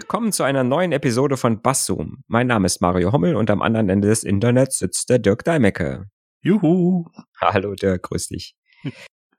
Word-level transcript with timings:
Willkommen 0.00 0.30
zu 0.30 0.44
einer 0.44 0.62
neuen 0.62 0.92
Episode 0.92 1.36
von 1.36 1.60
Basszoom. 1.60 2.22
Mein 2.28 2.46
Name 2.46 2.66
ist 2.66 2.80
Mario 2.80 3.10
Hommel 3.10 3.34
und 3.34 3.50
am 3.50 3.60
anderen 3.60 3.88
Ende 3.88 4.06
des 4.06 4.22
Internets 4.22 4.78
sitzt 4.78 5.10
der 5.10 5.18
Dirk 5.18 5.42
Deimecke. 5.42 6.06
Juhu. 6.40 7.06
Hallo 7.40 7.74
Dirk, 7.74 8.04
grüß 8.04 8.28
dich. 8.28 8.54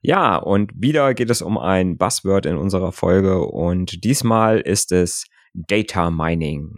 Ja, 0.02 0.36
und 0.36 0.74
wieder 0.76 1.14
geht 1.14 1.30
es 1.30 1.42
um 1.42 1.58
ein 1.58 1.98
Buzzword 1.98 2.46
in 2.46 2.58
unserer 2.58 2.92
Folge 2.92 3.40
und 3.46 4.04
diesmal 4.04 4.60
ist 4.60 4.92
es 4.92 5.28
Data 5.54 6.12
Mining. 6.12 6.78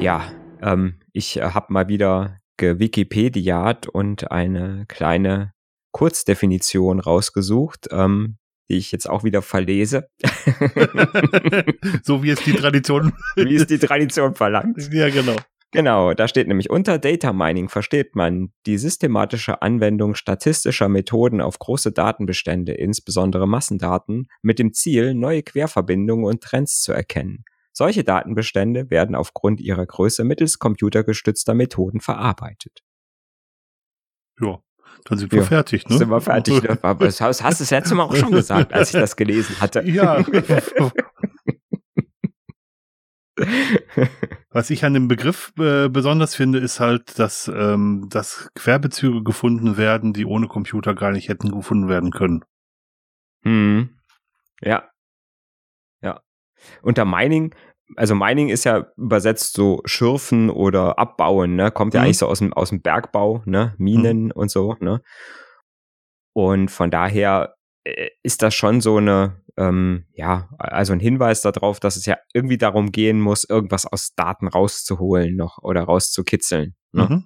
Ja, 0.00 0.24
ähm, 0.60 0.98
ich 1.12 1.36
äh, 1.36 1.42
habe 1.42 1.72
mal 1.72 1.86
wieder 1.86 2.40
gewikipediat 2.56 3.86
und 3.86 4.32
eine 4.32 4.86
kleine 4.88 5.52
Kurzdefinition 5.92 6.98
rausgesucht, 6.98 7.88
ähm, 7.92 8.38
die 8.70 8.76
ich 8.76 8.92
jetzt 8.92 9.10
auch 9.10 9.24
wieder 9.24 9.42
verlese. 9.42 10.08
so 12.02 12.22
wie 12.22 12.30
es 12.30 12.40
die 12.42 12.52
Tradition. 12.52 13.12
wie 13.36 13.56
es 13.56 13.66
die 13.66 13.78
Tradition 13.86 14.34
verlangt. 14.34 14.88
Ja, 14.92 15.10
genau. 15.10 15.36
Genau, 15.72 16.14
da 16.14 16.26
steht 16.26 16.48
nämlich 16.48 16.70
unter 16.70 16.98
Data 16.98 17.32
Mining 17.32 17.68
versteht 17.68 18.16
man 18.16 18.52
die 18.66 18.76
systematische 18.76 19.62
Anwendung 19.62 20.16
statistischer 20.16 20.88
Methoden 20.88 21.40
auf 21.40 21.60
große 21.60 21.92
Datenbestände, 21.92 22.72
insbesondere 22.72 23.46
Massendaten, 23.46 24.28
mit 24.42 24.58
dem 24.58 24.72
Ziel, 24.72 25.14
neue 25.14 25.44
Querverbindungen 25.44 26.24
und 26.24 26.42
Trends 26.42 26.80
zu 26.82 26.92
erkennen. 26.92 27.44
Solche 27.72 28.02
Datenbestände 28.02 28.90
werden 28.90 29.14
aufgrund 29.14 29.60
ihrer 29.60 29.86
Größe 29.86 30.24
mittels 30.24 30.58
computergestützter 30.58 31.54
Methoden 31.54 32.00
verarbeitet. 32.00 32.80
Ja, 34.40 34.60
dann 35.04 35.18
sind 35.18 35.32
wir 35.32 35.40
ja, 35.40 35.44
fertig, 35.44 35.88
ne? 35.88 35.98
Sind 35.98 36.10
wir 36.10 36.20
fertig, 36.20 36.62
ne? 36.62 36.78
Aber 36.82 37.06
das 37.06 37.20
hast, 37.20 37.42
hast 37.42 37.60
du 37.60 37.64
das 37.64 37.70
letzte 37.70 37.94
Mal 37.94 38.04
auch 38.04 38.16
schon 38.16 38.32
gesagt, 38.32 38.72
als 38.72 38.94
ich 38.94 39.00
das 39.00 39.16
gelesen 39.16 39.60
hatte. 39.60 39.80
Ja. 39.90 40.24
Was 44.50 44.68
ich 44.68 44.84
an 44.84 44.92
dem 44.92 45.08
Begriff 45.08 45.52
äh, 45.58 45.88
besonders 45.88 46.34
finde, 46.34 46.58
ist 46.58 46.78
halt, 46.78 47.18
dass, 47.18 47.48
ähm, 47.48 48.06
dass 48.10 48.50
Querbezüge 48.54 49.22
gefunden 49.22 49.78
werden, 49.78 50.12
die 50.12 50.26
ohne 50.26 50.46
Computer 50.46 50.94
gar 50.94 51.10
nicht 51.10 51.28
hätten 51.28 51.50
gefunden 51.50 51.88
werden 51.88 52.10
können. 52.10 52.44
Hm. 53.42 53.98
Ja. 54.60 54.90
Ja. 56.02 56.20
Unter 56.82 57.06
Mining 57.06 57.54
also 57.96 58.14
Mining 58.14 58.48
ist 58.48 58.64
ja 58.64 58.86
übersetzt 58.96 59.54
so 59.54 59.82
schürfen 59.84 60.50
oder 60.50 60.98
abbauen, 60.98 61.56
ne? 61.56 61.70
Kommt 61.70 61.94
ja 61.94 62.00
mhm. 62.00 62.04
eigentlich 62.04 62.18
so 62.18 62.26
aus 62.26 62.38
dem, 62.38 62.52
aus 62.52 62.70
dem 62.70 62.82
Bergbau, 62.82 63.42
ne? 63.46 63.74
Minen 63.78 64.26
mhm. 64.26 64.30
und 64.32 64.50
so, 64.50 64.76
ne? 64.80 65.02
Und 66.32 66.70
von 66.70 66.90
daher 66.90 67.56
äh, 67.84 68.10
ist 68.22 68.42
das 68.42 68.54
schon 68.54 68.80
so 68.80 68.96
eine, 68.96 69.42
ähm, 69.56 70.06
ja, 70.12 70.48
also 70.58 70.92
ein 70.92 71.00
Hinweis 71.00 71.42
darauf, 71.42 71.80
dass 71.80 71.96
es 71.96 72.06
ja 72.06 72.16
irgendwie 72.32 72.58
darum 72.58 72.92
gehen 72.92 73.20
muss, 73.20 73.44
irgendwas 73.44 73.86
aus 73.86 74.14
Daten 74.14 74.48
rauszuholen 74.48 75.36
noch 75.36 75.58
oder 75.58 75.82
rauszukitzeln. 75.82 76.74
Ne? 76.92 77.06
Mhm. 77.08 77.24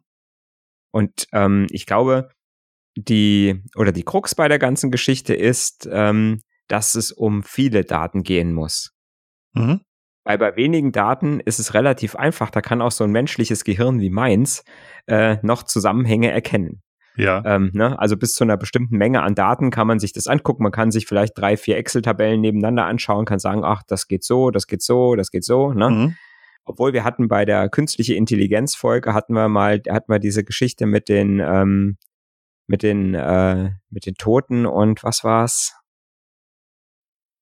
Und 0.91 1.27
ähm, 1.33 1.67
ich 1.71 1.87
glaube, 1.87 2.31
die 2.97 3.63
oder 3.77 3.93
die 3.93 4.05
Krux 4.05 4.35
bei 4.35 4.49
der 4.49 4.59
ganzen 4.59 4.91
Geschichte 4.91 5.35
ist, 5.35 5.89
ähm, 5.91 6.41
dass 6.69 6.95
es 6.95 7.13
um 7.13 7.43
viele 7.43 7.85
Daten 7.85 8.23
gehen 8.23 8.53
muss. 8.53 8.95
Mhm. 9.53 9.81
Weil 10.25 10.39
bei 10.39 10.57
wenigen 10.57 10.91
Daten 10.91 11.41
ist 11.41 11.59
es 11.59 11.75
relativ 11.75 12.17
einfach. 12.17 12.51
Da 12.51 12.63
kann 12.63 12.81
auch 12.81 12.91
so 12.91 13.05
ein 13.05 13.13
menschliches 13.13 13.65
Gehirn 13.65 14.01
wie 14.01 14.11
meins 14.11 14.65
äh, 15.07 15.37
noch 15.43 15.65
Zusammenhänge 15.65 16.31
erkennen. 16.31 16.83
Ja. 17.17 17.43
Ähm, 17.45 17.71
ne? 17.75 17.99
Also 17.99 18.17
bis 18.17 18.33
zu 18.33 18.43
einer 18.43 18.57
bestimmten 18.57 18.97
Menge 18.97 19.23
an 19.23 19.35
Daten 19.35 19.71
kann 19.71 19.87
man 19.87 19.99
sich 19.99 20.13
das 20.13 20.27
angucken. 20.27 20.63
Man 20.63 20.73
kann 20.73 20.91
sich 20.91 21.07
vielleicht 21.07 21.39
drei, 21.39 21.57
vier 21.57 21.77
Excel-Tabellen 21.77 22.41
nebeneinander 22.41 22.87
anschauen, 22.87 23.25
kann 23.25 23.39
sagen, 23.39 23.65
ach, 23.65 23.83
das 23.87 24.09
geht 24.09 24.25
so, 24.25 24.51
das 24.51 24.67
geht 24.67 24.83
so, 24.83 25.15
das 25.15 25.31
geht 25.31 25.45
so. 25.45 25.73
Ne? 25.73 25.91
Mhm. 25.91 26.17
Obwohl 26.65 26.93
wir 26.93 27.05
hatten 27.05 27.29
bei 27.29 27.45
der 27.45 27.69
künstliche 27.69 28.15
Intelligenz-Folge 28.15 29.13
hatten 29.13 29.35
wir 29.35 29.49
mal, 29.49 29.83
hatten 29.89 30.11
wir 30.11 30.19
diese 30.19 30.45
Geschichte 30.45 30.87
mit 30.87 31.09
den, 31.09 31.39
ähm, 31.41 31.99
mit 32.67 32.83
den, 32.83 33.15
äh, 33.15 33.73
mit 33.91 34.07
den 34.07 34.15
Toten 34.15 34.65
und 34.65 35.05
was 35.05 35.23
war's? 35.23 35.77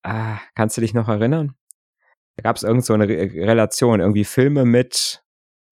Ah, 0.02 0.38
kannst 0.56 0.76
du 0.76 0.80
dich 0.80 0.94
noch 0.94 1.08
erinnern? 1.08 1.54
Da 2.36 2.42
gab 2.42 2.56
es 2.56 2.62
irgend 2.62 2.84
so 2.84 2.94
eine 2.94 3.08
Re 3.08 3.30
Relation, 3.34 4.00
irgendwie 4.00 4.24
Filme 4.24 4.64
mit. 4.64 5.22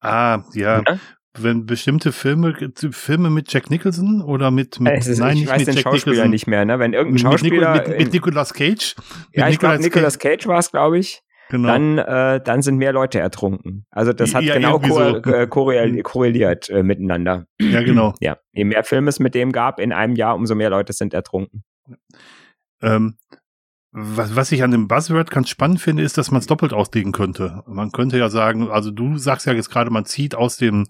Ah, 0.00 0.44
ja. 0.54 0.82
ja? 0.86 0.98
Wenn 1.38 1.64
bestimmte 1.64 2.10
Filme, 2.10 2.72
Filme 2.90 3.30
mit 3.30 3.52
Jack 3.52 3.70
Nicholson 3.70 4.20
oder 4.20 4.50
mit, 4.50 4.80
mit 4.80 5.06
ist, 5.06 5.18
nein, 5.20 5.36
ich 5.36 5.40
nicht 5.42 5.50
weiß 5.50 5.58
mit 5.58 5.68
den 5.68 5.74
Jack 5.76 5.84
Schauspieler 5.84 6.14
Nicholson. 6.14 6.30
nicht 6.30 6.46
mehr, 6.48 6.64
ne? 6.64 6.78
Wenn 6.78 6.92
irgendein 6.92 7.18
Schauspieler. 7.18 7.74
Mit, 7.74 7.88
mit, 7.88 7.98
mit 7.98 8.12
Nicolas 8.12 8.52
Cage? 8.52 8.96
ja, 9.32 9.48
ich 9.48 9.58
glaube, 9.58 9.78
Nicolas 9.78 10.18
Cage 10.18 10.46
war 10.46 10.58
es, 10.58 10.70
glaube 10.70 10.98
ich. 10.98 11.22
Genau. 11.50 11.68
Dann, 11.68 11.98
äh, 11.98 12.40
dann 12.42 12.62
sind 12.62 12.76
mehr 12.76 12.92
Leute 12.92 13.18
ertrunken. 13.18 13.84
Also 13.90 14.12
das 14.12 14.34
hat 14.34 14.44
ja, 14.44 14.54
genau 14.54 14.80
so. 14.80 15.00
äh, 15.00 15.48
korreliert, 15.48 16.04
korreliert 16.04 16.70
äh, 16.70 16.84
miteinander. 16.84 17.46
Ja, 17.60 17.82
genau. 17.82 18.14
Ja, 18.20 18.38
je 18.52 18.64
mehr 18.64 18.84
Filme 18.84 19.08
es 19.08 19.18
mit 19.18 19.34
dem 19.34 19.50
gab 19.50 19.80
in 19.80 19.92
einem 19.92 20.14
Jahr, 20.14 20.36
umso 20.36 20.54
mehr 20.54 20.70
Leute 20.70 20.92
sind 20.92 21.12
ertrunken. 21.12 21.64
Ähm, 22.82 23.16
was, 23.92 24.36
was 24.36 24.52
ich 24.52 24.62
an 24.62 24.70
dem 24.70 24.86
Buzzword 24.86 25.30
ganz 25.30 25.48
spannend 25.48 25.80
finde, 25.80 26.02
ist, 26.02 26.16
dass 26.16 26.30
man 26.30 26.40
es 26.40 26.46
doppelt 26.46 26.72
auslegen 26.72 27.12
könnte. 27.12 27.62
Man 27.66 27.90
könnte 27.90 28.18
ja 28.18 28.28
sagen, 28.28 28.70
also 28.70 28.90
du 28.90 29.18
sagst 29.18 29.46
ja 29.46 29.52
jetzt 29.52 29.70
gerade, 29.70 29.90
man 29.90 30.04
zieht 30.04 30.34
aus 30.34 30.56
dem, 30.56 30.86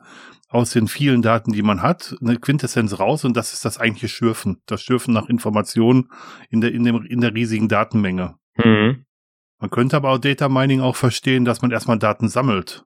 aus 0.48 0.70
den 0.70 0.86
vielen 0.86 1.22
Daten, 1.22 1.52
die 1.52 1.62
man 1.62 1.80
hat, 1.80 2.16
eine 2.20 2.36
Quintessenz 2.36 2.98
raus 2.98 3.24
und 3.24 3.36
das 3.36 3.54
ist 3.54 3.64
das 3.64 3.78
eigentliche 3.78 4.08
Schürfen. 4.08 4.60
Das 4.66 4.82
Schürfen 4.82 5.14
nach 5.14 5.28
Informationen 5.28 6.10
in 6.50 6.60
der, 6.60 6.72
in 6.72 6.84
dem, 6.84 7.04
in 7.06 7.20
der 7.20 7.34
riesigen 7.34 7.68
Datenmenge. 7.68 8.36
Mhm. 8.56 9.06
Man 9.58 9.70
könnte 9.70 9.96
aber 9.96 10.10
auch 10.10 10.18
Data 10.18 10.48
Mining 10.48 10.80
auch 10.80 10.96
verstehen, 10.96 11.44
dass 11.44 11.62
man 11.62 11.70
erstmal 11.70 11.98
Daten 11.98 12.28
sammelt. 12.28 12.84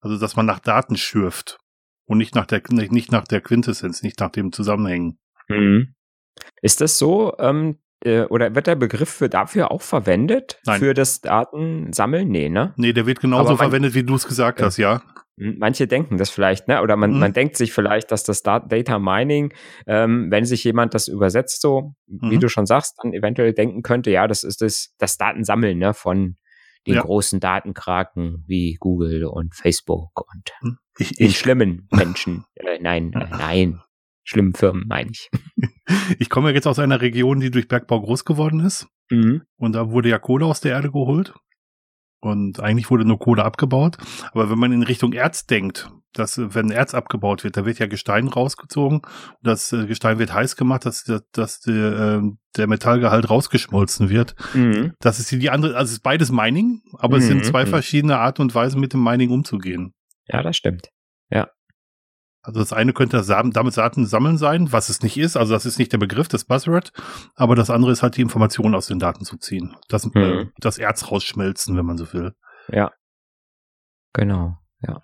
Also, 0.00 0.18
dass 0.18 0.36
man 0.36 0.46
nach 0.46 0.60
Daten 0.60 0.96
schürft 0.96 1.58
und 2.04 2.18
nicht 2.18 2.34
nach 2.34 2.46
der, 2.46 2.62
nicht 2.70 3.10
nach 3.10 3.26
der 3.26 3.40
Quintessenz, 3.40 4.02
nicht 4.02 4.20
nach 4.20 4.30
dem 4.30 4.52
Zusammenhängen. 4.52 5.18
Mhm. 5.48 5.94
Ist 6.62 6.80
das 6.80 6.98
so, 6.98 7.36
ähm, 7.38 7.78
äh, 8.04 8.22
oder 8.22 8.54
wird 8.54 8.66
der 8.66 8.76
Begriff 8.76 9.08
für 9.08 9.28
dafür 9.28 9.70
auch 9.70 9.82
verwendet? 9.82 10.60
Nein. 10.66 10.78
Für 10.78 10.94
das 10.94 11.20
Datensammeln? 11.20 12.28
Nee, 12.28 12.48
ne? 12.48 12.74
Nee, 12.76 12.92
der 12.92 13.06
wird 13.06 13.20
genauso 13.20 13.50
man, 13.50 13.58
verwendet, 13.58 13.94
wie 13.94 14.04
du 14.04 14.14
es 14.14 14.26
gesagt 14.26 14.60
äh, 14.60 14.64
hast, 14.64 14.76
ja. 14.76 15.02
Manche 15.38 15.86
denken 15.86 16.16
das 16.16 16.30
vielleicht, 16.30 16.66
ne? 16.66 16.80
Oder 16.80 16.96
man, 16.96 17.12
mhm. 17.12 17.18
man 17.18 17.32
denkt 17.34 17.58
sich 17.58 17.72
vielleicht, 17.72 18.10
dass 18.10 18.24
das 18.24 18.42
Data 18.42 18.98
Mining, 18.98 19.52
ähm, 19.86 20.30
wenn 20.30 20.46
sich 20.46 20.64
jemand 20.64 20.94
das 20.94 21.08
übersetzt, 21.08 21.60
so, 21.60 21.94
mhm. 22.06 22.30
wie 22.30 22.38
du 22.38 22.48
schon 22.48 22.64
sagst, 22.64 22.96
dann 23.02 23.12
eventuell 23.12 23.52
denken 23.52 23.82
könnte, 23.82 24.10
ja, 24.10 24.26
das 24.26 24.44
ist 24.44 24.62
das, 24.62 24.94
das 24.98 25.18
Datensammeln, 25.18 25.78
ne, 25.78 25.92
von 25.92 26.36
den 26.86 26.94
ja. 26.94 27.02
großen 27.02 27.40
Datenkraken 27.40 28.44
wie 28.46 28.76
Google 28.78 29.24
und 29.24 29.54
Facebook 29.54 30.26
und 30.32 30.52
hm. 30.60 30.78
ich, 30.98 31.12
den 31.16 31.26
ich, 31.26 31.38
schlimmen 31.38 31.88
Menschen. 31.92 32.44
Äh, 32.54 32.78
nein, 32.80 33.12
äh, 33.12 33.26
nein, 33.30 33.80
schlimmen 34.26 34.54
Firmen, 34.54 34.84
meine 34.86 35.10
ich. 35.10 35.30
Ich 36.18 36.30
komme 36.30 36.48
ja 36.48 36.54
jetzt 36.54 36.66
aus 36.66 36.80
einer 36.80 37.00
Region, 37.00 37.38
die 37.38 37.50
durch 37.50 37.68
Bergbau 37.68 38.00
groß 38.00 38.24
geworden 38.24 38.60
ist. 38.60 38.88
Mhm. 39.10 39.42
Und 39.56 39.72
da 39.72 39.90
wurde 39.90 40.08
ja 40.08 40.18
Kohle 40.18 40.46
aus 40.46 40.60
der 40.60 40.72
Erde 40.72 40.90
geholt. 40.90 41.32
Und 42.20 42.58
eigentlich 42.58 42.90
wurde 42.90 43.04
nur 43.04 43.20
Kohle 43.20 43.44
abgebaut. 43.44 43.98
Aber 44.32 44.50
wenn 44.50 44.58
man 44.58 44.72
in 44.72 44.82
Richtung 44.82 45.12
Erz 45.12 45.46
denkt, 45.46 45.90
dass 46.12 46.38
wenn 46.38 46.70
Erz 46.70 46.94
abgebaut 46.94 47.44
wird, 47.44 47.56
da 47.56 47.64
wird 47.66 47.78
ja 47.78 47.86
Gestein 47.86 48.26
rausgezogen 48.26 48.98
und 48.98 49.06
das 49.42 49.72
äh, 49.72 49.86
Gestein 49.86 50.18
wird 50.18 50.32
heiß 50.32 50.56
gemacht, 50.56 50.86
dass, 50.86 51.04
dass 51.32 51.60
der, 51.60 52.20
äh, 52.22 52.30
der 52.56 52.66
Metallgehalt 52.66 53.30
rausgeschmolzen 53.30 54.08
wird. 54.08 54.34
Mhm. 54.54 54.94
Das 54.98 55.20
ist 55.20 55.30
die 55.30 55.50
andere, 55.50 55.76
also 55.76 55.90
es 55.90 55.98
ist 55.98 56.02
beides 56.02 56.32
Mining, 56.32 56.82
aber 56.94 57.16
mhm. 57.16 57.22
es 57.22 57.28
sind 57.28 57.44
zwei 57.44 57.64
mhm. 57.64 57.68
verschiedene 57.68 58.18
Arten 58.18 58.42
und 58.42 58.54
Weisen, 58.54 58.80
mit 58.80 58.92
dem 58.92 59.04
Mining 59.04 59.30
umzugehen. 59.30 59.92
Ja, 60.26 60.42
das 60.42 60.56
stimmt. 60.56 60.88
Ja. 61.30 61.48
Also 62.46 62.60
das 62.60 62.72
eine 62.72 62.92
könnte 62.92 63.24
damit 63.24 63.76
Daten 63.76 64.06
sammeln 64.06 64.38
sein, 64.38 64.70
was 64.70 64.88
es 64.88 65.02
nicht 65.02 65.16
ist. 65.18 65.36
Also 65.36 65.52
das 65.52 65.66
ist 65.66 65.80
nicht 65.80 65.92
der 65.92 65.98
Begriff 65.98 66.28
des 66.28 66.44
Buzzword, 66.44 66.92
aber 67.34 67.56
das 67.56 67.70
andere 67.70 67.90
ist 67.90 68.04
halt 68.04 68.16
die 68.16 68.22
Informationen 68.22 68.76
aus 68.76 68.86
den 68.86 69.00
Daten 69.00 69.24
zu 69.24 69.36
ziehen. 69.36 69.74
Das, 69.88 70.04
äh, 70.04 70.08
mhm. 70.14 70.16
äh, 70.16 70.46
das 70.58 70.78
Erz 70.78 71.10
rausschmelzen, 71.10 71.76
wenn 71.76 71.84
man 71.84 71.98
so 71.98 72.12
will. 72.12 72.36
Ja. 72.68 72.92
Genau, 74.12 74.56
ja. 74.80 75.02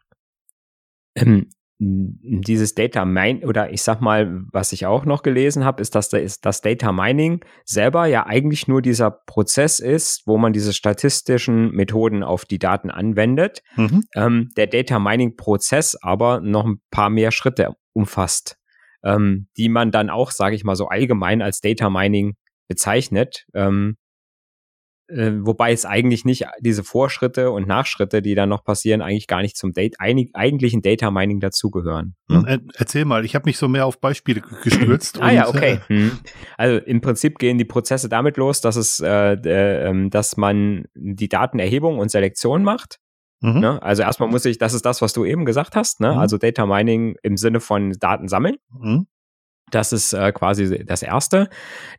Ähm, 1.16 1.50
dieses 1.78 2.74
Data 2.74 3.04
Mine 3.04 3.46
oder 3.46 3.72
ich 3.72 3.82
sag 3.82 4.00
mal, 4.00 4.44
was 4.52 4.72
ich 4.72 4.86
auch 4.86 5.04
noch 5.04 5.22
gelesen 5.22 5.64
habe, 5.64 5.82
ist, 5.82 5.94
dass 5.94 6.10
das 6.10 6.60
Data 6.60 6.92
Mining 6.92 7.44
selber 7.64 8.06
ja 8.06 8.26
eigentlich 8.26 8.68
nur 8.68 8.82
dieser 8.82 9.10
Prozess 9.10 9.80
ist, 9.80 10.26
wo 10.26 10.38
man 10.38 10.52
diese 10.52 10.72
statistischen 10.72 11.72
Methoden 11.72 12.22
auf 12.22 12.44
die 12.44 12.58
Daten 12.58 12.90
anwendet. 12.90 13.62
Mhm. 13.76 14.04
Ähm, 14.14 14.50
der 14.56 14.68
Data 14.68 14.98
Mining 14.98 15.36
Prozess 15.36 15.96
aber 16.00 16.40
noch 16.40 16.66
ein 16.66 16.80
paar 16.90 17.10
mehr 17.10 17.32
Schritte 17.32 17.74
umfasst, 17.92 18.58
ähm, 19.02 19.48
die 19.56 19.68
man 19.68 19.90
dann 19.90 20.08
auch, 20.08 20.30
sage 20.30 20.54
ich 20.54 20.62
mal 20.62 20.76
so 20.76 20.86
allgemein 20.86 21.42
als 21.42 21.60
Data 21.60 21.90
Mining 21.90 22.34
bezeichnet. 22.68 23.44
Ähm, 23.54 23.96
äh, 25.08 25.32
wobei 25.40 25.72
es 25.72 25.84
eigentlich 25.84 26.24
nicht 26.24 26.46
diese 26.60 26.84
Vorschritte 26.84 27.50
und 27.50 27.66
Nachschritte, 27.66 28.22
die 28.22 28.34
dann 28.34 28.48
noch 28.48 28.64
passieren, 28.64 29.02
eigentlich 29.02 29.26
gar 29.26 29.42
nicht 29.42 29.56
zum 29.56 29.72
Date, 29.72 29.96
einig, 29.98 30.30
eigentlichen 30.34 30.82
Data 30.82 31.10
Mining 31.10 31.40
dazugehören. 31.40 32.14
Ne? 32.28 32.44
Hm, 32.46 32.68
erzähl 32.74 33.04
mal, 33.04 33.24
ich 33.24 33.34
habe 33.34 33.48
mich 33.48 33.58
so 33.58 33.68
mehr 33.68 33.86
auf 33.86 34.00
Beispiele 34.00 34.42
gestürzt. 34.62 35.18
ah 35.20 35.30
ja, 35.30 35.48
okay. 35.48 35.80
Äh, 35.88 35.94
hm. 35.94 36.18
Also 36.56 36.78
im 36.84 37.00
Prinzip 37.00 37.38
gehen 37.38 37.58
die 37.58 37.64
Prozesse 37.64 38.08
damit 38.08 38.36
los, 38.36 38.60
dass 38.60 38.76
es, 38.76 39.00
äh, 39.00 39.32
äh, 39.34 40.08
dass 40.08 40.36
man 40.36 40.84
die 40.94 41.28
Datenerhebung 41.28 41.98
und 41.98 42.10
Selektion 42.10 42.62
macht. 42.62 42.98
Mhm. 43.42 43.60
Ne? 43.60 43.82
Also 43.82 44.02
erstmal 44.02 44.28
muss 44.28 44.44
ich, 44.44 44.58
das 44.58 44.72
ist 44.72 44.86
das, 44.86 45.02
was 45.02 45.12
du 45.12 45.24
eben 45.24 45.44
gesagt 45.44 45.74
hast, 45.74 46.00
ne? 46.00 46.12
Mhm. 46.12 46.18
also 46.18 46.38
Data 46.38 46.64
Mining 46.64 47.16
im 47.22 47.36
Sinne 47.36 47.60
von 47.60 47.92
Daten 47.92 48.28
sammeln. 48.28 48.56
Mhm. 48.70 49.06
Das 49.70 49.92
ist 49.92 50.12
äh, 50.12 50.32
quasi 50.32 50.84
das 50.84 51.02
Erste. 51.02 51.48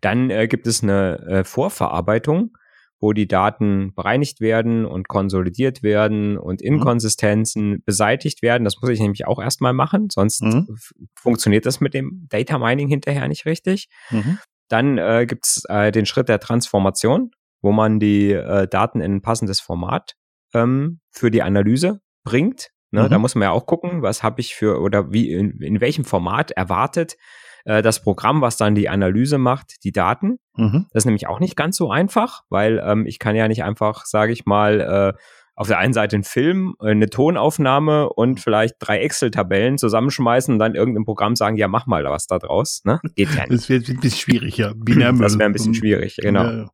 Dann 0.01 0.29
äh, 0.29 0.47
gibt 0.47 0.67
es 0.67 0.83
eine 0.83 1.19
äh, 1.27 1.43
Vorverarbeitung 1.43 2.55
wo 3.03 3.11
die 3.11 3.27
Daten 3.27 3.93
bereinigt 3.93 4.39
werden 4.39 4.85
und 4.85 5.09
konsolidiert 5.09 5.83
werden 5.83 6.37
und 6.37 6.61
mhm. 6.61 6.67
Inkonsistenzen 6.67 7.69
mhm. 7.69 7.83
beseitigt 7.85 8.41
werden. 8.41 8.63
Das 8.63 8.81
muss 8.81 8.89
ich 8.89 9.01
nämlich 9.01 9.27
auch 9.27 9.41
erstmal 9.41 9.73
machen, 9.73 10.07
sonst 10.09 10.41
mhm. 10.41 10.73
funktioniert 11.13 11.65
das 11.65 11.81
mit 11.81 11.93
dem 11.93 12.27
Data 12.29 12.57
Mining 12.57 12.87
hinterher 12.87 13.27
nicht 13.27 13.45
richtig. 13.45 13.89
Mhm. 14.09 14.39
Dann 14.69 14.97
äh, 14.97 15.25
gibt 15.27 15.45
es 15.45 15.63
äh, 15.67 15.91
den 15.91 16.05
Schritt 16.05 16.29
der 16.29 16.39
Transformation, 16.39 17.31
wo 17.61 17.73
man 17.73 17.99
die 17.99 18.31
äh, 18.31 18.69
Daten 18.69 19.01
in 19.01 19.15
ein 19.15 19.21
passendes 19.21 19.59
Format 19.59 20.13
ähm, 20.53 21.01
für 21.11 21.29
die 21.29 21.43
Analyse 21.43 21.99
bringt. 22.23 22.69
Ne, 22.91 23.09
Da 23.09 23.17
mhm. 23.17 23.21
muss 23.21 23.35
man 23.35 23.43
ja 23.43 23.51
auch 23.51 23.65
gucken, 23.65 24.01
was 24.01 24.23
habe 24.23 24.39
ich 24.39 24.55
für 24.55 24.79
oder 24.79 25.11
wie 25.11 25.29
in, 25.29 25.59
in 25.61 25.81
welchem 25.81 26.05
Format 26.05 26.51
erwartet 26.51 27.17
äh, 27.65 27.81
das 27.81 28.01
Programm, 28.01 28.41
was 28.41 28.57
dann 28.57 28.75
die 28.75 28.89
Analyse 28.89 29.37
macht, 29.37 29.83
die 29.83 29.91
Daten. 29.91 30.39
Mhm. 30.55 30.87
Das 30.91 31.01
ist 31.01 31.05
nämlich 31.05 31.27
auch 31.27 31.39
nicht 31.39 31.55
ganz 31.55 31.77
so 31.77 31.91
einfach, 31.91 32.43
weil 32.49 32.81
ähm, 32.85 33.05
ich 33.05 33.19
kann 33.19 33.35
ja 33.35 33.47
nicht 33.47 33.63
einfach, 33.63 34.05
sage 34.05 34.31
ich 34.31 34.45
mal, 34.45 34.81
äh, 34.81 35.19
auf 35.55 35.67
der 35.67 35.77
einen 35.77 35.93
Seite 35.93 36.15
einen 36.15 36.23
Film, 36.23 36.75
äh, 36.81 36.91
eine 36.91 37.09
Tonaufnahme 37.09 38.09
und 38.09 38.39
vielleicht 38.39 38.75
drei 38.79 38.99
Excel-Tabellen 38.99 39.77
zusammenschmeißen 39.77 40.53
und 40.53 40.59
dann 40.59 40.75
irgendein 40.75 41.05
Programm 41.05 41.35
sagen, 41.35 41.57
ja, 41.57 41.67
mach 41.67 41.85
mal 41.85 42.03
was 42.05 42.27
da 42.27 42.39
draus. 42.39 42.81
Ne? 42.85 42.99
Geht 43.15 43.29
ja 43.35 43.41
nicht. 43.47 43.51
Das 43.51 43.69
wird 43.69 43.87
ein 43.89 43.99
bisschen 43.99 44.19
schwierig, 44.19 44.57
ja. 44.57 44.73
Binärmüll. 44.75 45.21
Das 45.21 45.37
wäre 45.37 45.49
ein 45.49 45.53
bisschen 45.53 45.75
schwierig, 45.75 46.17
genau. 46.17 46.43
Ja, 46.43 46.65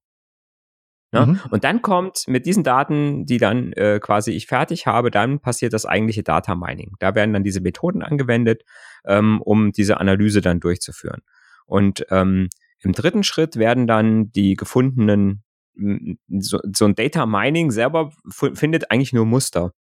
Ne? 1.11 1.25
Mhm. 1.25 1.39
Und 1.49 1.63
dann 1.63 1.81
kommt 1.81 2.25
mit 2.27 2.45
diesen 2.45 2.63
Daten, 2.63 3.25
die 3.25 3.37
dann 3.37 3.73
äh, 3.73 3.99
quasi 3.99 4.31
ich 4.31 4.45
fertig 4.45 4.85
habe, 4.85 5.09
dann 5.09 5.39
passiert 5.39 5.73
das 5.73 5.85
eigentliche 5.85 6.23
Data 6.23 6.53
Mining. 6.53 6.93
Da 6.99 7.15
werden 7.15 7.33
dann 7.33 7.43
diese 7.43 7.61
Methoden 7.61 8.03
angewendet, 8.03 8.63
ähm, 9.05 9.41
um 9.41 9.71
diese 9.71 9.99
Analyse 9.99 10.41
dann 10.41 10.59
durchzuführen. 10.59 11.21
Und 11.65 12.05
ähm, 12.09 12.49
im 12.81 12.93
dritten 12.93 13.23
Schritt 13.23 13.57
werden 13.57 13.87
dann 13.87 14.31
die 14.31 14.55
gefundenen, 14.55 15.43
so, 16.39 16.59
so 16.73 16.85
ein 16.85 16.95
Data 16.95 17.25
Mining 17.25 17.71
selber 17.71 18.11
findet 18.31 18.91
eigentlich 18.91 19.13
nur 19.13 19.25
Muster. 19.25 19.73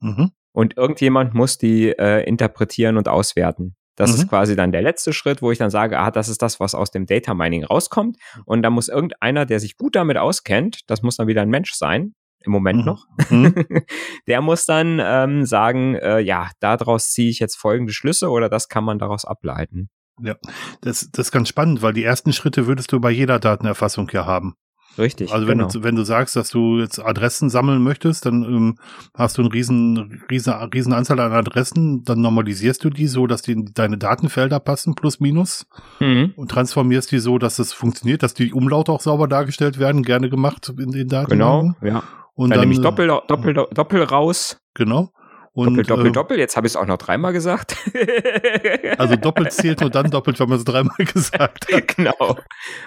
Mhm. 0.00 0.30
Und 0.52 0.76
irgendjemand 0.76 1.34
muss 1.34 1.58
die 1.58 1.88
äh, 1.88 2.24
interpretieren 2.24 2.96
und 2.96 3.08
auswerten. 3.08 3.74
Das 3.96 4.10
mhm. 4.10 4.16
ist 4.16 4.28
quasi 4.28 4.56
dann 4.56 4.72
der 4.72 4.82
letzte 4.82 5.12
Schritt, 5.12 5.42
wo 5.42 5.50
ich 5.50 5.58
dann 5.58 5.70
sage, 5.70 5.98
ah, 5.98 6.10
das 6.10 6.28
ist 6.28 6.42
das, 6.42 6.60
was 6.60 6.74
aus 6.74 6.90
dem 6.90 7.06
Data 7.06 7.34
Mining 7.34 7.64
rauskommt. 7.64 8.16
Und 8.44 8.62
da 8.62 8.70
muss 8.70 8.88
irgendeiner, 8.88 9.46
der 9.46 9.60
sich 9.60 9.76
gut 9.76 9.96
damit 9.96 10.16
auskennt, 10.16 10.80
das 10.90 11.02
muss 11.02 11.16
dann 11.16 11.26
wieder 11.26 11.42
ein 11.42 11.50
Mensch 11.50 11.72
sein, 11.74 12.14
im 12.44 12.52
Moment 12.52 12.80
mhm. 12.80 12.84
noch, 12.84 13.06
mhm. 13.30 13.54
der 14.26 14.40
muss 14.40 14.66
dann 14.66 15.00
ähm, 15.02 15.44
sagen, 15.44 15.94
äh, 15.94 16.20
ja, 16.20 16.50
daraus 16.60 17.10
ziehe 17.10 17.30
ich 17.30 17.38
jetzt 17.38 17.56
folgende 17.56 17.92
Schlüsse 17.92 18.28
oder 18.30 18.48
das 18.48 18.68
kann 18.68 18.84
man 18.84 18.98
daraus 18.98 19.24
ableiten. 19.24 19.90
Ja, 20.20 20.36
das, 20.82 21.10
das 21.10 21.26
ist 21.26 21.32
ganz 21.32 21.48
spannend, 21.48 21.82
weil 21.82 21.92
die 21.92 22.04
ersten 22.04 22.32
Schritte 22.32 22.66
würdest 22.66 22.92
du 22.92 23.00
bei 23.00 23.10
jeder 23.10 23.38
Datenerfassung 23.38 24.08
ja 24.12 24.26
haben. 24.26 24.54
Richtig. 24.98 25.32
Also 25.32 25.46
wenn 25.46 25.58
genau. 25.58 25.70
du 25.70 25.82
wenn 25.82 25.96
du 25.96 26.04
sagst, 26.04 26.36
dass 26.36 26.50
du 26.50 26.78
jetzt 26.78 26.98
Adressen 26.98 27.48
sammeln 27.48 27.82
möchtest, 27.82 28.26
dann 28.26 28.42
ähm, 28.42 28.78
hast 29.14 29.38
du 29.38 29.42
eine 29.42 29.52
riesen, 29.52 30.22
riesen 30.30 30.52
riesen 30.52 30.92
Anzahl 30.92 31.18
an 31.20 31.32
Adressen, 31.32 32.04
dann 32.04 32.20
normalisierst 32.20 32.84
du 32.84 32.90
die 32.90 33.06
so, 33.06 33.26
dass 33.26 33.42
die 33.42 33.64
deine 33.72 33.96
Datenfelder 33.96 34.60
passen 34.60 34.94
plus 34.94 35.18
minus 35.18 35.66
mhm. 35.98 36.34
und 36.36 36.50
transformierst 36.50 37.10
die 37.10 37.20
so, 37.20 37.38
dass 37.38 37.58
es 37.58 37.72
funktioniert, 37.72 38.22
dass 38.22 38.34
die 38.34 38.52
Umlaute 38.52 38.92
auch 38.92 39.00
sauber 39.00 39.28
dargestellt 39.28 39.78
werden, 39.78 40.02
gerne 40.02 40.28
gemacht 40.28 40.70
in 40.78 40.90
den 40.90 41.08
Daten. 41.08 41.30
Genau, 41.30 41.72
ja. 41.80 42.02
Und 42.34 42.50
dann, 42.50 42.58
dann 42.58 42.68
nehme 42.68 42.72
ich 42.72 42.80
Doppel, 42.80 43.08
Doppel, 43.28 43.54
Doppel 43.54 44.02
raus. 44.02 44.60
Genau. 44.74 45.12
Und, 45.54 45.76
doppel, 45.76 45.84
doppel, 45.84 46.06
äh, 46.06 46.12
doppel. 46.12 46.38
Jetzt 46.38 46.56
habe 46.56 46.66
ich 46.66 46.72
es 46.72 46.76
auch 46.76 46.86
noch 46.86 46.96
dreimal 46.96 47.32
gesagt. 47.34 47.76
also 48.98 49.16
doppelt 49.16 49.52
zählt 49.52 49.80
nur 49.80 49.90
dann 49.90 50.10
doppelt, 50.10 50.40
wenn 50.40 50.48
man 50.48 50.58
es 50.58 50.64
dreimal 50.64 50.96
gesagt 50.96 51.70
hat. 51.70 51.96
Genau. 51.96 52.38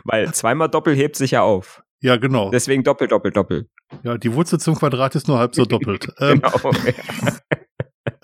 Weil 0.03 0.33
zweimal 0.33 0.69
doppel 0.69 0.95
hebt 0.95 1.15
sich 1.15 1.31
ja 1.31 1.43
auf. 1.43 1.83
Ja, 2.01 2.17
genau. 2.17 2.49
Deswegen 2.49 2.83
doppelt, 2.83 3.11
doppelt, 3.11 3.37
doppelt. 3.37 3.69
Ja, 4.03 4.17
die 4.17 4.33
Wurzel 4.33 4.59
zum 4.59 4.75
Quadrat 4.75 5.15
ist 5.15 5.27
nur 5.27 5.37
halb 5.37 5.55
so 5.55 5.65
doppelt. 5.65 6.07
Ähm, 6.19 6.41
genau. 6.41 6.71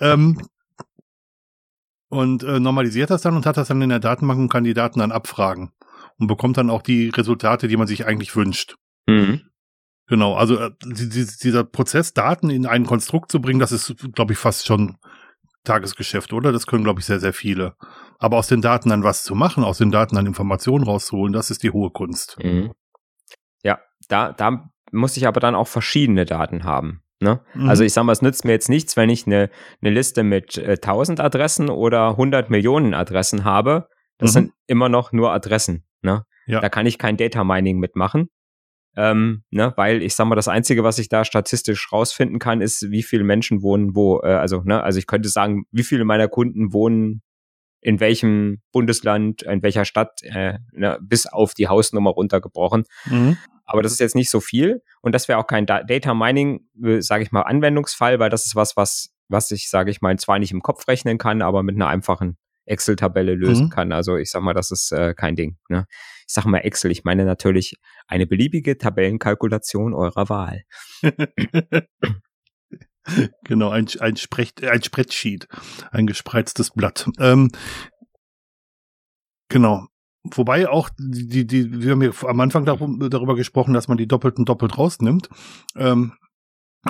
ähm, 0.00 0.42
und 2.08 2.42
äh, 2.42 2.58
normalisiert 2.58 3.10
das 3.10 3.22
dann 3.22 3.36
und 3.36 3.46
hat 3.46 3.56
das 3.56 3.68
dann 3.68 3.80
in 3.80 3.88
der 3.88 4.00
Datenbank 4.00 4.38
und 4.38 4.48
kann 4.48 4.64
die 4.64 4.74
Daten 4.74 4.98
dann 4.98 5.12
abfragen 5.12 5.72
und 6.18 6.26
bekommt 6.26 6.56
dann 6.56 6.68
auch 6.68 6.82
die 6.82 7.08
Resultate, 7.08 7.68
die 7.68 7.76
man 7.76 7.86
sich 7.86 8.06
eigentlich 8.06 8.34
wünscht. 8.34 8.76
Mhm. 9.06 9.42
Genau, 10.12 10.34
also 10.34 10.58
äh, 10.58 10.70
dieser 10.82 11.64
Prozess, 11.64 12.12
Daten 12.12 12.50
in 12.50 12.66
ein 12.66 12.84
Konstrukt 12.84 13.32
zu 13.32 13.40
bringen, 13.40 13.60
das 13.60 13.72
ist, 13.72 13.94
glaube 14.12 14.34
ich, 14.34 14.38
fast 14.38 14.66
schon 14.66 14.98
Tagesgeschäft, 15.64 16.34
oder? 16.34 16.52
Das 16.52 16.66
können, 16.66 16.84
glaube 16.84 17.00
ich, 17.00 17.06
sehr, 17.06 17.18
sehr 17.18 17.32
viele. 17.32 17.76
Aber 18.18 18.36
aus 18.36 18.46
den 18.46 18.60
Daten 18.60 18.90
dann 18.90 19.04
was 19.04 19.24
zu 19.24 19.34
machen, 19.34 19.64
aus 19.64 19.78
den 19.78 19.90
Daten 19.90 20.16
dann 20.16 20.26
Informationen 20.26 20.84
rauszuholen, 20.84 21.32
das 21.32 21.50
ist 21.50 21.62
die 21.62 21.70
hohe 21.70 21.88
Kunst. 21.88 22.36
Mhm. 22.42 22.72
Ja, 23.64 23.78
da, 24.10 24.32
da 24.32 24.68
muss 24.90 25.16
ich 25.16 25.26
aber 25.26 25.40
dann 25.40 25.54
auch 25.54 25.66
verschiedene 25.66 26.26
Daten 26.26 26.64
haben. 26.64 27.00
Ne? 27.20 27.40
Mhm. 27.54 27.70
Also 27.70 27.82
ich 27.82 27.94
sage 27.94 28.04
mal, 28.04 28.12
es 28.12 28.20
nützt 28.20 28.44
mir 28.44 28.52
jetzt 28.52 28.68
nichts, 28.68 28.98
wenn 28.98 29.08
ich 29.08 29.26
eine, 29.26 29.48
eine 29.80 29.94
Liste 29.94 30.24
mit 30.24 30.58
äh, 30.58 30.72
1000 30.72 31.20
Adressen 31.20 31.70
oder 31.70 32.10
100 32.10 32.50
Millionen 32.50 32.92
Adressen 32.92 33.44
habe. 33.44 33.88
Das 34.18 34.32
mhm. 34.32 34.34
sind 34.34 34.52
immer 34.66 34.90
noch 34.90 35.12
nur 35.12 35.32
Adressen. 35.32 35.86
Ne? 36.02 36.26
Ja. 36.46 36.60
Da 36.60 36.68
kann 36.68 36.84
ich 36.84 36.98
kein 36.98 37.16
Data 37.16 37.44
Mining 37.44 37.78
mitmachen. 37.78 38.28
Ähm, 38.96 39.42
ne, 39.50 39.72
weil 39.76 40.02
ich 40.02 40.14
sag 40.14 40.26
mal, 40.26 40.34
das 40.34 40.48
Einzige, 40.48 40.84
was 40.84 40.98
ich 40.98 41.08
da 41.08 41.24
statistisch 41.24 41.90
rausfinden 41.92 42.38
kann, 42.38 42.60
ist, 42.60 42.90
wie 42.90 43.02
viele 43.02 43.24
Menschen 43.24 43.62
wohnen 43.62 43.94
wo. 43.94 44.20
Äh, 44.20 44.34
also, 44.34 44.62
ne, 44.64 44.82
also 44.82 44.98
ich 44.98 45.06
könnte 45.06 45.28
sagen, 45.28 45.64
wie 45.70 45.82
viele 45.82 46.04
meiner 46.04 46.28
Kunden 46.28 46.72
wohnen 46.72 47.22
in 47.80 47.98
welchem 47.98 48.62
Bundesland, 48.70 49.42
in 49.42 49.62
welcher 49.62 49.84
Stadt, 49.84 50.22
äh, 50.22 50.58
ne, 50.72 50.98
bis 51.02 51.26
auf 51.26 51.54
die 51.54 51.68
Hausnummer 51.68 52.10
runtergebrochen. 52.10 52.84
Mhm. 53.06 53.36
Aber 53.64 53.82
das 53.82 53.92
ist 53.92 54.00
jetzt 54.00 54.14
nicht 54.14 54.30
so 54.30 54.40
viel 54.40 54.82
und 55.00 55.14
das 55.14 55.26
wäre 55.28 55.38
auch 55.38 55.46
kein 55.46 55.66
Data 55.66 56.14
Mining, 56.14 56.68
äh, 56.82 57.00
sage 57.00 57.24
ich 57.24 57.32
mal, 57.32 57.42
Anwendungsfall, 57.42 58.18
weil 58.18 58.30
das 58.30 58.44
ist 58.46 58.54
was, 58.54 58.76
was, 58.76 59.10
was 59.28 59.50
ich, 59.50 59.68
sage 59.68 59.90
ich 59.90 60.00
mal, 60.00 60.16
zwar 60.18 60.38
nicht 60.38 60.52
im 60.52 60.62
Kopf 60.62 60.86
rechnen 60.86 61.18
kann, 61.18 61.42
aber 61.42 61.62
mit 61.62 61.76
einer 61.76 61.88
einfachen 61.88 62.36
Excel-Tabelle 62.66 63.34
lösen 63.34 63.66
mhm. 63.66 63.70
kann. 63.70 63.92
Also 63.92 64.16
ich 64.16 64.30
sag 64.30 64.42
mal, 64.42 64.54
das 64.54 64.70
ist 64.70 64.92
äh, 64.92 65.14
kein 65.14 65.36
Ding. 65.36 65.56
Ne? 65.68 65.86
Ich 66.26 66.34
sag 66.34 66.44
mal 66.44 66.58
Excel, 66.58 66.90
ich 66.90 67.04
meine 67.04 67.24
natürlich 67.24 67.76
eine 68.06 68.26
beliebige 68.26 68.78
Tabellenkalkulation 68.78 69.94
eurer 69.94 70.28
Wahl. 70.28 70.62
genau, 73.44 73.70
ein, 73.70 73.86
ein, 74.00 74.16
Sprech, 74.16 74.54
ein 74.62 74.82
Spreadsheet, 74.82 75.48
ein 75.90 76.06
gespreiztes 76.06 76.70
Blatt. 76.70 77.08
Ähm, 77.18 77.50
genau. 79.48 79.86
Wobei 80.24 80.68
auch 80.68 80.88
die, 80.98 81.46
die, 81.46 81.82
wir 81.82 81.92
haben 81.92 82.02
ja 82.02 82.10
am 82.28 82.38
Anfang 82.38 82.64
darüber 82.64 83.34
gesprochen, 83.34 83.74
dass 83.74 83.88
man 83.88 83.98
die 83.98 84.06
Doppelten 84.06 84.44
doppelt 84.44 84.78
rausnimmt. 84.78 85.28
Ähm, 85.74 86.12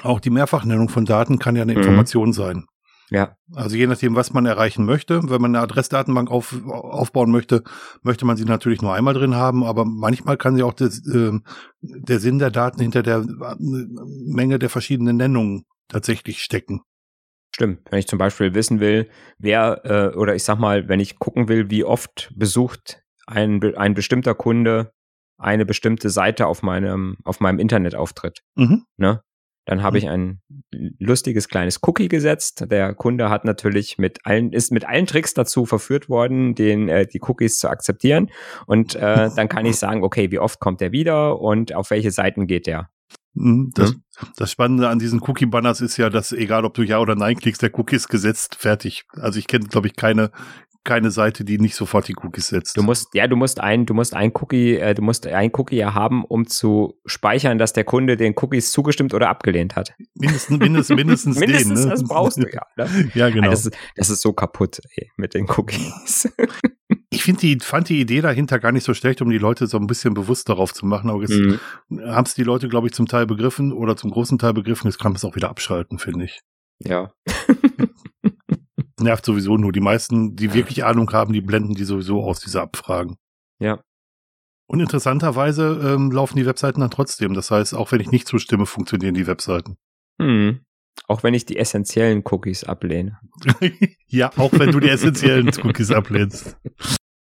auch 0.02 0.21
die 0.21 0.31
Mehrfachnennung 0.31 0.91
von 0.91 1.07
Daten 1.07 1.38
kann 1.38 1.57
ja 1.57 1.62
eine 1.62 1.73
mhm. 1.73 1.79
Information 1.79 2.33
sein. 2.33 2.67
Ja. 3.12 3.37
Also 3.54 3.76
je 3.76 3.87
nachdem, 3.87 4.16
was 4.16 4.33
man 4.33 4.47
erreichen 4.47 4.87
möchte. 4.87 5.21
Wenn 5.28 5.42
man 5.42 5.54
eine 5.54 5.62
Adressdatenbank 5.62 6.31
auf, 6.31 6.57
aufbauen 6.66 7.31
möchte, 7.31 7.62
möchte 8.02 8.25
man 8.25 8.38
sie 8.38 8.47
natürlich 8.47 8.81
nur 8.81 8.95
einmal 8.95 9.12
drin 9.12 9.37
haben, 9.37 9.64
aber 9.64 9.85
manchmal 9.85 10.38
kann 10.38 10.57
sie 10.57 10.62
auch 10.62 10.73
das, 10.73 11.07
äh, 11.07 11.38
der 11.83 12.21
Sinn 12.21 12.38
der 12.38 12.50
Daten 12.50 12.81
hinter 12.81 13.02
der 13.02 13.19
äh, 13.19 13.54
Menge 13.59 14.59
der 14.59 14.71
verschiedenen 14.71 15.19
Nennungen 15.19 15.64
tatsächlich 15.88 16.42
stecken. 16.42 16.81
Stimmt. 17.54 17.81
Wenn 17.90 17.99
ich 17.99 18.09
zum 18.09 18.19
Beispiel 18.19 18.54
wissen 18.54 18.81
will, 18.81 19.11
wer, 19.38 19.85
äh, 19.85 20.16
oder 20.16 20.35
ich 20.35 20.45
sag 20.45 20.59
mal, 20.59 20.88
wenn 20.88 21.00
ich 21.00 21.19
gucken 21.19 21.49
will, 21.49 21.69
wie 21.69 21.85
oft 21.85 22.33
besucht 22.35 23.02
ein, 23.26 23.62
ein 23.76 23.92
bestimmter 23.92 24.35
Kunde 24.35 24.92
eine 25.37 25.66
bestimmte 25.66 26.09
Seite 26.09 26.47
auf 26.47 26.62
meinem, 26.62 27.19
auf 27.25 27.40
meinem 27.40 27.59
Internetauftritt. 27.59 28.40
Mhm. 28.54 28.85
Ne? 28.97 29.23
Dann 29.64 29.83
habe 29.83 29.99
ich 29.99 30.04
mhm. 30.04 30.11
ein 30.11 30.42
lustiges 30.99 31.49
kleines 31.49 31.78
Cookie 31.83 32.09
gesetzt. 32.09 32.66
Der 32.69 32.95
Kunde 32.95 33.31
hat 33.31 33.45
natürlich 33.45 33.97
mit 33.97 34.26
allen, 34.26 34.52
ist 34.52 34.73
mit 34.73 34.85
allen 34.87 35.07
Tricks 35.07 35.35
dazu 35.35 35.66
verführt 35.66 36.09
worden, 36.09 36.54
den, 36.54 36.88
äh, 36.88 37.07
die 37.07 37.21
Cookies 37.21 37.59
zu 37.59 37.69
akzeptieren. 37.69 38.31
Und 38.66 38.95
äh, 38.97 39.31
dann 39.37 39.49
kann 39.49 39.66
ich 39.66 39.76
sagen, 39.76 40.02
okay, 40.02 40.31
wie 40.31 40.40
oft 40.40 40.59
kommt 40.59 40.83
er 40.83 40.92
wieder 40.92 41.40
und 41.40 41.75
auf 41.75 41.90
welche 41.90 42.11
Seiten 42.11 42.47
geht 42.47 42.66
er? 42.66 42.90
Mhm, 43.35 43.71
das, 43.75 43.95
das 44.37 44.50
Spannende 44.50 44.88
an 44.88 44.99
diesen 44.99 45.21
Cookie-Banners 45.23 45.81
ist 45.81 45.97
ja, 45.97 46.11
dass 46.11 46.33
egal 46.33 46.64
ob 46.64 46.75
du 46.75 46.83
Ja 46.83 46.99
oder 46.99 47.14
Nein 47.14 47.37
klickst, 47.37 47.62
der 47.62 47.76
Cookie 47.78 47.97
ist 47.97 48.09
gesetzt, 48.09 48.57
fertig. 48.57 49.04
Also 49.12 49.38
ich 49.38 49.47
kenne, 49.47 49.66
glaube 49.66 49.87
ich, 49.87 49.97
keine, 49.97 50.31
keine 50.84 51.10
Seite, 51.10 51.44
die 51.44 51.58
nicht 51.58 51.74
sofort 51.74 52.08
die 52.08 52.14
Cookies 52.16 52.48
setzt. 52.48 52.76
Du 52.76 52.82
musst, 52.82 53.14
ja, 53.14 53.26
du 53.26 53.36
musst 53.36 53.60
ein, 53.60 53.86
du 53.86 53.94
musst 53.94 54.14
ein 54.14 54.32
Cookie, 54.34 54.76
äh, 54.76 54.94
du 54.94 55.02
musst 55.02 55.26
ein 55.26 55.50
Cookie 55.54 55.76
ja 55.76 55.94
haben, 55.94 56.24
um 56.24 56.46
zu 56.46 56.98
speichern, 57.06 57.58
dass 57.58 57.72
der 57.72 57.84
Kunde 57.84 58.16
den 58.16 58.34
Cookies 58.36 58.72
zugestimmt 58.72 59.14
oder 59.14 59.28
abgelehnt 59.28 59.76
hat. 59.76 59.94
Mindestens, 60.14 60.58
mindestens, 60.58 60.96
mindestens, 60.96 61.38
mindestens 61.38 61.80
den, 61.80 61.84
ne? 61.84 61.90
das 61.90 62.04
brauchst 62.04 62.38
du 62.38 62.48
ja. 62.48 62.62
Ne? 62.76 63.10
Ja, 63.14 63.30
genau. 63.30 63.50
Das 63.50 63.66
ist, 63.66 63.76
das 63.96 64.10
ist 64.10 64.22
so 64.22 64.32
kaputt 64.32 64.80
ey, 64.96 65.10
mit 65.16 65.34
den 65.34 65.48
Cookies. 65.48 66.28
Ich 67.14 67.24
finde 67.24 67.40
die, 67.40 67.58
fand 67.60 67.90
die 67.90 68.00
Idee 68.00 68.22
dahinter 68.22 68.58
gar 68.58 68.72
nicht 68.72 68.84
so 68.84 68.94
schlecht, 68.94 69.20
um 69.20 69.28
die 69.30 69.36
Leute 69.38 69.66
so 69.66 69.76
ein 69.78 69.86
bisschen 69.86 70.14
bewusst 70.14 70.48
darauf 70.48 70.72
zu 70.72 70.86
machen. 70.86 71.10
Aber 71.10 71.20
jetzt 71.20 71.32
Mhm. 71.34 71.58
haben 72.06 72.24
es 72.24 72.34
die 72.34 72.42
Leute, 72.42 72.68
glaube 72.68 72.86
ich, 72.86 72.94
zum 72.94 73.06
Teil 73.06 73.26
begriffen 73.26 73.72
oder 73.72 73.96
zum 73.96 74.10
großen 74.10 74.38
Teil 74.38 74.54
begriffen. 74.54 74.88
Jetzt 74.88 74.98
kann 74.98 75.12
man 75.12 75.16
es 75.16 75.24
auch 75.24 75.36
wieder 75.36 75.50
abschalten, 75.50 75.98
finde 75.98 76.24
ich. 76.24 76.40
Ja. 76.80 77.12
Nervt 79.02 79.25
sowieso 79.25 79.56
nur. 79.56 79.73
Die 79.73 79.80
meisten, 79.80 80.37
die 80.37 80.54
wirklich 80.54 80.85
Ahnung 80.85 81.12
haben, 81.12 81.32
die 81.32 81.40
blenden 81.40 81.75
die 81.75 81.85
sowieso 81.85 82.23
aus, 82.23 82.40
diese 82.40 82.61
Abfragen. 82.61 83.16
Ja. 83.59 83.82
Und 84.66 84.80
interessanterweise 84.80 85.80
ähm, 85.85 86.11
laufen 86.11 86.37
die 86.37 86.47
Webseiten 86.47 86.80
dann 86.80 86.90
trotzdem. 86.90 87.35
Das 87.35 87.50
heißt, 87.50 87.75
auch 87.75 87.92
wenn 87.92 88.00
ich 88.00 88.11
nicht 88.11 88.26
zustimme, 88.26 88.66
funktionieren 88.66 89.14
die 89.14 89.26
Webseiten. 89.26 89.76
Hm. 90.21 90.64
Auch 91.09 91.23
wenn 91.23 91.35
ich 91.35 91.44
die 91.44 91.59
essentiellen 91.59 92.23
Cookies 92.25 92.64
ablehne. 92.64 93.18
ja, 94.06 94.30
auch 94.37 94.52
wenn 94.52 94.71
du 94.71 94.80
die 94.80 94.88
essentiellen 94.88 95.50
Cookies 95.62 95.90
ablehnst. 95.90 96.56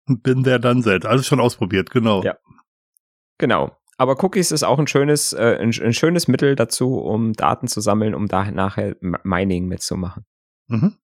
Bin 0.05 0.43
der 0.43 0.59
dann 0.59 0.81
set. 0.81 1.05
Alles 1.05 1.27
schon 1.27 1.39
ausprobiert, 1.39 1.89
genau. 1.89 2.23
Ja. 2.23 2.37
Genau. 3.37 3.75
Aber 3.97 4.21
Cookies 4.23 4.51
ist 4.51 4.63
auch 4.63 4.79
ein 4.79 4.87
schönes, 4.87 5.33
äh, 5.33 5.57
ein, 5.59 5.73
ein 5.81 5.93
schönes 5.93 6.27
Mittel 6.27 6.55
dazu, 6.55 6.97
um 6.97 7.33
Daten 7.33 7.67
zu 7.67 7.79
sammeln, 7.79 8.15
um 8.15 8.27
da 8.27 8.49
nachher 8.51 8.95
Mining 9.23 9.67
mitzumachen. 9.67 10.25
Mhm. 10.67 10.97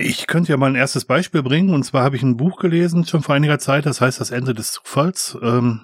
Ich 0.00 0.28
könnte 0.28 0.52
ja 0.52 0.56
mal 0.56 0.66
ein 0.70 0.76
erstes 0.76 1.04
Beispiel 1.04 1.42
bringen. 1.42 1.74
Und 1.74 1.82
zwar 1.82 2.04
habe 2.04 2.14
ich 2.14 2.22
ein 2.22 2.36
Buch 2.36 2.58
gelesen, 2.60 3.04
schon 3.04 3.22
vor 3.22 3.34
einiger 3.34 3.58
Zeit, 3.58 3.84
das 3.84 4.00
heißt 4.00 4.20
Das 4.20 4.30
Ende 4.30 4.54
des 4.54 4.72
Zufalls. 4.72 5.36
Ähm, 5.42 5.80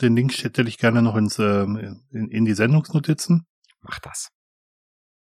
den 0.00 0.16
Link 0.16 0.32
stelle 0.32 0.66
ich 0.68 0.78
gerne 0.78 1.02
noch 1.02 1.14
ins, 1.14 1.38
ähm, 1.38 2.00
in, 2.10 2.28
in 2.30 2.44
die 2.46 2.54
Sendungsnotizen, 2.54 3.44
Mach 3.82 3.98
das. 3.98 4.30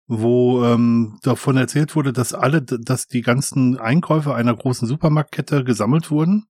wo 0.08 0.65
ähm, 0.65 1.18
davon 1.24 1.56
erzählt 1.56 1.96
wurde, 1.96 2.12
dass 2.12 2.34
alle, 2.34 2.62
dass 2.62 3.08
die 3.08 3.22
ganzen 3.22 3.80
Einkäufe 3.80 4.36
einer 4.36 4.54
großen 4.56 4.86
Supermarktkette 4.88 5.63
gesammelt 5.63 6.12
wurden. 6.12 6.48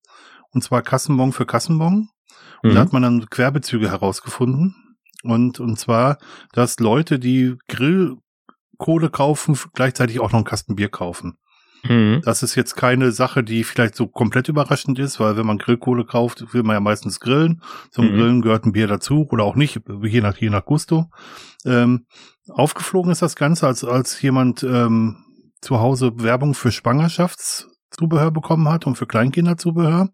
Und 0.50 0.64
zwar 0.64 0.82
Kassenbon 0.82 1.34
für 1.34 1.46
Kassenbon. 1.46 2.10
Und 2.64 2.74
da 2.74 2.80
Mhm. 2.80 2.80
hat 2.80 2.94
man 2.94 3.04
dann 3.04 3.30
Querbezüge 3.30 3.92
herausgefunden. 3.92 4.76
Und, 5.22 5.60
und 5.60 5.78
zwar, 5.78 6.18
dass 6.54 6.80
Leute, 6.80 7.20
die 7.20 7.56
Grillkohle 7.68 9.10
kaufen, 9.12 9.56
gleichzeitig 9.74 10.20
auch 10.20 10.32
noch 10.32 10.40
einen 10.40 10.46
Kasten 10.46 10.76
Bier 10.76 10.90
kaufen. 10.90 11.38
Mhm. 11.88 12.22
Das 12.24 12.44
ist 12.44 12.56
jetzt 12.56 12.76
keine 12.76 13.12
Sache, 13.12 13.44
die 13.44 13.64
vielleicht 13.64 13.96
so 13.96 14.08
komplett 14.08 14.50
überraschend 14.50 15.00
ist, 15.00 15.20
weil 15.20 15.38
wenn 15.38 15.46
man 15.46 15.58
Grillkohle 15.58 16.06
kauft, 16.06 16.54
will 16.54 16.64
man 16.64 16.76
ja 16.76 16.80
meistens 16.80 17.20
grillen. 17.20 17.62
Zum 17.92 18.06
Mhm. 18.06 18.16
Grillen 18.16 18.42
gehört 18.42 18.66
ein 18.66 18.72
Bier 18.72 18.88
dazu 18.88 19.28
oder 19.30 19.44
auch 19.44 19.56
nicht, 19.56 19.82
je 20.04 20.22
nach, 20.22 20.38
je 20.38 20.50
nach 20.50 20.66
Gusto. 20.66 21.10
Ähm, 21.66 22.06
aufgeflogen 22.50 23.12
ist 23.12 23.22
das 23.22 23.36
Ganze, 23.36 23.68
als, 23.68 23.84
als 23.84 24.22
jemand 24.22 24.64
ähm, 24.64 25.18
zu 25.62 25.80
Hause 25.80 26.12
Werbung 26.18 26.54
für 26.54 26.72
Schwangerschaftszubehör 26.72 28.32
bekommen 28.32 28.70
hat 28.70 28.86
und 28.86 28.98
für 28.98 29.08
Kleinkinderzubehör. 29.08 30.10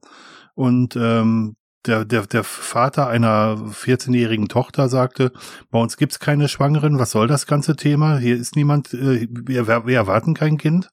Und 0.56 0.96
ähm, 0.96 1.56
der, 1.86 2.06
der, 2.06 2.28
der 2.28 2.44
Vater 2.44 3.08
einer 3.08 3.56
14-jährigen 3.58 4.48
Tochter 4.48 4.88
sagte, 4.88 5.32
bei 5.72 5.80
uns 5.80 5.98
gibt's 5.98 6.20
keine 6.20 6.48
Schwangeren, 6.48 7.00
was 7.00 7.12
soll 7.12 7.28
das 7.28 7.48
ganze 7.48 7.75
Thema? 7.75 8.18
Hier 8.18 8.36
ist 8.36 8.56
niemand, 8.56 8.94
äh, 8.94 9.28
wir, 9.32 9.68
wir 9.68 9.96
erwarten 9.96 10.34
kein 10.34 10.58
Kind. 10.58 10.90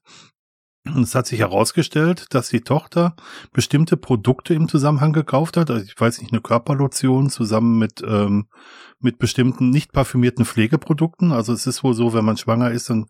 Und 0.85 1.03
es 1.03 1.13
hat 1.13 1.27
sich 1.27 1.39
herausgestellt, 1.39 2.27
dass 2.31 2.49
die 2.49 2.61
Tochter 2.61 3.15
bestimmte 3.51 3.97
Produkte 3.97 4.53
im 4.53 4.69
Zusammenhang 4.69 5.13
gekauft 5.13 5.57
hat. 5.57 5.69
Also 5.69 5.83
ich 5.83 5.99
weiß 5.99 6.21
nicht, 6.21 6.31
eine 6.31 6.41
Körperlotion 6.41 7.29
zusammen 7.29 7.77
mit, 7.77 8.01
ähm, 8.05 8.47
mit 8.99 9.19
bestimmten 9.19 9.69
nicht 9.69 9.91
parfümierten 9.91 10.45
Pflegeprodukten. 10.45 11.31
Also 11.31 11.53
es 11.53 11.67
ist 11.67 11.83
wohl 11.83 11.93
so, 11.93 12.13
wenn 12.13 12.25
man 12.25 12.37
schwanger 12.37 12.71
ist, 12.71 12.89
dann 12.89 13.07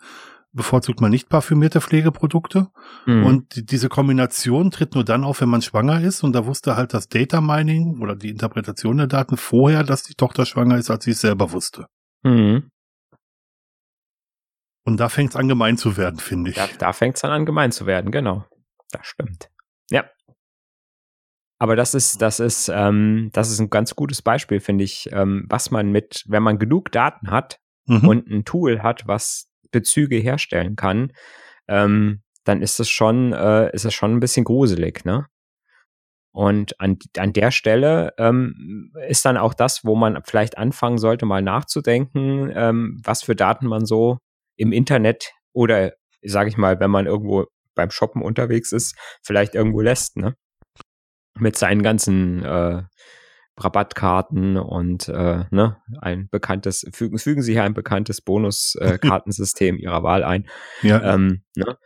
bevorzugt 0.51 0.99
man 0.99 1.11
nicht 1.11 1.29
parfümierte 1.29 1.79
Pflegeprodukte. 1.79 2.69
Mhm. 3.05 3.25
Und 3.25 3.55
die, 3.55 3.65
diese 3.65 3.88
Kombination 3.88 4.71
tritt 4.71 4.95
nur 4.95 5.03
dann 5.03 5.23
auf, 5.23 5.41
wenn 5.41 5.49
man 5.49 5.61
schwanger 5.61 6.01
ist. 6.01 6.23
Und 6.23 6.33
da 6.33 6.45
wusste 6.45 6.75
halt 6.75 6.93
das 6.93 7.07
Data 7.07 7.39
Mining 7.39 8.01
oder 8.01 8.15
die 8.15 8.29
Interpretation 8.29 8.97
der 8.97 9.07
Daten 9.07 9.38
vorher, 9.38 9.83
dass 9.83 10.03
die 10.03 10.15
Tochter 10.15 10.45
schwanger 10.45 10.77
ist, 10.77 10.89
als 10.89 11.05
sie 11.05 11.11
es 11.11 11.21
selber 11.21 11.51
wusste. 11.51 11.85
Mhm. 12.23 12.71
Und 14.86 14.98
da 15.00 15.09
fängt 15.09 15.31
es 15.31 15.36
an 15.36 15.48
gemein 15.48 15.77
zu 15.77 15.98
werden, 15.98 16.19
finde 16.19 16.51
ich. 16.51 16.55
Da, 16.55 16.67
da 16.77 16.93
fängt 16.93 17.15
es 17.15 17.21
dann 17.21 17.31
an, 17.31 17.45
gemein 17.45 17.71
zu 17.71 17.86
werden, 17.86 18.12
genau. 18.12 18.45
Das 18.91 19.05
stimmt. 19.05 19.50
Ja. 19.91 20.09
Aber 21.59 21.75
das 21.75 21.93
ist, 21.93 22.21
das 22.21 22.39
ist, 22.39 22.69
ähm, 22.74 23.29
das 23.33 23.51
ist 23.51 23.59
ein 23.59 23.69
ganz 23.69 23.95
gutes 23.95 24.21
Beispiel, 24.21 24.59
finde 24.62 24.86
ich, 24.86 25.09
ähm, 25.12 25.45
was 25.50 25.71
man 25.71 25.91
mit, 25.91 26.24
wenn 26.27 26.41
man 26.43 26.57
genug 26.57 26.91
Daten 26.91 27.29
hat 27.29 27.59
Mhm. 27.89 28.07
und 28.07 28.27
ein 28.29 28.45
Tool 28.45 28.83
hat, 28.83 29.07
was 29.07 29.50
Bezüge 29.71 30.17
herstellen 30.17 30.75
kann, 30.75 31.12
ähm, 31.67 32.21
dann 32.43 32.62
ist 32.62 32.79
es 32.79 32.88
schon, 32.89 33.33
äh, 33.33 33.71
ist 33.74 33.83
es 33.86 33.93
schon 33.93 34.13
ein 34.13 34.19
bisschen 34.19 34.43
gruselig, 34.43 35.05
ne? 35.05 35.25
Und 36.31 36.79
an, 36.79 37.00
an 37.17 37.33
der 37.33 37.50
Stelle 37.50 38.13
ähm, 38.19 38.93
ist 39.07 39.25
dann 39.25 39.38
auch 39.38 39.55
das, 39.55 39.83
wo 39.83 39.95
man 39.95 40.21
vielleicht 40.24 40.59
anfangen 40.59 41.00
sollte, 41.00 41.25
mal 41.25 41.41
nachzudenken, 41.41 42.51
ähm, 42.53 43.01
was 43.03 43.24
für 43.24 43.36
Daten 43.36 43.65
man 43.65 43.86
so 43.88 44.19
im 44.59 44.71
Internet 44.71 45.31
oder, 45.53 45.93
sage 46.21 46.49
ich 46.49 46.57
mal, 46.57 46.79
wenn 46.79 46.91
man 46.91 47.05
irgendwo 47.05 47.45
beim 47.75 47.91
Shoppen 47.91 48.21
unterwegs 48.21 48.71
ist, 48.71 48.95
vielleicht 49.23 49.55
irgendwo 49.55 49.81
lässt, 49.81 50.17
ne? 50.17 50.35
Mit 51.39 51.57
seinen 51.57 51.81
ganzen 51.81 52.43
äh, 52.43 52.83
Rabattkarten 53.57 54.57
und 54.57 55.07
äh, 55.07 55.45
ne, 55.49 55.77
ein 56.01 56.27
bekanntes, 56.29 56.85
fügen, 56.93 57.17
fügen 57.17 57.41
Sie 57.41 57.53
hier 57.53 57.63
ein 57.63 57.73
bekanntes 57.73 58.21
Bonus-Kartensystem 58.21 59.77
Ihrer 59.79 60.03
Wahl 60.03 60.23
ein. 60.23 60.47
ja. 60.81 61.01
Ähm, 61.13 61.43
ne? 61.55 61.77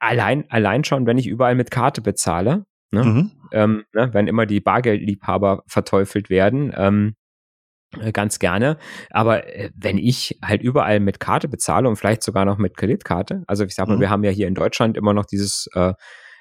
Allein, 0.00 0.50
allein 0.50 0.84
schon, 0.84 1.06
wenn 1.06 1.18
ich 1.18 1.28
überall 1.28 1.54
mit 1.54 1.70
Karte 1.70 2.02
bezahle, 2.02 2.66
ne? 2.90 3.04
Mhm. 3.04 3.30
ähm, 3.52 3.84
ne, 3.92 4.12
wenn 4.12 4.26
immer 4.26 4.46
die 4.46 4.60
Bargeldliebhaber 4.60 5.62
verteufelt 5.68 6.30
werden, 6.30 6.72
ähm, 6.76 7.14
äh, 7.14 7.23
ganz 8.12 8.38
gerne. 8.38 8.76
Aber 9.10 9.46
äh, 9.54 9.70
wenn 9.76 9.98
ich 9.98 10.38
halt 10.44 10.62
überall 10.62 11.00
mit 11.00 11.20
Karte 11.20 11.48
bezahle 11.48 11.88
und 11.88 11.96
vielleicht 11.96 12.22
sogar 12.22 12.44
noch 12.44 12.58
mit 12.58 12.76
Kreditkarte, 12.76 13.42
also 13.46 13.64
ich 13.64 13.74
sag 13.74 13.88
mal, 13.88 13.96
Mhm. 13.96 14.00
wir 14.00 14.10
haben 14.10 14.24
ja 14.24 14.30
hier 14.30 14.48
in 14.48 14.54
Deutschland 14.54 14.96
immer 14.96 15.12
noch 15.14 15.24
dieses 15.26 15.68
äh, 15.74 15.92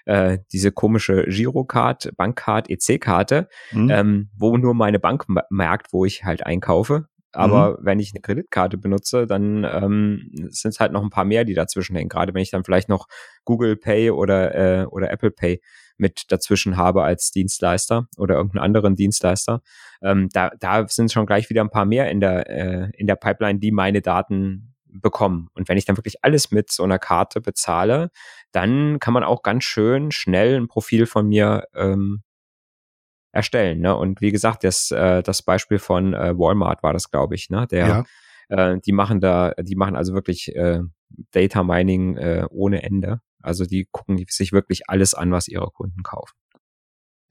äh, 0.06 0.40
diese 0.52 0.74
komische 0.74 1.24
Girocard, 1.30 2.10
Bankcard, 2.18 2.70
EC-Karte, 2.70 3.48
Mhm. 3.72 3.90
ähm, 3.90 4.30
wo 4.38 4.58
nur 4.58 4.74
meine 4.74 5.00
Bank 5.00 5.24
merkt, 5.50 5.94
wo 5.94 6.04
ich 6.04 6.26
halt 6.26 6.46
einkaufe. 6.46 7.06
Aber 7.32 7.78
wenn 7.82 8.00
ich 8.00 8.12
eine 8.14 8.22
Kreditkarte 8.22 8.78
benutze, 8.78 9.26
dann 9.26 9.64
ähm, 9.64 10.30
sind 10.50 10.72
es 10.72 10.80
halt 10.80 10.92
noch 10.92 11.02
ein 11.02 11.10
paar 11.10 11.24
mehr, 11.26 11.46
die 11.46 11.54
dazwischen 11.54 11.96
hängen. 11.96 12.10
Gerade 12.10 12.34
wenn 12.34 12.42
ich 12.42 12.52
dann 12.52 12.64
vielleicht 12.66 12.90
noch 12.90 13.08
Google 13.46 13.76
Pay 13.78 14.12
oder, 14.12 14.54
äh, 14.82 14.86
oder 14.86 15.10
Apple 15.10 15.32
Pay 15.32 15.62
mit 15.98 16.32
dazwischen 16.32 16.78
habe 16.78 17.04
als 17.04 17.32
Dienstleister 17.32 18.08
oder 18.18 18.36
irgendeinen 18.36 18.64
anderen 18.64 18.96
Dienstleister. 18.96 19.62
Ähm, 20.02 20.30
da, 20.34 20.52
da 20.60 20.88
sind 20.88 21.12
schon 21.12 21.26
gleich 21.26 21.50
wieder 21.50 21.62
ein 21.62 21.70
paar 21.70 21.86
mehr 21.86 22.10
in 22.10 22.20
der, 22.20 22.50
äh, 22.50 22.90
in 22.98 23.08
der 23.08 23.16
Pipeline, 23.16 23.60
die 23.60 23.72
meine 23.72 24.02
Daten 24.02 24.74
bekommen. 24.86 25.50
Und 25.54 25.70
wenn 25.70 25.78
ich 25.78 25.86
dann 25.86 25.98
wirklich 25.98 26.24
alles 26.24 26.52
mit 26.52 26.72
so 26.72 26.84
einer 26.84 27.00
Karte 27.00 27.42
bezahle, 27.42 28.12
dann 28.52 29.00
kann 29.00 29.14
man 29.14 29.24
auch 29.24 29.42
ganz 29.42 29.64
schön 29.64 30.12
schnell 30.12 30.56
ein 30.56 30.68
Profil 30.68 31.06
von 31.06 31.28
mir 31.28 31.66
ähm, 31.74 32.22
erstellen. 33.32 33.80
Ne? 33.82 33.96
Und 33.96 34.22
wie 34.22 34.32
gesagt, 34.32 34.64
das, 34.64 34.92
äh, 34.92 35.24
das 35.24 35.42
Beispiel 35.42 35.80
von 35.80 36.14
äh, 36.14 36.38
Walmart 36.38 36.84
war 36.84 36.94
das, 36.94 37.10
glaube 37.10 37.36
ich, 37.36 37.50
ne? 37.50 37.68
Der, 37.70 38.06
ja. 38.50 38.74
äh, 38.74 38.80
die 38.80 38.92
machen 38.92 39.20
da, 39.20 39.54
die 39.60 39.76
machen 39.76 39.96
also 39.96 40.14
wirklich 40.14 40.56
äh, 40.56 40.82
Data 41.32 41.64
Mining 41.64 42.16
äh, 42.18 42.46
ohne 42.50 42.84
Ende. 42.84 43.22
Also 43.44 43.66
die 43.66 43.88
gucken 43.92 44.24
sich 44.28 44.52
wirklich 44.52 44.90
alles 44.90 45.14
an, 45.14 45.32
was 45.32 45.48
ihre 45.48 45.70
Kunden 45.72 46.04
kaufen. 46.04 46.34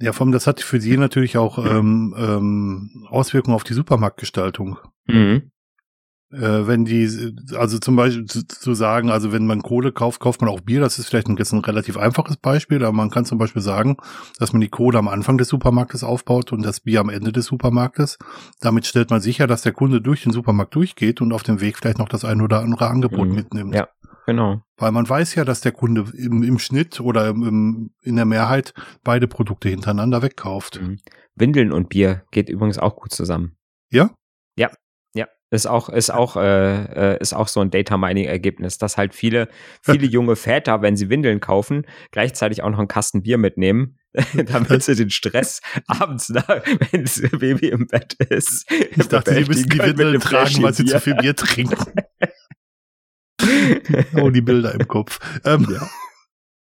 Ja, 0.00 0.12
vom, 0.12 0.32
das 0.32 0.46
hat 0.46 0.60
für 0.60 0.80
sie 0.80 0.96
natürlich 0.96 1.36
auch 1.36 1.58
ähm, 1.58 2.14
ähm, 2.18 3.06
Auswirkungen 3.08 3.54
auf 3.54 3.64
die 3.64 3.74
Supermarktgestaltung. 3.74 4.78
Mhm. 5.06 5.52
Äh, 6.32 6.66
wenn 6.66 6.86
die, 6.86 7.34
also 7.54 7.78
zum 7.78 7.94
Beispiel 7.94 8.24
zu, 8.24 8.46
zu 8.46 8.72
sagen, 8.72 9.10
also 9.10 9.32
wenn 9.32 9.46
man 9.46 9.60
Kohle 9.62 9.92
kauft, 9.92 10.18
kauft 10.18 10.40
man 10.40 10.48
auch 10.48 10.60
Bier. 10.60 10.80
Das 10.80 10.98
ist 10.98 11.08
vielleicht 11.08 11.28
ein, 11.28 11.36
jetzt 11.36 11.52
ein 11.52 11.60
relativ 11.60 11.98
einfaches 11.98 12.38
Beispiel, 12.38 12.82
aber 12.82 12.92
man 12.92 13.10
kann 13.10 13.26
zum 13.26 13.36
Beispiel 13.36 13.60
sagen, 13.60 13.98
dass 14.38 14.52
man 14.54 14.62
die 14.62 14.70
Kohle 14.70 14.98
am 14.98 15.08
Anfang 15.08 15.36
des 15.36 15.48
Supermarktes 15.48 16.02
aufbaut 16.02 16.50
und 16.52 16.62
das 16.62 16.80
Bier 16.80 17.00
am 17.00 17.10
Ende 17.10 17.32
des 17.32 17.44
Supermarktes. 17.46 18.16
Damit 18.60 18.86
stellt 18.86 19.10
man 19.10 19.20
sicher, 19.20 19.46
dass 19.46 19.60
der 19.60 19.72
Kunde 19.72 20.00
durch 20.00 20.22
den 20.22 20.32
Supermarkt 20.32 20.74
durchgeht 20.74 21.20
und 21.20 21.32
auf 21.32 21.42
dem 21.42 21.60
Weg 21.60 21.76
vielleicht 21.76 21.98
noch 21.98 22.08
das 22.08 22.24
ein 22.24 22.40
oder 22.40 22.60
andere 22.60 22.88
Angebot 22.88 23.28
Mhm. 23.28 23.34
mitnimmt. 23.34 23.74
Ja. 23.74 23.88
Genau. 24.26 24.62
Weil 24.76 24.92
man 24.92 25.08
weiß 25.08 25.34
ja, 25.34 25.44
dass 25.44 25.60
der 25.60 25.72
Kunde 25.72 26.06
im, 26.16 26.42
im 26.42 26.58
Schnitt 26.58 27.00
oder 27.00 27.28
im, 27.28 27.42
im, 27.42 27.90
in 28.02 28.16
der 28.16 28.24
Mehrheit 28.24 28.72
beide 29.02 29.26
Produkte 29.26 29.68
hintereinander 29.68 30.22
wegkauft. 30.22 30.80
Mhm. 30.80 30.98
Windeln 31.34 31.72
und 31.72 31.88
Bier 31.88 32.24
geht 32.30 32.48
übrigens 32.48 32.78
auch 32.78 32.96
gut 32.96 33.12
zusammen. 33.12 33.56
Ja? 33.90 34.10
Ja, 34.56 34.70
ja. 35.14 35.26
Ist 35.50 35.66
auch, 35.66 35.88
ist 35.88 36.10
auch, 36.10 36.36
äh, 36.36 37.14
äh, 37.14 37.20
ist 37.20 37.32
auch 37.32 37.48
so 37.48 37.60
ein 37.60 37.70
Data 37.70 37.96
Mining 37.96 38.26
Ergebnis, 38.26 38.78
dass 38.78 38.96
halt 38.96 39.14
viele, 39.14 39.48
viele 39.82 40.06
junge 40.06 40.36
Väter, 40.36 40.82
wenn 40.82 40.96
sie 40.96 41.08
Windeln 41.10 41.40
kaufen, 41.40 41.86
gleichzeitig 42.10 42.62
auch 42.62 42.70
noch 42.70 42.78
einen 42.78 42.88
Kasten 42.88 43.22
Bier 43.22 43.38
mitnehmen, 43.38 43.98
damit 44.46 44.82
sie 44.84 44.94
den 44.94 45.10
Stress 45.10 45.62
abends, 45.86 46.28
na, 46.28 46.44
wenn 46.90 47.02
das 47.02 47.20
Baby 47.38 47.68
im 47.68 47.86
Bett 47.86 48.14
ist. 48.14 48.70
Ich 48.70 49.08
dachte, 49.08 49.34
sie 49.34 49.44
müssen 49.44 49.68
die 49.68 49.78
Windeln 49.78 50.20
tragen, 50.20 50.62
weil 50.62 50.74
sie 50.74 50.84
zu 50.84 51.00
viel 51.00 51.16
Bier 51.16 51.34
trinken. 51.34 51.76
oh, 54.16 54.30
die 54.30 54.40
Bilder 54.40 54.74
im 54.74 54.86
Kopf. 54.88 55.18
Ähm, 55.44 55.66
ja. 55.70 55.88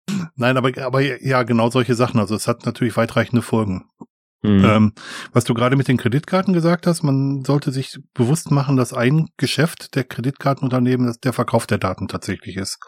Nein, 0.37 0.57
aber, 0.57 0.71
aber 0.83 1.01
ja, 1.01 1.43
genau 1.43 1.71
solche 1.71 1.95
Sachen. 1.95 2.21
Also 2.21 2.35
es 2.35 2.49
hat 2.49 2.67
natürlich 2.67 2.97
weitreichende 2.97 3.43
Folgen. 3.43 3.85
Mhm. 4.43 4.65
Ähm, 4.65 4.93
was 5.33 5.45
du 5.45 5.55
gerade 5.55 5.77
mit 5.77 5.87
den 5.87 5.97
Kreditkarten 5.97 6.53
gesagt 6.53 6.87
hast, 6.87 7.03
man 7.03 7.45
sollte 7.45 7.71
sich 7.71 7.99
bewusst 8.13 8.51
machen, 8.51 8.77
dass 8.77 8.93
ein 8.93 9.29
Geschäft 9.37 9.95
der 9.95 10.05
Kreditkartenunternehmen 10.05 11.15
der 11.23 11.33
Verkauf 11.33 11.67
der 11.67 11.79
Daten 11.79 12.09
tatsächlich 12.09 12.57
ist. 12.57 12.79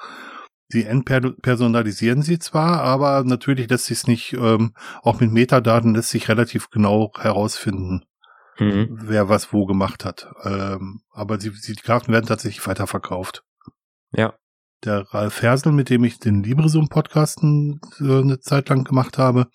Sie 0.69 0.85
entpersonalisieren 0.85 2.23
sie 2.23 2.39
zwar, 2.41 2.81
aber 2.81 3.23
natürlich 3.23 3.71
lässt 3.71 3.87
sich 3.87 3.99
es 3.99 4.07
nicht, 4.09 4.33
ähm, 4.33 4.73
auch 5.03 5.21
mit 5.21 5.31
Metadaten 5.31 5.95
lässt 5.95 6.11
sich 6.11 6.29
relativ 6.29 6.71
genau 6.71 7.13
herausfinden, 7.17 8.03
mhm. 8.59 8.89
wer 8.91 9.29
was 9.29 9.53
wo 9.53 9.67
gemacht 9.67 10.05
hat. 10.05 10.27
Ähm, 10.43 11.03
aber 11.13 11.39
sie, 11.39 11.51
sie, 11.51 11.75
die 11.75 11.83
Karten 11.83 12.13
werden 12.13 12.27
tatsächlich 12.27 12.67
weiterverkauft. 12.67 13.45
Ja 14.17 14.35
der 14.85 15.01
Ralf 15.13 15.43
Hersel, 15.43 15.73
mit 15.73 15.91
dem 15.91 16.05
ich 16.05 16.19
den 16.19 16.43
LibreZoom-Podcast 16.43 17.43
äh, 17.43 17.79
eine 18.01 18.41
Zeit 18.41 18.69
lang 18.69 18.85
gemacht 18.85 19.19
habe, 19.19 19.49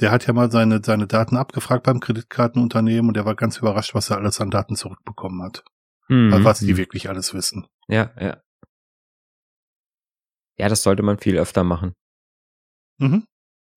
der 0.00 0.10
hat 0.10 0.26
ja 0.26 0.32
mal 0.32 0.50
seine, 0.50 0.80
seine 0.84 1.06
Daten 1.06 1.36
abgefragt 1.36 1.84
beim 1.84 2.00
Kreditkartenunternehmen 2.00 3.08
und 3.08 3.16
der 3.16 3.24
war 3.24 3.34
ganz 3.34 3.58
überrascht, 3.58 3.94
was 3.94 4.10
er 4.10 4.18
alles 4.18 4.40
an 4.40 4.50
Daten 4.50 4.76
zurückbekommen 4.76 5.42
hat. 5.42 5.64
Mhm. 6.08 6.32
Also 6.32 6.44
was 6.44 6.60
die 6.60 6.76
wirklich 6.76 7.08
alles 7.08 7.34
wissen. 7.34 7.66
Ja, 7.88 8.12
ja. 8.18 8.40
Ja, 10.58 10.68
das 10.68 10.82
sollte 10.82 11.02
man 11.02 11.18
viel 11.18 11.38
öfter 11.38 11.64
machen. 11.64 11.94
Mhm. 12.98 13.24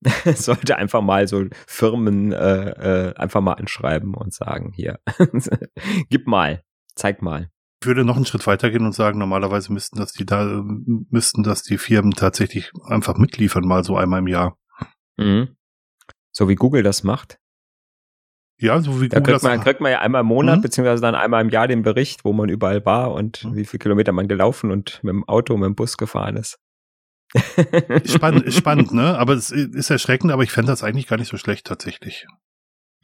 sollte 0.35 0.75
einfach 0.75 1.01
mal 1.01 1.27
so 1.27 1.45
Firmen 1.67 2.31
äh, 2.31 3.09
äh, 3.09 3.15
einfach 3.15 3.41
mal 3.41 3.53
anschreiben 3.53 4.13
und 4.13 4.33
sagen, 4.33 4.71
hier, 4.75 4.99
gib 6.09 6.27
mal, 6.27 6.61
zeig 6.95 7.21
mal 7.21 7.49
würde 7.82 8.05
noch 8.05 8.15
einen 8.15 8.25
Schritt 8.25 8.48
weitergehen 8.48 8.86
und 8.86 8.94
sagen, 8.94 9.20
normalerweise 9.20 9.72
müssten 9.72 9.98
das 9.98 10.13
die 10.13 10.25
da, 10.25 10.63
müssten 11.10 11.44
das 11.44 11.63
die 11.63 11.77
Firmen 11.77 12.12
tatsächlich 12.12 12.72
einfach 12.86 13.17
mitliefern, 13.17 13.65
mal 13.65 13.84
so 13.84 13.98
einmal 13.98 14.20
im 14.20 14.27
Jahr. 14.27 14.58
Mhm. 15.17 15.55
So 16.32 16.50
wie 16.50 16.55
Google 16.55 16.84
das 16.84 17.03
macht. 17.03 17.38
Ja, 18.58 18.79
so 18.79 19.01
wie 19.01 19.10
da 19.10 19.20
Google 19.20 19.34
kriegt 19.34 19.44
man, 19.44 19.58
das 19.58 19.63
kriegt 19.63 19.82
man 19.82 19.91
ja 19.91 20.00
einmal 20.00 20.22
im 20.22 20.27
Monat, 20.27 20.58
mhm. 20.58 20.62
beziehungsweise 20.62 21.01
dann 21.01 21.15
einmal 21.15 21.41
im 21.41 21.50
Jahr 21.50 21.67
den 21.67 21.82
Bericht, 21.82 22.24
wo 22.24 22.34
man 22.34 22.50
überall 22.50 22.86
war 22.86 23.12
und 23.12 23.44
mhm. 23.44 23.55
wie 23.55 23.65
viele 23.65 23.79
Kilometer 23.79 24.12
man 24.12 24.27
gelaufen 24.27 24.72
und 24.72 25.03
mit 25.03 25.13
dem 25.13 25.27
Auto, 25.27 25.58
mit 25.58 25.67
dem 25.67 25.75
Bus 25.75 25.98
gefahren 25.98 26.38
ist. 26.38 26.58
spannend, 28.05 28.53
spannend, 28.53 28.91
ne? 28.94 29.17
Aber 29.17 29.34
es 29.34 29.51
ist 29.51 29.89
erschreckend, 29.89 30.32
aber 30.32 30.44
ich 30.44 30.51
fände 30.51 30.72
das 30.72 30.84
eigentlich 30.84 31.08
gar 31.08 31.17
nicht 31.17 31.29
so 31.29 31.38
schlecht 31.38 31.67
tatsächlich. 31.67 32.27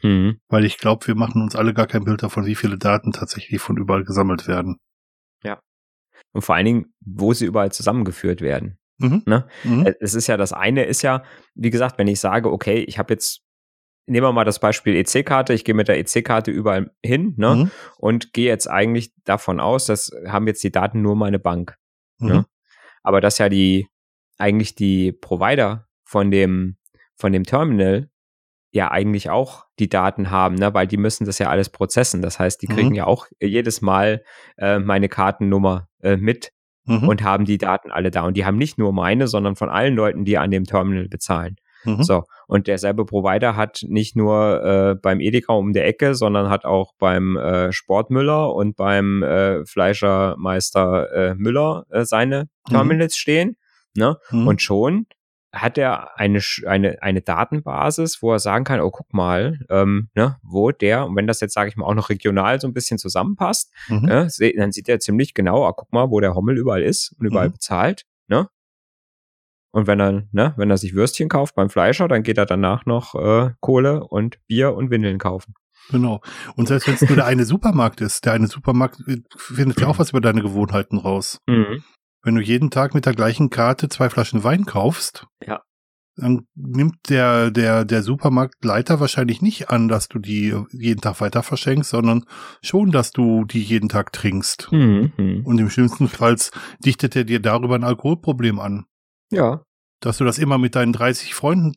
Mhm. 0.03 0.39
Weil 0.47 0.65
ich 0.65 0.77
glaube, 0.77 1.07
wir 1.07 1.15
machen 1.15 1.41
uns 1.41 1.55
alle 1.55 1.73
gar 1.73 1.87
kein 1.87 2.03
Bild 2.03 2.23
davon, 2.23 2.45
wie 2.45 2.55
viele 2.55 2.77
Daten 2.77 3.11
tatsächlich 3.11 3.61
von 3.61 3.77
überall 3.77 4.03
gesammelt 4.03 4.47
werden. 4.47 4.77
Ja. 5.43 5.59
Und 6.33 6.41
vor 6.41 6.55
allen 6.55 6.65
Dingen, 6.65 6.93
wo 6.99 7.33
sie 7.33 7.45
überall 7.45 7.71
zusammengeführt 7.71 8.41
werden. 8.41 8.77
Mhm. 8.97 9.23
Ne? 9.25 9.47
Mhm. 9.63 9.85
Äh, 9.85 9.93
es 9.99 10.13
ist 10.13 10.27
ja, 10.27 10.37
das 10.37 10.53
eine 10.53 10.83
ist 10.83 11.01
ja, 11.01 11.23
wie 11.55 11.69
gesagt, 11.69 11.97
wenn 11.97 12.07
ich 12.07 12.19
sage, 12.19 12.51
okay, 12.51 12.79
ich 12.79 12.99
habe 12.99 13.13
jetzt, 13.13 13.41
nehmen 14.05 14.25
wir 14.25 14.31
mal 14.31 14.45
das 14.45 14.59
Beispiel 14.59 14.95
EC-Karte, 14.95 15.53
ich 15.53 15.65
gehe 15.65 15.75
mit 15.75 15.87
der 15.87 15.97
EC-Karte 15.97 16.51
überall 16.51 16.91
hin 17.03 17.33
ne? 17.37 17.55
Mhm. 17.55 17.71
und 17.97 18.33
gehe 18.33 18.47
jetzt 18.47 18.69
eigentlich 18.69 19.13
davon 19.23 19.59
aus, 19.59 19.85
dass 19.85 20.11
haben 20.27 20.47
jetzt 20.47 20.63
die 20.63 20.71
Daten 20.71 21.01
nur 21.01 21.15
meine 21.15 21.39
Bank. 21.39 21.77
Ne? 22.19 22.33
Mhm. 22.33 22.45
Aber 23.03 23.21
dass 23.21 23.39
ja 23.39 23.49
die, 23.49 23.87
eigentlich 24.37 24.75
die 24.75 25.11
Provider 25.11 25.87
von 26.03 26.29
dem, 26.29 26.77
von 27.15 27.31
dem 27.31 27.43
Terminal 27.43 28.10
ja 28.71 28.89
eigentlich 28.89 29.29
auch 29.29 29.65
die 29.79 29.89
Daten 29.89 30.31
haben, 30.31 30.55
ne? 30.55 30.73
weil 30.73 30.87
die 30.87 30.97
müssen 30.97 31.25
das 31.25 31.39
ja 31.39 31.49
alles 31.49 31.69
prozessen. 31.69 32.21
Das 32.21 32.39
heißt, 32.39 32.61
die 32.61 32.67
kriegen 32.67 32.89
mhm. 32.89 32.95
ja 32.95 33.05
auch 33.05 33.27
jedes 33.41 33.81
Mal 33.81 34.23
äh, 34.57 34.79
meine 34.79 35.09
Kartennummer 35.09 35.87
äh, 36.01 36.15
mit 36.15 36.51
mhm. 36.85 37.07
und 37.07 37.23
haben 37.23 37.45
die 37.45 37.57
Daten 37.57 37.91
alle 37.91 38.11
da. 38.11 38.23
Und 38.23 38.37
die 38.37 38.45
haben 38.45 38.57
nicht 38.57 38.77
nur 38.77 38.93
meine, 38.93 39.27
sondern 39.27 39.55
von 39.55 39.69
allen 39.69 39.95
Leuten, 39.95 40.25
die 40.25 40.37
an 40.37 40.51
dem 40.51 40.63
Terminal 40.63 41.07
bezahlen. 41.09 41.57
Mhm. 41.83 42.03
So, 42.03 42.23
und 42.47 42.67
derselbe 42.67 43.05
Provider 43.05 43.55
hat 43.55 43.83
nicht 43.87 44.15
nur 44.15 44.63
äh, 44.63 44.95
beim 44.95 45.19
Edeka 45.19 45.53
um 45.53 45.73
der 45.73 45.87
Ecke, 45.87 46.15
sondern 46.15 46.49
hat 46.49 46.63
auch 46.63 46.93
beim 46.97 47.37
äh, 47.37 47.71
Sportmüller 47.71 48.53
und 48.53 48.75
beim 48.75 49.23
äh, 49.23 49.65
Fleischermeister 49.65 51.11
äh, 51.11 51.35
Müller 51.35 51.85
äh, 51.89 52.05
seine 52.05 52.49
mhm. 52.67 52.71
Terminals 52.71 53.17
stehen. 53.17 53.57
Ne? 53.95 54.17
Mhm. 54.29 54.47
Und 54.47 54.61
schon 54.61 55.07
hat 55.53 55.77
er 55.77 56.17
eine, 56.17 56.39
eine, 56.65 57.01
eine 57.01 57.21
Datenbasis, 57.21 58.21
wo 58.21 58.31
er 58.31 58.39
sagen 58.39 58.63
kann, 58.63 58.79
oh, 58.79 58.91
guck 58.91 59.13
mal, 59.13 59.59
ähm, 59.69 60.09
ne, 60.15 60.37
wo 60.43 60.71
der, 60.71 61.05
und 61.05 61.15
wenn 61.15 61.27
das 61.27 61.41
jetzt, 61.41 61.53
sage 61.53 61.69
ich 61.69 61.75
mal, 61.75 61.85
auch 61.85 61.93
noch 61.93 62.09
regional 62.09 62.59
so 62.61 62.67
ein 62.67 62.73
bisschen 62.73 62.97
zusammenpasst, 62.97 63.71
mhm. 63.89 64.01
ne, 64.01 64.27
dann 64.57 64.71
sieht 64.71 64.87
er 64.87 64.99
ziemlich 64.99 65.33
genau, 65.33 65.65
ah, 65.65 65.73
guck 65.75 65.91
mal, 65.91 66.09
wo 66.09 66.19
der 66.19 66.35
Hommel 66.35 66.57
überall 66.57 66.83
ist 66.83 67.13
und 67.19 67.25
überall 67.25 67.49
mhm. 67.49 67.53
bezahlt, 67.53 68.05
ne? 68.27 68.49
Und 69.73 69.87
wenn 69.87 70.01
er, 70.01 70.23
ne, 70.31 70.53
wenn 70.57 70.69
er 70.69 70.77
sich 70.77 70.93
Würstchen 70.93 71.29
kauft 71.29 71.55
beim 71.55 71.69
Fleischer, 71.69 72.07
dann 72.09 72.23
geht 72.23 72.37
er 72.37 72.45
danach 72.45 72.85
noch 72.85 73.15
äh, 73.15 73.51
Kohle 73.61 74.03
und 74.03 74.45
Bier 74.47 74.73
und 74.73 74.89
Windeln 74.89 75.17
kaufen. 75.17 75.53
Genau. 75.89 76.21
Und 76.55 76.67
selbst 76.67 76.87
wenn 76.87 76.95
es 76.95 77.01
nur 77.01 77.15
der 77.15 77.25
eine 77.25 77.45
Supermarkt 77.45 78.01
ist, 78.01 78.25
der 78.25 78.33
eine 78.33 78.47
Supermarkt 78.47 78.97
findet 79.35 79.79
ja 79.79 79.87
auch 79.87 79.99
was 79.99 80.11
über 80.11 80.21
deine 80.21 80.41
Gewohnheiten 80.41 80.97
raus. 80.97 81.39
Mhm. 81.47 81.83
Wenn 82.23 82.35
du 82.35 82.41
jeden 82.41 82.69
Tag 82.69 82.93
mit 82.93 83.05
der 83.05 83.13
gleichen 83.13 83.49
Karte 83.49 83.89
zwei 83.89 84.09
Flaschen 84.09 84.43
Wein 84.43 84.65
kaufst, 84.65 85.25
ja. 85.43 85.61
dann 86.15 86.47
nimmt 86.55 87.09
der, 87.09 87.49
der, 87.49 87.83
der 87.83 88.03
Supermarktleiter 88.03 88.99
wahrscheinlich 88.99 89.41
nicht 89.41 89.69
an, 89.69 89.87
dass 89.87 90.07
du 90.07 90.19
die 90.19 90.55
jeden 90.71 91.01
Tag 91.01 91.19
weiter 91.19 91.41
verschenkst, 91.41 91.89
sondern 91.89 92.25
schon, 92.61 92.91
dass 92.91 93.11
du 93.11 93.45
die 93.45 93.61
jeden 93.61 93.89
Tag 93.89 94.13
trinkst. 94.13 94.71
Mhm. 94.71 95.41
Und 95.43 95.57
im 95.57 95.69
schlimmsten 95.69 96.07
Fall 96.07 96.37
dichtet 96.85 97.15
er 97.15 97.23
dir 97.23 97.39
darüber 97.39 97.75
ein 97.75 97.83
Alkoholproblem 97.83 98.59
an. 98.59 98.85
Ja. 99.31 99.63
Dass 99.99 100.17
du 100.17 100.23
das 100.23 100.37
immer 100.37 100.57
mit 100.57 100.75
deinen 100.75 100.93
30 100.93 101.33
Freunden 101.33 101.73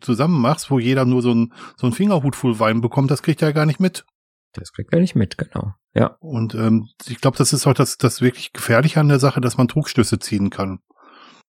zusammen 0.00 0.40
machst, 0.40 0.70
wo 0.70 0.78
jeder 0.78 1.04
nur 1.06 1.22
so 1.22 1.32
ein, 1.32 1.52
so 1.76 1.86
ein 1.86 1.92
Fingerhut 1.92 2.36
voll 2.36 2.58
Wein 2.60 2.80
bekommt, 2.82 3.10
das 3.10 3.22
kriegt 3.22 3.40
er 3.42 3.48
ja 3.48 3.52
gar 3.52 3.66
nicht 3.66 3.80
mit. 3.80 4.04
Das 4.52 4.72
kriegt 4.72 4.92
er 4.92 5.00
nicht 5.00 5.14
mit, 5.14 5.38
genau. 5.38 5.74
Ja. 5.94 6.16
Und 6.20 6.54
ähm, 6.54 6.88
ich 7.06 7.20
glaube, 7.20 7.36
das 7.36 7.52
ist 7.52 7.66
auch 7.66 7.74
das, 7.74 7.98
das 7.98 8.20
wirklich 8.20 8.52
Gefährliche 8.52 9.00
an 9.00 9.08
der 9.08 9.18
Sache, 9.18 9.40
dass 9.40 9.56
man 9.56 9.68
Trugschlüsse 9.68 10.18
ziehen 10.18 10.50
kann. 10.50 10.80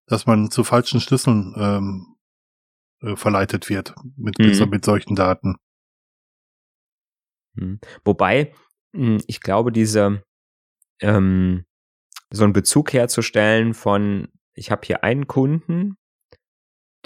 Dass 0.06 0.26
man 0.26 0.50
zu 0.50 0.64
falschen 0.64 1.00
Schlüsseln 1.00 1.54
ähm, 1.56 2.16
äh, 3.00 3.16
verleitet 3.16 3.68
wird 3.68 3.94
mit, 4.16 4.38
mhm. 4.38 4.70
mit 4.70 4.84
solchen 4.84 5.14
Daten. 5.14 5.56
Mhm. 7.54 7.80
Wobei, 8.04 8.52
hm, 8.94 9.18
ich 9.26 9.40
glaube, 9.40 9.72
diese 9.72 10.22
ähm, 11.00 11.64
so 12.30 12.44
einen 12.44 12.52
Bezug 12.52 12.92
herzustellen 12.92 13.74
von, 13.74 14.28
ich 14.54 14.70
habe 14.70 14.82
hier 14.86 15.04
einen 15.04 15.26
Kunden, 15.26 15.96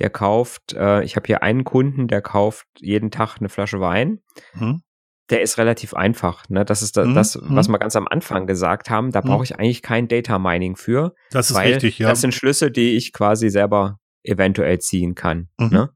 der 0.01 0.11
kauft, 0.11 0.73
äh, 0.73 1.05
ich 1.05 1.15
habe 1.15 1.27
hier 1.27 1.43
einen 1.43 1.65
Kunden, 1.65 2.09
der 2.09 2.21
kauft 2.21 2.67
jeden 2.79 3.11
Tag 3.11 3.39
eine 3.39 3.49
Flasche 3.49 3.81
Wein. 3.81 4.21
Mhm 4.55 4.83
der 5.31 5.41
ist 5.41 5.59
relativ 5.59 5.95
einfach. 5.95 6.49
Ne? 6.49 6.65
Das 6.65 6.83
ist 6.83 6.97
da, 6.97 7.05
mhm. 7.05 7.15
das, 7.15 7.39
was 7.41 7.69
mhm. 7.69 7.73
wir 7.73 7.79
ganz 7.79 7.97
am 7.97 8.07
Anfang 8.09 8.47
gesagt 8.47 8.91
haben. 8.91 9.11
Da 9.11 9.23
mhm. 9.23 9.29
brauche 9.29 9.45
ich 9.45 9.59
eigentlich 9.59 9.83
kein 9.83 10.09
Data 10.09 10.39
Mining 10.39 10.77
für. 10.77 11.15
Das 11.31 11.51
ist 11.51 11.59
richtig, 11.59 11.99
ja. 11.99 12.09
Das 12.09 12.21
sind 12.21 12.35
Schlüsse, 12.35 12.71
die 12.71 12.97
ich 12.97 13.13
quasi 13.13 13.49
selber 13.49 13.99
eventuell 14.23 14.79
ziehen 14.81 15.15
kann. 15.15 15.49
Mhm. 15.59 15.69
Ne? 15.69 15.91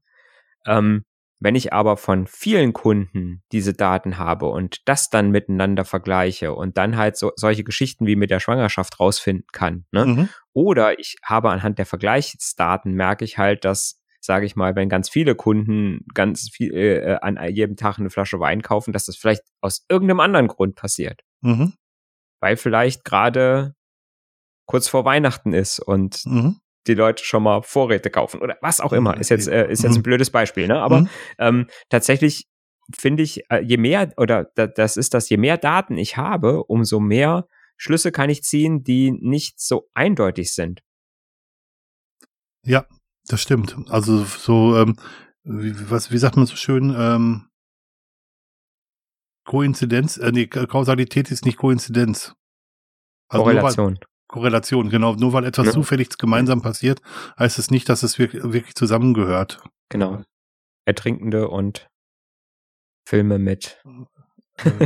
Ähm, 0.65 1.03
wenn 1.41 1.55
ich 1.55 1.71
aber 1.71 1.95
von 1.95 2.27
vielen 2.27 2.73
Kunden 2.73 3.43
diese 3.53 3.73
Daten 3.73 4.17
habe 4.17 4.47
und 4.47 4.81
das 4.85 5.09
dann 5.09 5.31
miteinander 5.31 5.85
vergleiche 5.85 6.53
und 6.53 6.77
dann 6.77 6.97
halt 6.97 7.15
so, 7.15 7.31
solche 7.35 7.63
Geschichten 7.63 8.05
wie 8.05 8.17
mit 8.17 8.29
der 8.29 8.41
Schwangerschaft 8.41 8.99
rausfinden 8.99 9.45
kann, 9.53 9.85
ne? 9.91 10.05
Mhm. 10.05 10.29
oder 10.53 10.99
ich 10.99 11.15
habe 11.23 11.49
anhand 11.49 11.79
der 11.79 11.85
Vergleichsdaten 11.85 12.93
merke 12.93 13.23
ich 13.23 13.37
halt, 13.37 13.63
dass 13.63 13.98
sage 14.19 14.45
ich 14.45 14.55
mal, 14.55 14.75
wenn 14.75 14.89
ganz 14.89 15.09
viele 15.09 15.35
Kunden 15.35 16.05
ganz 16.13 16.49
viel 16.51 16.73
äh, 16.73 17.17
an 17.21 17.37
jedem 17.53 17.75
Tag 17.75 17.99
eine 17.99 18.09
Flasche 18.09 18.39
Wein 18.39 18.61
kaufen, 18.61 18.93
dass 18.93 19.05
das 19.05 19.15
vielleicht 19.15 19.43
aus 19.61 19.85
irgendeinem 19.89 20.19
anderen 20.19 20.47
Grund 20.47 20.75
passiert. 20.75 21.21
Mhm. 21.41 21.73
Weil 22.41 22.57
vielleicht 22.57 23.05
gerade 23.05 23.75
kurz 24.65 24.87
vor 24.87 25.05
Weihnachten 25.05 25.53
ist 25.53 25.79
und 25.79 26.25
mhm. 26.25 26.59
die 26.87 26.93
Leute 26.93 27.23
schon 27.23 27.43
mal 27.43 27.63
Vorräte 27.63 28.09
kaufen 28.09 28.41
oder 28.41 28.57
was 28.61 28.81
auch 28.81 28.93
immer. 28.93 29.17
Ist 29.17 29.29
jetzt, 29.29 29.47
äh, 29.47 29.69
ist 29.69 29.83
jetzt 29.83 29.95
ein 29.95 29.99
mhm. 29.99 30.03
blödes 30.03 30.29
Beispiel, 30.31 30.67
ne? 30.67 30.79
Aber 30.79 31.01
mhm. 31.01 31.09
ähm, 31.37 31.67
tatsächlich 31.89 32.47
finde 32.97 33.23
ich, 33.23 33.43
äh, 33.49 33.61
je 33.61 33.77
mehr, 33.77 34.13
oder 34.17 34.45
da, 34.55 34.67
das 34.67 34.97
ist 34.97 35.13
das, 35.13 35.29
je 35.29 35.37
mehr 35.37 35.57
Daten 35.57 35.97
ich 35.97 36.17
habe, 36.17 36.63
umso 36.65 36.99
mehr 36.99 37.47
Schlüsse 37.77 38.11
kann 38.11 38.29
ich 38.29 38.43
ziehen, 38.43 38.83
die 38.83 39.11
nicht 39.11 39.59
so 39.59 39.89
eindeutig 39.93 40.53
sind. 40.53 40.81
Ja, 42.65 42.85
das 43.29 43.41
stimmt. 43.41 43.75
Also 43.89 44.23
so, 44.23 44.75
ähm, 44.77 44.95
wie, 45.43 45.89
was, 45.89 46.11
wie 46.11 46.17
sagt 46.17 46.35
man 46.35 46.45
so 46.45 46.55
schön, 46.55 46.93
ähm, 46.97 47.49
Koinzidenz, 49.45 50.17
äh, 50.17 50.31
nee, 50.31 50.47
Kausalität 50.47 51.31
ist 51.31 51.45
nicht 51.45 51.57
Koinzidenz. 51.57 52.35
Also 53.29 53.43
Korrelation. 53.45 53.95
Weil, 53.95 54.07
Korrelation, 54.27 54.89
genau. 54.89 55.15
Nur 55.15 55.33
weil 55.33 55.45
etwas 55.45 55.67
ja. 55.67 55.71
zufällig 55.71 56.09
gemeinsam 56.17 56.61
passiert, 56.61 57.01
heißt 57.39 57.57
es 57.57 57.71
nicht, 57.71 57.89
dass 57.89 58.03
es 58.03 58.19
wirklich, 58.19 58.43
wirklich 58.43 58.75
zusammengehört. 58.75 59.63
Genau. 59.89 60.21
Ertrinkende 60.85 61.47
und 61.47 61.89
Filme 63.07 63.39
mit 63.39 63.81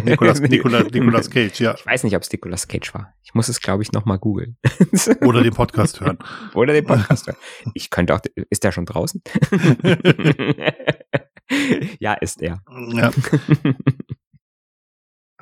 Nicolas, 0.04 0.40
Nicolas, 0.42 0.86
Nicolas 0.92 1.30
Cage, 1.30 1.60
ja. 1.60 1.76
Ich 1.76 1.86
weiß 1.86 2.04
nicht, 2.04 2.16
ob 2.16 2.22
es 2.22 2.32
Nicolas 2.32 2.68
Cage 2.68 2.94
war. 2.94 3.14
Ich 3.24 3.34
muss 3.34 3.48
es, 3.50 3.62
glaube 3.62 3.84
ich, 3.84 3.92
nochmal 3.92 4.20
googeln. 4.20 4.58
Oder 5.22 5.44
den 5.44 5.54
Podcast 5.54 6.02
hören. 6.02 6.18
Oder 6.54 6.74
den 6.74 6.86
Podcast 6.86 7.28
hören. 7.28 7.38
Ich 7.74 7.90
könnte 7.90 8.16
auch, 8.16 8.20
ist 8.50 8.64
der 8.64 8.72
schon 8.72 8.86
draußen? 8.86 9.22
ja, 12.00 12.14
ist 12.14 12.42
er. 12.42 12.62
Ja. 12.94 13.12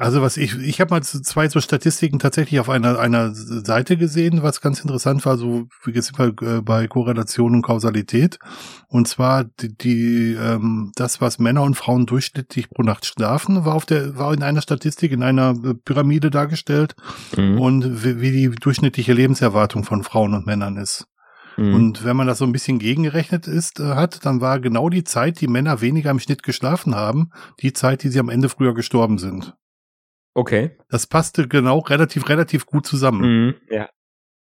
Also 0.02 0.24
was 0.24 0.36
ich, 0.38 0.58
ich 0.58 0.82
habe 0.82 0.96
mal 0.96 1.04
zwei 1.04 1.48
so 1.48 1.62
Statistiken 1.62 2.18
tatsächlich 2.18 2.60
auf 2.60 2.70
einer, 2.70 2.98
einer 2.98 3.36
Seite 3.36 3.98
gesehen, 3.98 4.42
was 4.42 4.60
ganz 4.60 4.80
interessant 4.82 5.24
war, 5.28 5.38
so 5.38 5.68
wie 5.84 5.92
gesagt 5.92 6.42
äh, 6.42 6.62
bei 6.62 6.88
Korrelation 6.88 7.54
und 7.54 7.62
Kausalität. 7.62 8.40
Und 8.88 9.08
zwar 9.08 9.44
die, 9.44 9.78
die 9.78 10.34
ähm, 10.34 10.92
das, 10.96 11.22
was 11.22 11.38
Männer 11.38 11.62
und 11.62 11.76
Frauen 11.76 12.08
durchschnittlich 12.08 12.72
pro 12.72 12.82
Nacht 12.82 13.06
schlafen, 13.06 13.64
war 13.64 13.76
auf 13.76 13.86
der, 13.86 14.18
war 14.18 14.34
in 14.34 14.42
einer 14.42 14.62
Statistik 14.62 15.12
in 15.12 15.22
einer 15.22 15.52
äh, 15.64 15.76
Pyramide 15.76 16.32
dargestellt 16.32 16.96
mhm. 17.38 17.60
und 17.60 18.04
wie, 18.04 18.22
wie 18.22 18.32
die 18.32 18.50
durchschnittliche 18.50 19.14
Lebenserwartung 19.14 19.84
von 19.84 20.04
Frauen 20.04 20.34
und 20.34 20.48
Männern 20.48 20.78
ist. 20.78 21.06
Mhm. 21.58 21.76
Und 21.76 22.06
wenn 22.06 22.18
man 22.18 22.26
das 22.26 22.40
so 22.40 22.46
ein 22.46 22.52
bisschen 22.52 22.80
gegengerechnet 22.80 23.48
ist, 23.48 23.80
äh, 23.80 23.84
hat, 23.84 24.26
dann 24.26 24.42
war 24.42 24.60
genau 24.60 24.90
die 24.90 25.04
Zeit, 25.04 25.42
die 25.42 25.48
Männer 25.48 25.80
weniger 25.80 26.10
im 26.10 26.20
Schnitt 26.20 26.42
geschlafen 26.42 26.96
haben, 26.96 27.30
die 27.62 27.74
Zeit, 27.74 28.02
die 28.02 28.10
sie 28.10 28.20
am 28.20 28.30
Ende 28.30 28.50
früher 28.50 28.74
gestorben 28.74 29.20
sind. 29.20 29.54
Okay. 30.34 30.78
Das 30.90 31.08
passte 31.08 31.48
genau 31.48 31.80
relativ, 31.80 32.30
relativ 32.30 32.66
gut 32.66 32.86
zusammen. 32.86 33.22
Mhm, 33.48 33.56
ja. 33.70 33.90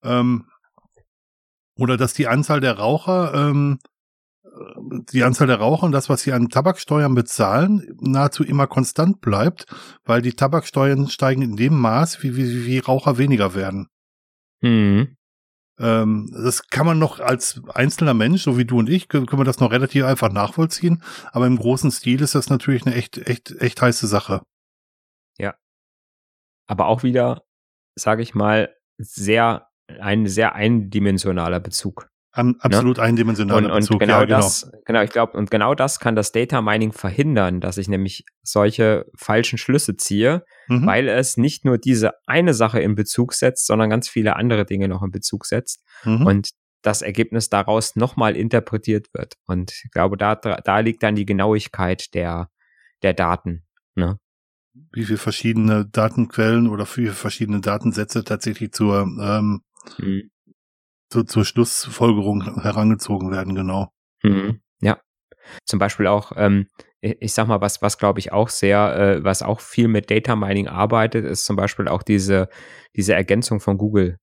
Ähm, 0.05 0.47
oder 1.77 1.97
dass 1.97 2.15
die 2.15 2.29
Anzahl 2.29 2.61
der 2.61 2.79
Raucher, 2.79 3.35
ähm, 3.35 3.79
die 5.13 5.25
Anzahl 5.25 5.47
der 5.47 5.59
Raucher 5.59 5.85
und 5.85 5.93
das, 5.93 6.09
was 6.09 6.23
sie 6.23 6.33
an 6.33 6.49
Tabaksteuern 6.49 7.15
bezahlen, 7.15 7.97
nahezu 8.01 8.45
immer 8.45 8.67
konstant 8.67 9.21
bleibt, 9.21 9.67
weil 10.05 10.23
die 10.23 10.35
Tabaksteuern 10.35 11.09
steigen 11.09 11.43
in 11.43 11.57
dem 11.57 11.79
Maß, 11.79 12.23
wie, 12.23 12.37
wie, 12.37 12.67
wie 12.67 12.79
Raucher 12.79 13.19
weniger 13.19 13.55
werden. 13.55 13.89
Mhm. 14.61 15.17
Ähm, 15.79 16.31
das 16.33 16.69
kann 16.69 16.87
man 16.87 16.99
noch 16.99 17.19
als 17.19 17.63
einzelner 17.75 18.15
Mensch, 18.15 18.43
so 18.43 18.59
wie 18.59 18.67
du 18.67 18.79
und 18.79 18.91
ich, 18.91 19.09
können, 19.09 19.27
können 19.27 19.41
wir 19.41 19.47
das 19.47 19.59
noch 19.59 19.73
relativ 19.73 20.05
einfach 20.05 20.31
nachvollziehen. 20.31 21.03
Aber 21.33 21.47
im 21.47 21.57
großen 21.57 21.91
Stil 21.91 22.21
ist 22.21 22.35
das 22.35 22.51
natürlich 22.51 22.87
eine 22.87 22.95
echt, 22.95 23.19
echt, 23.19 23.51
echt 23.59 23.81
heiße 23.81 24.07
Sache 24.07 24.43
aber 26.67 26.87
auch 26.87 27.03
wieder, 27.03 27.43
sage 27.95 28.23
ich 28.23 28.35
mal, 28.35 28.75
sehr 28.99 29.69
ein 30.01 30.27
sehr 30.27 30.55
eindimensionaler 30.55 31.61
Bezug. 31.61 32.09
Am, 32.35 32.53
ne? 32.53 32.57
absolut 32.61 32.97
ne? 32.97 33.03
eindimensionaler 33.03 33.73
und, 33.73 33.81
Bezug. 33.81 33.95
Und 33.95 33.99
genau 34.01 34.21
ja, 34.21 34.25
genau. 34.25 34.37
das, 34.39 34.73
genau, 34.87 35.03
ich 35.03 35.11
glaube, 35.11 35.37
und 35.37 35.51
genau 35.51 35.75
das 35.75 36.01
kann 36.01 36.17
das 36.17 36.33
Data 36.33 36.63
Mining 36.63 36.93
verhindern, 36.93 37.61
dass 37.61 37.77
ich 37.77 37.89
nämlich 37.89 38.25
solche 38.43 39.05
falschen 39.15 39.59
Schlüsse 39.59 39.97
ziehe, 39.97 40.45
mhm. 40.69 40.87
weil 40.87 41.09
es 41.09 41.37
nicht 41.37 41.67
nur 41.67 41.77
diese 41.77 42.13
eine 42.27 42.55
Sache 42.55 42.81
in 42.81 42.95
Bezug 42.95 43.35
setzt, 43.35 43.67
sondern 43.67 43.91
ganz 43.91 44.09
viele 44.09 44.37
andere 44.37 44.65
Dinge 44.65 44.89
noch 44.89 45.03
in 45.03 45.11
Bezug 45.11 45.45
setzt. 45.45 45.83
Mhm. 46.05 46.27
Und 46.27 46.51
das 46.81 47.03
Ergebnis 47.03 47.49
daraus 47.49 47.97
nochmal 47.97 48.35
interpretiert 48.35 49.09
wird. 49.13 49.35
Und 49.47 49.71
ich 49.85 49.91
glaube, 49.91 50.17
da, 50.17 50.35
da 50.35 50.79
liegt 50.81 51.03
dann 51.03 51.15
die 51.15 51.27
Genauigkeit 51.27 52.15
der, 52.15 52.49
der 53.03 53.13
Daten. 53.13 53.65
Ne? 53.95 54.19
Wie 54.75 55.05
viele 55.05 55.19
verschiedene 55.19 55.87
Datenquellen 55.87 56.69
oder 56.69 56.85
wie 56.85 57.03
viele 57.03 57.13
verschiedene 57.13 57.61
Datensätze 57.61 58.25
tatsächlich 58.25 58.73
zur, 58.73 59.03
ähm, 59.21 59.63
mhm. 59.99 60.31
zu, 61.11 61.25
zur 61.25 61.45
Schlussfolgerung 61.45 62.61
herangezogen 62.61 63.31
werden, 63.31 63.55
genau. 63.55 63.93
Mhm. 64.23 64.61
Ja. 64.81 65.01
Zum 65.65 65.79
Beispiel 65.79 66.07
auch, 66.07 66.33
ähm, 66.37 66.69
ich 67.01 67.35
sag 67.35 67.49
mal, 67.49 67.61
was, 67.61 67.83
was 67.83 67.99
glaube 67.99 68.21
ich 68.21 68.33
auch 68.33 68.49
sehr, 68.49 68.97
äh, 68.97 69.25
was 69.25 69.43
auch 69.43 69.61
viel 69.61 69.89
mit 69.89 70.11
Data 70.11 70.37
Mining 70.37 70.69
arbeitet, 70.69 71.25
ist 71.25 71.45
zum 71.45 71.57
Beispiel 71.57 71.89
auch 71.89 72.03
diese, 72.03 72.49
diese 72.97 73.15
Ergänzung 73.15 73.61
von 73.61 73.77
Google. 73.77 74.19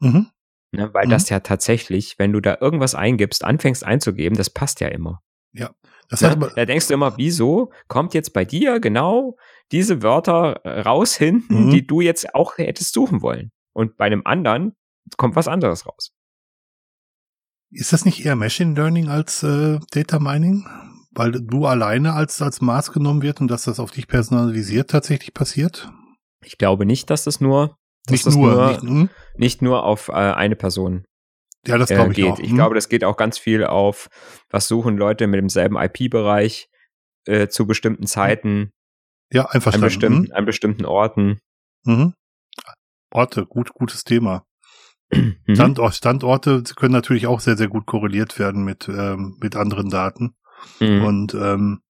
Mhm. 0.00 0.28
Ne, 0.72 0.94
weil 0.94 1.06
mhm. 1.06 1.10
das 1.10 1.28
ja 1.28 1.40
tatsächlich, 1.40 2.18
wenn 2.18 2.32
du 2.32 2.40
da 2.40 2.58
irgendwas 2.60 2.94
eingibst, 2.94 3.44
anfängst 3.44 3.84
einzugeben, 3.84 4.36
das 4.36 4.50
passt 4.50 4.80
ja 4.80 4.88
immer. 4.88 5.20
Ja. 5.52 5.70
Das 6.08 6.20
ne? 6.20 6.52
Da 6.54 6.64
denkst 6.64 6.88
du 6.88 6.94
immer, 6.94 7.16
wieso 7.16 7.72
kommt 7.88 8.14
jetzt 8.14 8.32
bei 8.32 8.44
dir 8.44 8.80
genau 8.80 9.36
diese 9.72 10.02
Wörter 10.02 10.60
äh, 10.64 10.80
raus 10.80 11.14
hinten, 11.16 11.66
mhm. 11.66 11.70
die 11.70 11.86
du 11.86 12.00
jetzt 12.00 12.34
auch 12.34 12.58
hättest 12.58 12.94
suchen 12.94 13.22
wollen? 13.22 13.52
Und 13.72 13.96
bei 13.96 14.06
einem 14.06 14.22
anderen 14.24 14.74
kommt 15.16 15.36
was 15.36 15.48
anderes 15.48 15.86
raus. 15.86 16.12
Ist 17.72 17.92
das 17.92 18.04
nicht 18.04 18.24
eher 18.24 18.34
Machine 18.34 18.74
Learning 18.74 19.08
als 19.08 19.42
äh, 19.42 19.78
Data 19.92 20.18
Mining? 20.18 20.66
Weil 21.12 21.32
du 21.32 21.66
alleine 21.66 22.14
als, 22.14 22.40
als 22.42 22.60
Maß 22.60 22.92
genommen 22.92 23.22
wird 23.22 23.40
und 23.40 23.48
dass 23.48 23.64
das 23.64 23.80
auf 23.80 23.90
dich 23.90 24.08
personalisiert 24.08 24.90
tatsächlich 24.90 25.34
passiert? 25.34 25.90
Ich 26.44 26.58
glaube 26.58 26.86
nicht, 26.86 27.10
dass 27.10 27.24
das 27.24 27.40
nur, 27.40 27.76
dass 28.04 28.12
nicht, 28.12 28.26
das 28.26 28.34
nur, 28.34 28.52
nur 28.52 28.68
nicht, 28.68 28.82
hm? 28.82 29.10
nicht, 29.36 29.62
nur 29.62 29.84
auf 29.84 30.08
äh, 30.08 30.12
eine 30.12 30.56
Person 30.56 31.04
ja, 31.66 31.78
das 31.78 31.90
glaube 31.90 32.12
ich 32.12 32.16
geht. 32.16 32.32
Auch. 32.32 32.38
Ich 32.38 32.50
hm. 32.50 32.56
glaube, 32.56 32.74
das 32.74 32.88
geht 32.88 33.04
auch 33.04 33.16
ganz 33.16 33.38
viel 33.38 33.64
auf, 33.64 34.08
was 34.48 34.68
suchen 34.68 34.96
Leute 34.96 35.26
mit 35.26 35.38
demselben 35.38 35.76
IP-Bereich 35.76 36.68
äh, 37.26 37.48
zu 37.48 37.66
bestimmten 37.66 38.06
Zeiten. 38.06 38.72
Ja, 39.32 39.46
einfach 39.46 39.74
an 39.74 39.80
bestimmten, 39.80 40.24
hm. 40.26 40.32
an 40.32 40.44
bestimmten 40.44 40.84
Orten. 40.84 41.40
Mhm. 41.84 42.14
Orte, 43.10 43.46
gut, 43.46 43.74
gutes 43.74 44.04
Thema. 44.04 44.44
Mhm. 45.12 45.56
Standort, 45.56 45.94
Standorte 45.96 46.62
können 46.76 46.92
natürlich 46.92 47.26
auch 47.26 47.40
sehr, 47.40 47.56
sehr 47.56 47.66
gut 47.66 47.84
korreliert 47.84 48.38
werden 48.38 48.62
mit, 48.62 48.88
ähm, 48.88 49.36
mit 49.40 49.56
anderen 49.56 49.90
Daten. 49.90 50.36
Mhm. 50.78 51.04
Und 51.04 51.34
ähm, 51.34 51.80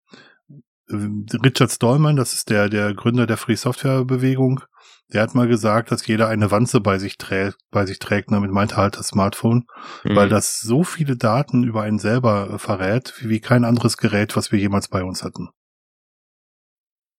Richard 0.91 1.71
Stallman, 1.71 2.17
das 2.17 2.33
ist 2.33 2.49
der, 2.49 2.71
der 2.71 2.95
Gründer 2.95 3.27
der 3.27 3.37
Free 3.37 3.57
Software 3.57 4.07
Bewegung, 4.07 4.63
der 5.13 5.23
hat 5.23 5.35
mal 5.35 5.49
gesagt, 5.49 5.91
dass 5.91 6.07
jeder 6.07 6.29
eine 6.29 6.51
Wanze 6.51 6.81
bei 6.81 6.99
sich 6.99 7.19
trägt, 7.19 7.59
bei 7.71 7.87
sich 7.87 7.99
trägt, 7.99 8.31
damit 8.31 8.51
meinte 8.51 8.77
halt 8.77 8.97
das 8.97 9.09
Smartphone, 9.09 9.67
mhm. 10.05 10.17
weil 10.17 10.29
das 10.29 10.61
so 10.61 10.85
viele 10.85 11.17
Daten 11.17 11.65
über 11.65 11.83
einen 11.83 11.99
selber 11.99 12.51
äh, 12.51 12.59
verrät, 12.59 13.15
wie, 13.19 13.29
wie 13.29 13.41
kein 13.41 13.65
anderes 13.65 13.97
Gerät, 13.97 14.37
was 14.37 14.53
wir 14.53 14.59
jemals 14.59 14.89
bei 14.89 15.03
uns 15.03 15.23
hatten. 15.25 15.49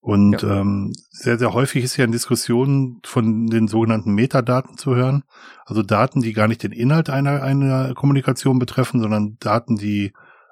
Und 0.03 0.41
ja. 0.41 0.61
ähm, 0.61 0.93
sehr, 1.11 1.37
sehr 1.37 1.53
häufig 1.53 1.83
ist 1.83 1.95
ja 1.95 2.05
in 2.05 2.11
Diskussionen 2.11 3.01
von 3.05 3.45
den 3.47 3.67
sogenannten 3.67 4.13
Metadaten 4.13 4.75
zu 4.75 4.95
hören. 4.95 5.23
Also 5.65 5.83
Daten, 5.83 6.21
die 6.21 6.33
gar 6.33 6.47
nicht 6.47 6.63
den 6.63 6.71
Inhalt 6.71 7.11
einer, 7.11 7.43
einer 7.43 7.93
Kommunikation 7.93 8.57
betreffen, 8.57 8.99
sondern 8.99 9.37
Daten, 9.39 9.75
die 9.75 10.11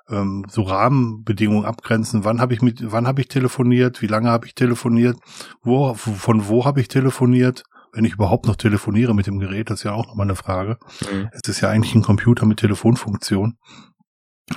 ähm, 0.10 0.46
so 0.50 0.64
Rahmenbedingungen 0.64 1.66
abgrenzen. 1.66 2.24
Wann 2.26 2.42
habe 2.42 2.54
ich 2.54 2.62
mit, 2.62 2.92
wann 2.92 3.08
habe 3.08 3.22
ich 3.22 3.28
telefoniert? 3.28 4.02
Wie 4.02 4.08
lange 4.08 4.30
habe 4.30 4.48
ich 4.48 4.56
telefoniert? 4.56 5.18
Wo, 5.62 5.94
von 5.94 6.48
wo 6.48 6.66
habe 6.66 6.82
ich 6.82 6.88
telefoniert? 6.88 7.64
Wenn 7.92 8.06
ich 8.06 8.14
überhaupt 8.14 8.46
noch 8.46 8.56
telefoniere 8.56 9.16
mit 9.16 9.26
dem 9.26 9.40
Gerät, 9.40 9.70
das 9.70 9.80
ist 9.80 9.84
ja 9.84 9.94
auch 9.94 10.08
nochmal 10.08 10.28
eine 10.28 10.36
Frage. 10.36 10.78
Mhm. 11.12 11.30
Es 11.32 11.42
ist 11.48 11.62
ja 11.62 11.70
eigentlich 11.70 11.96
ein 11.96 12.04
Computer 12.04 12.46
mit 12.46 12.60
Telefonfunktion. 12.60 13.58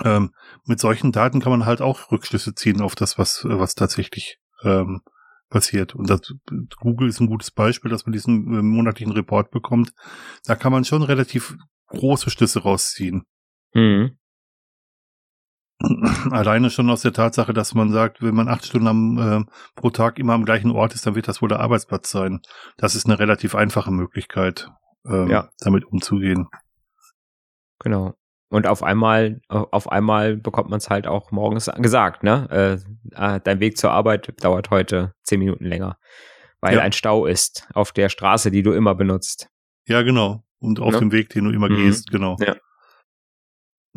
Ähm, 0.04 0.32
mit 0.66 0.80
solchen 0.80 1.12
Daten 1.12 1.40
kann 1.40 1.52
man 1.52 1.66
halt 1.66 1.80
auch 1.80 2.10
Rückschlüsse 2.10 2.54
ziehen 2.54 2.80
auf 2.80 2.94
das, 2.94 3.18
was, 3.18 3.44
was 3.44 3.74
tatsächlich 3.74 4.38
ähm, 4.62 5.00
passiert. 5.48 5.94
Und 5.94 6.10
das, 6.10 6.20
Google 6.80 7.08
ist 7.08 7.20
ein 7.20 7.26
gutes 7.26 7.50
Beispiel, 7.50 7.90
dass 7.90 8.06
man 8.06 8.12
diesen 8.12 8.54
äh, 8.54 8.62
monatlichen 8.62 9.12
Report 9.12 9.50
bekommt. 9.50 9.92
Da 10.44 10.56
kann 10.56 10.72
man 10.72 10.84
schon 10.84 11.02
relativ 11.02 11.56
große 11.88 12.30
Schlüsse 12.30 12.62
rausziehen. 12.62 13.24
Mhm. 13.74 14.16
Alleine 16.30 16.70
schon 16.70 16.90
aus 16.90 17.02
der 17.02 17.12
Tatsache, 17.12 17.52
dass 17.52 17.74
man 17.74 17.90
sagt, 17.90 18.22
wenn 18.22 18.34
man 18.34 18.48
acht 18.48 18.64
Stunden 18.64 18.86
am, 18.86 19.18
äh, 19.18 19.44
pro 19.74 19.90
Tag 19.90 20.18
immer 20.18 20.34
am 20.34 20.44
gleichen 20.44 20.70
Ort 20.70 20.94
ist, 20.94 21.06
dann 21.06 21.14
wird 21.14 21.28
das 21.28 21.42
wohl 21.42 21.48
der 21.48 21.60
Arbeitsplatz 21.60 22.10
sein. 22.10 22.40
Das 22.76 22.94
ist 22.94 23.06
eine 23.06 23.18
relativ 23.18 23.54
einfache 23.54 23.90
Möglichkeit, 23.90 24.68
ähm, 25.06 25.28
ja. 25.28 25.50
damit 25.60 25.84
umzugehen. 25.84 26.48
Genau. 27.80 28.14
Und 28.48 28.66
auf 28.66 28.82
einmal, 28.82 29.40
auf 29.48 29.90
einmal 29.90 30.36
bekommt 30.36 30.68
man 30.68 30.76
es 30.76 30.90
halt 30.90 31.06
auch 31.06 31.30
morgens 31.30 31.70
gesagt, 31.78 32.22
ne? 32.22 32.48
Äh, 32.50 33.14
ah, 33.14 33.38
dein 33.38 33.60
Weg 33.60 33.78
zur 33.78 33.92
Arbeit 33.92 34.34
dauert 34.44 34.70
heute 34.70 35.14
zehn 35.22 35.38
Minuten 35.38 35.64
länger, 35.64 35.96
weil 36.60 36.76
ja. 36.76 36.82
ein 36.82 36.92
Stau 36.92 37.24
ist 37.24 37.66
auf 37.72 37.92
der 37.92 38.10
Straße, 38.10 38.50
die 38.50 38.62
du 38.62 38.72
immer 38.72 38.94
benutzt. 38.94 39.48
Ja, 39.86 40.02
genau. 40.02 40.44
Und 40.58 40.80
auf 40.80 40.92
ne? 40.92 40.98
dem 40.98 41.12
Weg, 41.12 41.30
den 41.30 41.44
du 41.44 41.50
immer 41.50 41.70
mhm. 41.70 41.76
gehst, 41.76 42.10
genau. 42.10 42.36
Ja. 42.40 42.54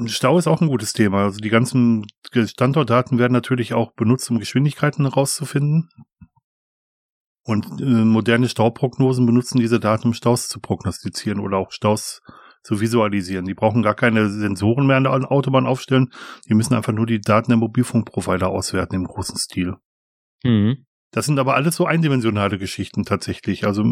Stau 0.05 0.37
ist 0.37 0.47
auch 0.47 0.61
ein 0.61 0.67
gutes 0.67 0.93
Thema. 0.93 1.23
Also 1.23 1.39
die 1.39 1.49
ganzen 1.49 2.05
Standortdaten 2.31 3.17
werden 3.17 3.33
natürlich 3.33 3.73
auch 3.73 3.93
benutzt, 3.93 4.29
um 4.29 4.39
Geschwindigkeiten 4.39 5.05
herauszufinden. 5.05 5.89
Und 7.43 7.79
äh, 7.79 7.85
moderne 7.85 8.49
Stauprognosen 8.49 9.25
benutzen 9.25 9.59
diese 9.59 9.79
Daten, 9.79 10.07
um 10.07 10.13
Staus 10.13 10.47
zu 10.47 10.59
prognostizieren 10.59 11.39
oder 11.39 11.57
auch 11.57 11.71
Staus 11.71 12.21
zu 12.63 12.81
visualisieren. 12.81 13.45
Die 13.45 13.53
brauchen 13.53 13.83
gar 13.83 13.93
keine 13.93 14.29
Sensoren 14.29 14.87
mehr 14.87 14.97
an 14.97 15.03
der 15.03 15.31
Autobahn 15.31 15.67
aufstellen. 15.67 16.11
Die 16.49 16.55
müssen 16.55 16.73
einfach 16.73 16.93
nur 16.93 17.05
die 17.05 17.21
Daten 17.21 17.51
der 17.51 17.57
Mobilfunkprovider 17.57 18.49
auswerten 18.49 18.95
im 18.95 19.05
großen 19.05 19.37
Stil. 19.37 19.75
Mhm. 20.43 20.85
Das 21.11 21.27
sind 21.27 21.39
aber 21.39 21.55
alles 21.55 21.75
so 21.75 21.85
eindimensionale 21.85 22.57
Geschichten 22.57 23.05
tatsächlich. 23.05 23.65
Also 23.65 23.83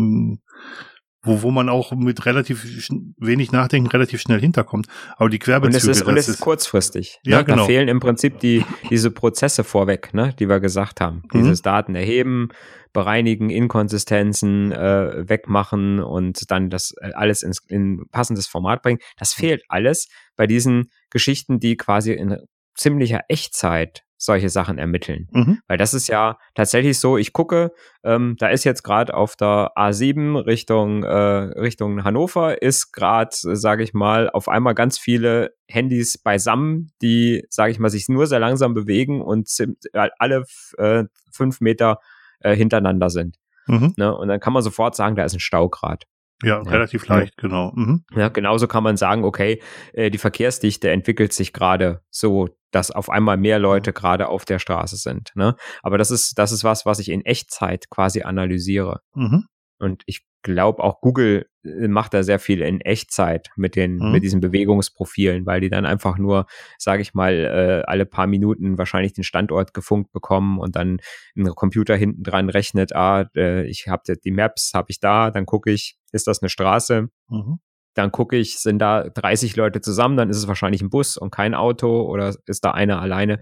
wo, 1.24 1.42
wo 1.42 1.52
man 1.52 1.70
auch 1.70 1.94
mit 1.94 2.26
relativ 2.26 2.90
wenig 3.18 3.52
Nachdenken 3.52 3.88
relativ 3.88 4.22
schnell 4.22 4.40
hinterkommt. 4.40 4.88
Aber 5.16 5.30
die 5.30 5.40
Querbezüge. 5.40 5.86
Und 5.86 5.92
es 5.92 5.98
ist, 5.98 6.06
und 6.06 6.18
es 6.18 6.28
ist 6.28 6.42
kurzfristig. 6.42 7.20
Ja, 7.24 7.40
ne? 7.40 7.46
genau. 7.46 7.58
Da 7.60 7.66
fehlen 7.66 7.88
im 7.88 8.00
Prinzip 8.00 8.40
die, 8.40 8.66
diese 8.90 9.10
Prozesse 9.10 9.64
vorweg, 9.64 10.14
ne, 10.14 10.34
die 10.38 10.50
wir 10.50 10.60
gesagt 10.60 11.00
haben. 11.00 11.24
Mhm. 11.32 11.40
Dieses 11.40 11.62
Daten 11.62 11.96
erheben, 11.96 12.50
bereinigen, 12.92 13.50
Inkonsistenzen 13.50 14.72
äh, 14.72 15.28
wegmachen 15.28 16.00
und 16.00 16.52
dann 16.52 16.70
das 16.70 16.94
äh, 17.02 17.12
alles 17.14 17.42
ins 17.42 17.60
in 17.68 18.06
passendes 18.12 18.48
Format 18.48 18.84
bringen. 18.84 19.00
Das 19.18 19.34
fehlt 19.34 19.64
alles 19.70 20.10
bei 20.36 20.46
diesen 20.46 20.92
Geschichten, 21.10 21.60
die 21.60 21.78
quasi 21.78 22.12
in 22.14 22.38
ziemlicher 22.76 23.22
Echtzeit 23.30 24.04
solche 24.24 24.50
Sachen 24.50 24.78
ermitteln. 24.78 25.28
Mhm. 25.32 25.60
Weil 25.68 25.78
das 25.78 25.94
ist 25.94 26.08
ja 26.08 26.38
tatsächlich 26.56 26.98
so, 26.98 27.18
ich 27.18 27.34
gucke, 27.34 27.74
ähm, 28.04 28.36
da 28.40 28.48
ist 28.48 28.64
jetzt 28.64 28.84
gerade 28.84 29.14
auf 29.14 29.36
der 29.36 29.72
A7 29.76 30.46
Richtung, 30.46 31.04
äh, 31.04 31.16
Richtung 31.60 32.06
Hannover, 32.06 32.62
ist 32.62 32.94
gerade, 32.94 33.30
sage 33.32 33.84
ich 33.84 33.94
mal, 33.94 34.30
auf 34.30 34.48
einmal 34.48 34.76
ganz 34.76 34.98
viele 34.98 35.54
Handys 35.68 36.18
beisammen, 36.18 36.92
die, 37.02 37.46
sage 37.50 37.72
ich 37.72 37.80
mal, 37.80 37.90
sich 37.90 38.08
nur 38.08 38.26
sehr 38.26 38.40
langsam 38.40 38.74
bewegen 38.74 39.22
und 39.22 39.50
alle 40.18 40.46
äh, 40.78 41.04
fünf 41.32 41.60
Meter 41.60 42.00
äh, 42.40 42.56
hintereinander 42.56 43.10
sind. 43.10 43.38
Mhm. 43.68 43.94
Ne? 43.98 44.16
Und 44.16 44.30
dann 44.30 44.40
kann 44.40 44.54
man 44.54 44.64
sofort 44.64 44.96
sagen, 44.96 45.18
da 45.18 45.26
ist 45.26 45.34
ein 45.34 45.42
Stau 45.42 45.68
gerade. 45.68 46.06
Ja, 46.44 46.60
relativ 46.62 47.08
leicht, 47.08 47.38
genau. 47.38 47.72
Mhm. 47.76 48.04
Ja, 48.16 48.30
genauso 48.30 48.68
kann 48.68 48.84
man 48.84 48.98
sagen, 48.98 49.24
okay, 49.24 49.62
äh, 49.94 50.10
die 50.10 50.18
Verkehrsdichte 50.18 50.90
entwickelt 50.90 51.34
sich 51.34 51.54
gerade 51.54 52.02
so, 52.10 52.50
dass 52.72 52.92
auf 52.92 53.10
einmal 53.10 53.38
mehr 53.38 53.60
Leute 53.60 53.92
mhm. 53.92 53.96
gerade 53.96 54.28
auf 54.28 54.46
der 54.46 54.60
Straße 54.60 54.98
sind. 54.98 55.32
Ne? 55.36 55.56
Aber 55.82 55.98
das 55.98 56.12
ist, 56.12 56.38
das 56.38 56.52
ist 56.52 56.64
was, 56.64 56.86
was 56.86 57.00
ich 57.00 57.10
in 57.10 57.24
Echtzeit 57.26 57.90
quasi 57.90 58.24
analysiere. 58.24 59.02
Mhm. 59.14 59.46
Und 59.80 60.04
ich 60.06 60.26
glaube 60.44 60.84
auch 60.84 61.02
Google 61.02 61.48
äh, 61.64 61.88
macht 61.88 62.14
da 62.14 62.22
sehr 62.22 62.40
viel 62.40 62.62
in 62.62 62.82
Echtzeit 62.82 63.50
mit 63.56 63.76
den 63.76 63.98
mhm. 63.98 64.12
mit 64.12 64.24
diesen 64.24 64.42
Bewegungsprofilen, 64.42 65.46
weil 65.46 65.62
die 65.62 65.70
dann 65.70 65.86
einfach 65.86 66.18
nur, 66.18 66.46
sage 66.78 67.02
ich 67.02 67.14
mal, 67.14 67.34
äh, 67.34 67.90
alle 67.90 68.06
paar 68.06 68.28
Minuten 68.28 68.78
wahrscheinlich 68.78 69.14
den 69.14 69.24
Standort 69.24 69.74
gefunkt 69.74 70.12
bekommen 70.12 70.60
und 70.60 70.76
dann 70.76 71.00
ein 71.36 71.48
Computer 71.56 71.96
hinten 71.96 72.24
dran 72.24 72.50
rechnet, 72.50 72.96
ah, 72.96 73.30
äh, 73.36 73.66
ich 73.66 73.88
habe 73.88 74.04
die 74.16 74.32
Maps, 74.32 74.74
habe 74.74 74.92
ich 74.92 75.00
da, 75.00 75.32
dann 75.32 75.46
gucke 75.46 75.72
ich, 75.72 75.98
ist 76.12 76.28
das 76.28 76.42
eine 76.42 76.50
Straße? 76.50 77.10
Mhm. 77.30 77.60
Dann 77.96 78.12
gucke 78.12 78.36
ich, 78.36 78.60
sind 78.60 78.80
da 78.80 79.08
30 79.08 79.56
Leute 79.56 79.80
zusammen, 79.80 80.18
dann 80.18 80.30
ist 80.30 80.38
es 80.38 80.48
wahrscheinlich 80.48 80.82
ein 80.82 80.90
Bus 80.90 81.16
und 81.16 81.32
kein 81.32 81.54
Auto 81.54 82.02
oder 82.02 82.36
ist 82.48 82.66
da 82.66 82.72
einer 82.72 83.00
alleine. 83.00 83.40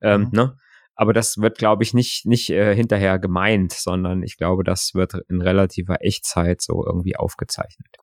Ähm, 0.00 0.22
mhm. 0.22 0.28
ne? 0.32 0.56
Aber 1.00 1.14
das 1.14 1.38
wird, 1.38 1.56
glaube 1.56 1.82
ich, 1.82 1.94
nicht, 1.94 2.26
nicht 2.26 2.50
äh, 2.50 2.76
hinterher 2.76 3.18
gemeint, 3.18 3.72
sondern 3.72 4.22
ich 4.22 4.36
glaube, 4.36 4.64
das 4.64 4.92
wird 4.92 5.14
in 5.30 5.40
relativer 5.40 6.04
Echtzeit 6.04 6.60
so 6.60 6.84
irgendwie 6.84 7.16
aufgezeichnet. 7.16 7.96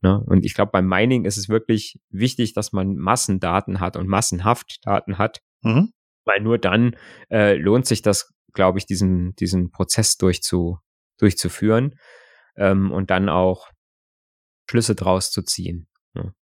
Ne? 0.00 0.20
Und 0.26 0.44
ich 0.44 0.54
glaube, 0.54 0.72
beim 0.72 0.88
Mining 0.88 1.24
ist 1.24 1.36
es 1.36 1.48
wirklich 1.48 2.00
wichtig, 2.10 2.52
dass 2.52 2.72
man 2.72 2.96
Massendaten 2.96 3.78
hat 3.78 3.96
und 3.96 4.08
massenhaft 4.08 4.84
Daten 4.84 5.18
hat, 5.18 5.40
mhm. 5.60 5.92
weil 6.24 6.40
nur 6.40 6.58
dann 6.58 6.96
äh, 7.30 7.54
lohnt 7.54 7.86
sich 7.86 8.02
das, 8.02 8.34
glaube 8.52 8.78
ich, 8.78 8.86
diesen, 8.86 9.36
diesen 9.36 9.70
Prozess 9.70 10.16
durchzu, 10.16 10.78
durchzuführen 11.18 11.94
ähm, 12.56 12.90
und 12.90 13.12
dann 13.12 13.28
auch 13.28 13.70
Schlüsse 14.68 14.96
draus 14.96 15.30
zu 15.30 15.42
ziehen. 15.42 15.86
Ne? 16.14 16.34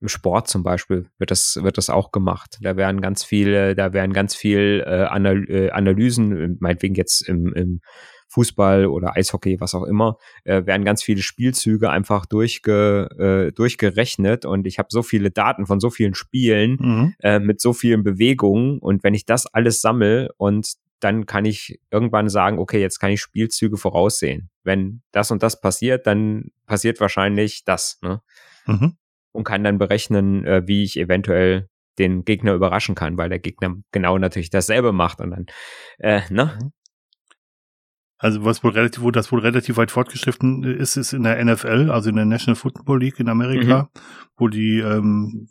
Im 0.00 0.08
Sport 0.08 0.48
zum 0.48 0.62
Beispiel 0.62 1.10
wird 1.18 1.30
das, 1.30 1.58
wird 1.62 1.76
das 1.76 1.90
auch 1.90 2.10
gemacht. 2.10 2.58
Da 2.62 2.76
werden 2.76 3.00
ganz 3.00 3.22
viele, 3.22 3.74
da 3.74 3.92
werden 3.92 4.12
ganz 4.12 4.34
viel 4.34 4.82
äh, 4.86 5.04
Anal 5.04 5.44
äh, 5.48 5.70
Analysen, 5.70 6.56
meinetwegen 6.60 6.94
jetzt 6.94 7.28
im, 7.28 7.52
im 7.52 7.80
Fußball 8.28 8.86
oder 8.86 9.16
Eishockey, 9.16 9.60
was 9.60 9.74
auch 9.74 9.84
immer, 9.84 10.16
äh, 10.44 10.64
werden 10.64 10.84
ganz 10.84 11.02
viele 11.02 11.20
Spielzüge 11.20 11.90
einfach 11.90 12.26
durchge, 12.26 13.08
äh, 13.18 13.52
durchgerechnet 13.52 14.46
und 14.46 14.66
ich 14.66 14.78
habe 14.78 14.88
so 14.90 15.02
viele 15.02 15.30
Daten 15.30 15.66
von 15.66 15.80
so 15.80 15.90
vielen 15.90 16.14
Spielen 16.14 16.76
mhm. 16.80 17.14
äh, 17.20 17.40
mit 17.40 17.60
so 17.60 17.72
vielen 17.72 18.02
Bewegungen 18.02 18.78
und 18.78 19.02
wenn 19.04 19.14
ich 19.14 19.26
das 19.26 19.46
alles 19.46 19.80
sammle 19.80 20.30
und 20.38 20.74
dann 21.00 21.26
kann 21.26 21.44
ich 21.44 21.80
irgendwann 21.90 22.28
sagen, 22.28 22.58
okay, 22.58 22.80
jetzt 22.80 23.00
kann 23.00 23.10
ich 23.10 23.22
Spielzüge 23.22 23.78
voraussehen. 23.78 24.50
Wenn 24.64 25.00
das 25.12 25.30
und 25.30 25.42
das 25.42 25.58
passiert, 25.58 26.06
dann 26.06 26.50
passiert 26.66 27.00
wahrscheinlich 27.00 27.64
das. 27.64 27.98
Ne? 28.02 28.20
Mhm 28.66 28.96
und 29.32 29.44
kann 29.44 29.64
dann 29.64 29.78
berechnen, 29.78 30.44
äh, 30.44 30.62
wie 30.66 30.82
ich 30.84 30.98
eventuell 30.98 31.68
den 31.98 32.24
Gegner 32.24 32.54
überraschen 32.54 32.94
kann, 32.94 33.18
weil 33.18 33.28
der 33.28 33.38
Gegner 33.38 33.76
genau 33.92 34.18
natürlich 34.18 34.50
dasselbe 34.50 34.92
macht 34.92 35.20
und 35.20 35.30
dann, 35.30 35.46
äh, 35.98 36.22
ne? 36.30 36.58
Also 38.22 38.44
was 38.44 38.62
wohl 38.62 38.72
relativ, 38.72 39.02
wo 39.02 39.10
das 39.10 39.32
wohl 39.32 39.40
relativ 39.40 39.78
weit 39.78 39.90
fortgeschritten 39.90 40.62
ist, 40.62 40.96
ist 40.96 41.14
in 41.14 41.22
der 41.22 41.42
NFL, 41.42 41.90
also 41.90 42.10
in 42.10 42.16
der 42.16 42.26
National 42.26 42.54
Football 42.54 43.00
League 43.00 43.18
in 43.18 43.30
Amerika, 43.30 43.84
mhm. 43.84 44.00
wo 44.36 44.48
die 44.48 44.78
ähm, 44.78 45.48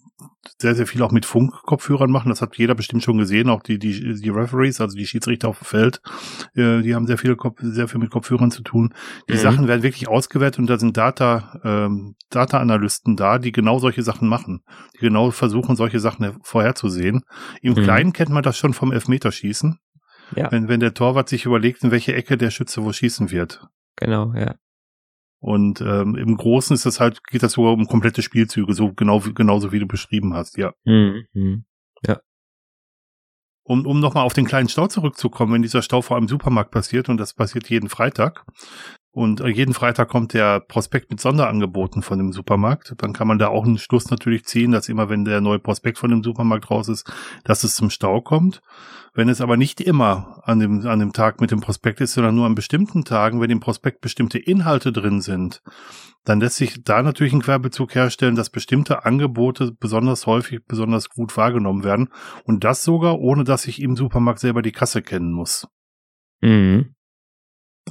sehr, 0.59 0.75
sehr 0.75 0.85
viel 0.85 1.01
auch 1.01 1.11
mit 1.11 1.25
Funkkopfhörern 1.25 2.11
machen. 2.11 2.29
Das 2.29 2.43
hat 2.43 2.57
jeder 2.57 2.75
bestimmt 2.75 3.03
schon 3.03 3.17
gesehen, 3.17 3.49
auch 3.49 3.63
die, 3.63 3.79
die, 3.79 4.13
die 4.21 4.29
Referees, 4.29 4.81
also 4.81 4.95
die 4.95 5.07
Schiedsrichter 5.07 5.47
auf 5.47 5.59
dem 5.59 5.65
Feld, 5.65 6.01
äh, 6.53 6.81
die 6.81 6.93
haben 6.93 7.07
sehr 7.07 7.17
viel, 7.17 7.35
sehr 7.59 7.87
viel 7.87 7.99
mit 7.99 8.11
Kopfhörern 8.11 8.51
zu 8.51 8.61
tun. 8.61 8.93
Die 9.29 9.33
mhm. 9.33 9.37
Sachen 9.37 9.67
werden 9.67 9.81
wirklich 9.81 10.07
ausgewertet 10.07 10.59
und 10.59 10.69
da 10.69 10.77
sind 10.77 10.95
Data, 10.95 11.59
ähm, 11.63 12.15
Data-Analysten 12.29 13.15
da, 13.15 13.39
die 13.39 13.51
genau 13.51 13.79
solche 13.79 14.03
Sachen 14.03 14.27
machen, 14.27 14.61
die 14.93 14.99
genau 14.99 15.31
versuchen, 15.31 15.75
solche 15.75 15.99
Sachen 15.99 16.37
vorherzusehen. 16.43 17.23
Im 17.63 17.73
mhm. 17.73 17.83
Kleinen 17.83 18.13
kennt 18.13 18.29
man 18.29 18.43
das 18.43 18.59
schon 18.59 18.73
vom 18.73 18.91
Elfmeterschießen. 18.91 19.79
Ja. 20.35 20.51
Wenn, 20.51 20.67
wenn 20.67 20.79
der 20.79 20.93
Torwart 20.93 21.29
sich 21.29 21.45
überlegt, 21.45 21.83
in 21.83 21.91
welche 21.91 22.13
Ecke 22.13 22.37
der 22.37 22.51
Schütze 22.51 22.83
wo 22.83 22.91
schießen 22.91 23.31
wird. 23.31 23.67
Genau, 23.95 24.33
ja. 24.33 24.55
Und 25.41 25.79
ähm, 25.81 26.15
im 26.15 26.35
Großen 26.35 26.73
ist 26.73 26.85
das 26.85 26.99
halt, 26.99 27.23
geht 27.25 27.43
das 27.43 27.53
sogar 27.53 27.73
um 27.73 27.87
komplette 27.87 28.21
Spielzüge, 28.21 28.73
so 28.73 28.91
genau 28.93 29.19
genauso 29.19 29.71
wie 29.71 29.79
du 29.79 29.87
beschrieben 29.87 30.33
hast, 30.33 30.57
ja. 30.57 30.73
Mhm. 30.83 31.65
Ja. 32.05 32.19
Um, 33.63 33.85
um 33.85 33.99
nochmal 33.99 34.25
auf 34.25 34.33
den 34.33 34.45
kleinen 34.45 34.67
Stau 34.67 34.87
zurückzukommen, 34.87 35.53
wenn 35.53 35.61
dieser 35.61 35.81
Stau 35.81 36.01
vor 36.01 36.17
einem 36.17 36.27
Supermarkt 36.27 36.71
passiert, 36.71 37.07
und 37.07 37.17
das 37.17 37.33
passiert 37.33 37.69
jeden 37.69 37.87
Freitag, 37.87 38.45
und 39.11 39.39
jeden 39.39 39.73
Freitag 39.73 40.09
kommt 40.09 40.33
der 40.33 40.59
Prospekt 40.59 41.09
mit 41.09 41.19
Sonderangeboten 41.19 42.03
von 42.03 42.19
dem 42.19 42.31
Supermarkt. 42.31 42.93
Dann 42.97 43.11
kann 43.11 43.27
man 43.27 43.39
da 43.39 43.47
auch 43.47 43.65
einen 43.65 43.79
Schluss 43.79 44.11
natürlich 44.11 44.45
ziehen, 44.45 44.71
dass 44.71 44.87
immer, 44.87 45.09
wenn 45.09 45.25
der 45.25 45.41
neue 45.41 45.57
Prospekt 45.57 45.97
von 45.97 46.11
dem 46.11 46.23
Supermarkt 46.23 46.69
raus 46.69 46.89
ist, 46.89 47.11
dass 47.43 47.63
es 47.63 47.73
zum 47.73 47.89
Stau 47.89 48.21
kommt. 48.21 48.61
Wenn 49.15 49.27
es 49.27 49.41
aber 49.41 49.57
nicht 49.57 49.81
immer 49.81 50.41
an 50.43 50.59
dem, 50.59 50.85
an 50.85 50.99
dem 50.99 51.11
Tag 51.11 51.41
mit 51.41 51.49
dem 51.49 51.59
Prospekt 51.59 52.01
ist, 52.01 52.13
sondern 52.13 52.35
nur 52.35 52.45
an 52.45 52.53
bestimmten 52.53 53.03
Tagen, 53.03 53.41
wenn 53.41 53.49
im 53.49 53.59
Prospekt 53.59 54.01
bestimmte 54.01 54.37
Inhalte 54.37 54.91
drin 54.91 55.21
sind, 55.21 55.63
dann 56.23 56.39
lässt 56.39 56.57
sich 56.57 56.83
da 56.83 57.01
natürlich 57.01 57.33
ein 57.33 57.41
Querbezug 57.41 57.95
herstellen, 57.95 58.35
dass 58.35 58.51
bestimmte 58.51 59.05
Angebote 59.05 59.71
besonders 59.71 60.27
häufig, 60.27 60.59
besonders 60.67 61.09
gut 61.09 61.35
wahrgenommen 61.35 61.83
werden. 61.83 62.09
Und 62.43 62.63
das 62.63 62.83
sogar, 62.83 63.17
ohne 63.19 63.43
dass 63.43 63.65
ich 63.65 63.81
im 63.81 63.95
Supermarkt 63.95 64.39
selber 64.39 64.61
die 64.61 64.71
Kasse 64.71 65.01
kennen 65.01 65.31
muss. 65.31 65.67
Mhm. 66.41 66.93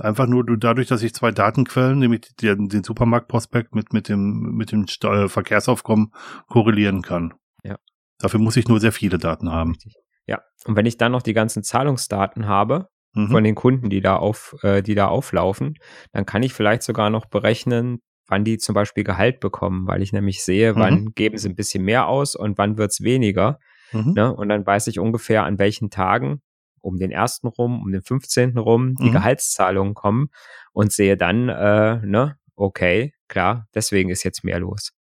Einfach 0.00 0.26
nur 0.26 0.44
dadurch, 0.58 0.86
dass 0.86 1.02
ich 1.02 1.14
zwei 1.14 1.32
Datenquellen, 1.32 1.98
nämlich 1.98 2.20
den, 2.40 2.68
den 2.68 2.84
Supermarktprospekt 2.84 3.74
mit, 3.74 3.92
mit 3.92 4.08
dem, 4.08 4.54
mit 4.54 4.70
dem 4.70 4.86
Steu 4.86 5.28
Verkehrsaufkommen 5.28 6.12
korrelieren 6.48 7.02
kann. 7.02 7.34
Ja. 7.64 7.76
Dafür 8.18 8.40
muss 8.40 8.56
ich 8.56 8.68
nur 8.68 8.80
sehr 8.80 8.92
viele 8.92 9.18
Daten 9.18 9.50
haben. 9.50 9.72
Richtig. 9.72 9.94
Ja. 10.26 10.40
Und 10.66 10.76
wenn 10.76 10.86
ich 10.86 10.98
dann 10.98 11.12
noch 11.12 11.22
die 11.22 11.32
ganzen 11.32 11.62
Zahlungsdaten 11.62 12.46
habe, 12.46 12.88
mhm. 13.14 13.28
von 13.28 13.44
den 13.44 13.54
Kunden, 13.54 13.90
die 13.90 14.00
da 14.00 14.16
auf, 14.16 14.56
äh, 14.62 14.82
die 14.82 14.94
da 14.94 15.08
auflaufen, 15.08 15.74
dann 16.12 16.26
kann 16.26 16.42
ich 16.42 16.52
vielleicht 16.52 16.82
sogar 16.82 17.10
noch 17.10 17.26
berechnen, 17.26 17.98
wann 18.26 18.44
die 18.44 18.58
zum 18.58 18.74
Beispiel 18.74 19.04
Gehalt 19.04 19.40
bekommen, 19.40 19.86
weil 19.86 20.02
ich 20.02 20.12
nämlich 20.12 20.44
sehe, 20.44 20.74
mhm. 20.74 20.78
wann 20.78 21.06
geben 21.14 21.38
sie 21.38 21.48
ein 21.48 21.56
bisschen 21.56 21.84
mehr 21.84 22.06
aus 22.06 22.36
und 22.36 22.58
wann 22.58 22.78
wird's 22.78 23.02
weniger. 23.02 23.58
Mhm. 23.92 24.12
Ne? 24.12 24.34
Und 24.34 24.48
dann 24.48 24.66
weiß 24.66 24.86
ich 24.86 24.98
ungefähr, 24.98 25.44
an 25.44 25.58
welchen 25.58 25.90
Tagen 25.90 26.42
um 26.88 26.98
den 26.98 27.10
ersten 27.10 27.46
rum, 27.46 27.80
um 27.82 27.92
den 27.92 28.02
15. 28.02 28.58
rum 28.58 28.94
die 28.96 29.08
mhm. 29.08 29.12
Gehaltszahlungen 29.12 29.94
kommen 29.94 30.30
und 30.72 30.92
sehe 30.92 31.16
dann, 31.16 31.48
äh, 31.48 31.98
ne, 32.04 32.36
okay, 32.56 33.14
klar, 33.28 33.66
deswegen 33.74 34.10
ist 34.10 34.24
jetzt 34.24 34.44
mehr 34.44 34.58
los. 34.58 34.92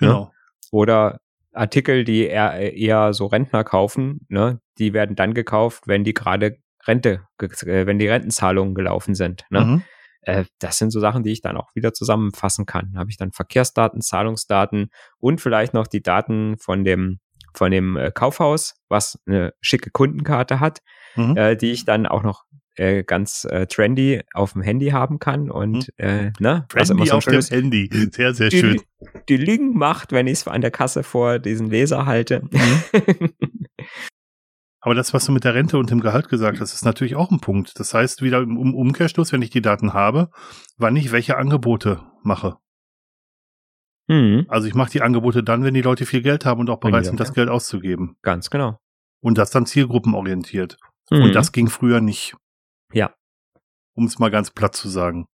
Ne? 0.00 0.08
Genau. 0.08 0.24
Ne? 0.24 0.30
Oder 0.70 1.20
Artikel, 1.52 2.04
die 2.04 2.26
eher, 2.26 2.74
eher 2.74 3.12
so 3.12 3.26
Rentner 3.26 3.64
kaufen, 3.64 4.26
ne, 4.28 4.60
die 4.78 4.92
werden 4.92 5.16
dann 5.16 5.34
gekauft, 5.34 5.84
wenn 5.86 6.04
die 6.04 6.14
gerade 6.14 6.58
Rente, 6.86 7.26
äh, 7.40 7.86
wenn 7.86 7.98
die 7.98 8.08
Rentenzahlungen 8.08 8.74
gelaufen 8.74 9.14
sind. 9.14 9.44
Ne? 9.50 9.60
Mhm. 9.60 9.82
Äh, 10.22 10.44
das 10.58 10.78
sind 10.78 10.90
so 10.90 11.00
Sachen, 11.00 11.22
die 11.22 11.32
ich 11.32 11.40
dann 11.40 11.56
auch 11.56 11.74
wieder 11.74 11.92
zusammenfassen 11.92 12.66
kann. 12.66 12.92
Da 12.92 13.00
habe 13.00 13.10
ich 13.10 13.16
dann 13.16 13.32
Verkehrsdaten, 13.32 14.00
Zahlungsdaten 14.00 14.90
und 15.18 15.40
vielleicht 15.40 15.74
noch 15.74 15.86
die 15.86 16.02
Daten 16.02 16.56
von 16.58 16.84
dem 16.84 17.20
von 17.54 17.70
dem 17.70 17.96
äh, 17.96 18.10
Kaufhaus, 18.12 18.74
was 18.88 19.18
eine 19.26 19.54
schicke 19.60 19.90
Kundenkarte 19.90 20.60
hat, 20.60 20.80
mhm. 21.16 21.36
äh, 21.36 21.56
die 21.56 21.72
ich 21.72 21.84
dann 21.84 22.06
auch 22.06 22.22
noch 22.22 22.44
äh, 22.76 23.02
ganz 23.02 23.44
äh, 23.44 23.66
trendy 23.66 24.22
auf 24.32 24.52
dem 24.52 24.62
Handy 24.62 24.90
haben 24.90 25.18
kann 25.18 25.50
und 25.50 25.88
mhm. 25.98 26.04
äh, 26.04 26.32
ne, 26.38 26.66
trendy 26.68 26.92
immer 26.92 27.06
so 27.06 27.16
auf 27.16 27.24
dem 27.24 27.40
Handy, 27.40 27.90
sehr 28.12 28.34
sehr 28.34 28.50
die, 28.50 28.60
schön. 28.60 28.80
Die 29.28 29.36
Link 29.36 29.74
macht, 29.74 30.12
wenn 30.12 30.26
ich 30.26 30.34
es 30.34 30.48
an 30.48 30.60
der 30.60 30.70
Kasse 30.70 31.02
vor 31.02 31.38
diesen 31.38 31.70
Laser 31.70 32.06
halte. 32.06 32.42
Mhm. 32.50 33.30
Aber 34.80 34.94
das, 34.94 35.12
was 35.12 35.24
du 35.24 35.32
mit 35.32 35.44
der 35.44 35.54
Rente 35.54 35.76
und 35.76 35.90
dem 35.90 36.00
Gehalt 36.00 36.28
gesagt 36.28 36.60
hast, 36.60 36.72
ist 36.72 36.84
natürlich 36.84 37.16
auch 37.16 37.30
ein 37.30 37.40
Punkt. 37.40 37.78
Das 37.80 37.94
heißt, 37.94 38.22
wieder 38.22 38.40
im 38.40 38.74
Umkehrschluss, 38.74 39.32
wenn 39.32 39.42
ich 39.42 39.50
die 39.50 39.60
Daten 39.60 39.92
habe, 39.92 40.30
wann 40.76 40.94
ich 40.94 41.10
welche 41.10 41.36
Angebote 41.36 42.00
mache. 42.22 42.56
Mhm. 44.06 44.46
Also 44.48 44.68
ich 44.68 44.74
mache 44.74 44.90
die 44.90 45.02
Angebote 45.02 45.42
dann, 45.42 45.64
wenn 45.64 45.74
die 45.74 45.82
Leute 45.82 46.06
viel 46.06 46.22
Geld 46.22 46.46
haben 46.46 46.60
und 46.60 46.70
auch 46.70 46.80
bereit 46.80 47.06
sind, 47.06 47.20
das 47.20 47.34
Geld 47.34 47.48
auszugeben. 47.48 48.16
Ganz 48.22 48.50
genau. 48.50 48.78
Und 49.20 49.36
das 49.36 49.50
dann 49.50 49.66
zielgruppenorientiert. 49.66 50.78
Mhm. 51.10 51.22
Und 51.22 51.34
das 51.34 51.52
ging 51.52 51.68
früher 51.68 52.00
nicht. 52.00 52.36
Ja. 52.92 53.14
Um 53.94 54.06
es 54.06 54.18
mal 54.18 54.30
ganz 54.30 54.50
platt 54.50 54.76
zu 54.76 54.88
sagen. 54.88 55.26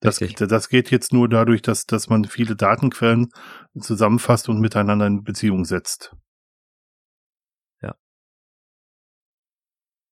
Das, 0.00 0.18
das 0.18 0.68
geht 0.70 0.90
jetzt 0.90 1.12
nur 1.12 1.28
dadurch, 1.28 1.60
dass, 1.60 1.84
dass 1.84 2.08
man 2.08 2.24
viele 2.24 2.56
Datenquellen 2.56 3.28
zusammenfasst 3.78 4.48
und 4.48 4.58
miteinander 4.60 5.06
in 5.06 5.24
Beziehung 5.24 5.66
setzt. 5.66 6.16
Ja. 7.82 7.94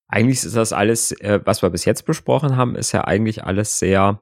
Eigentlich 0.09 0.45
ist 0.45 0.57
das 0.57 0.75
alles, 0.75 1.13
äh, 1.13 1.41
was 1.45 1.63
wir 1.63 1.71
bis 1.71 1.87
jetzt 1.87 2.05
besprochen 2.05 2.57
haben, 2.57 2.77
ist 2.77 2.93
ja 2.93 3.05
eigentlich 3.05 3.45
alles 3.45 3.79
sehr, 3.79 4.21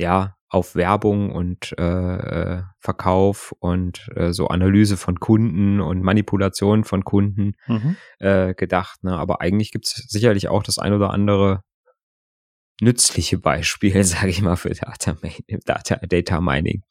ja, 0.00 0.36
auf 0.48 0.74
Werbung 0.74 1.30
und 1.30 1.74
äh, 1.78 2.56
äh 2.56 2.62
Verkauf 2.80 3.54
und 3.60 4.08
äh, 4.16 4.32
so 4.32 4.48
Analyse 4.48 4.96
von 4.96 5.20
Kunden 5.20 5.80
und 5.80 6.02
Manipulation 6.02 6.82
von 6.84 7.04
Kunden 7.04 7.52
mhm. 7.66 7.96
äh, 8.18 8.54
gedacht. 8.54 9.04
Ne? 9.04 9.16
Aber 9.16 9.40
eigentlich 9.42 9.70
gibt 9.70 9.86
es 9.86 9.92
sicherlich 10.08 10.48
auch 10.48 10.62
das 10.62 10.78
ein 10.78 10.94
oder 10.94 11.10
andere 11.10 11.62
nützliche 12.80 13.38
Beispiel, 13.38 14.02
sage 14.04 14.30
ich 14.30 14.40
mal, 14.42 14.56
für 14.56 14.70
Data, 14.70 15.16
Data, 15.66 15.96
Data 16.06 16.40
Mining. 16.40 16.82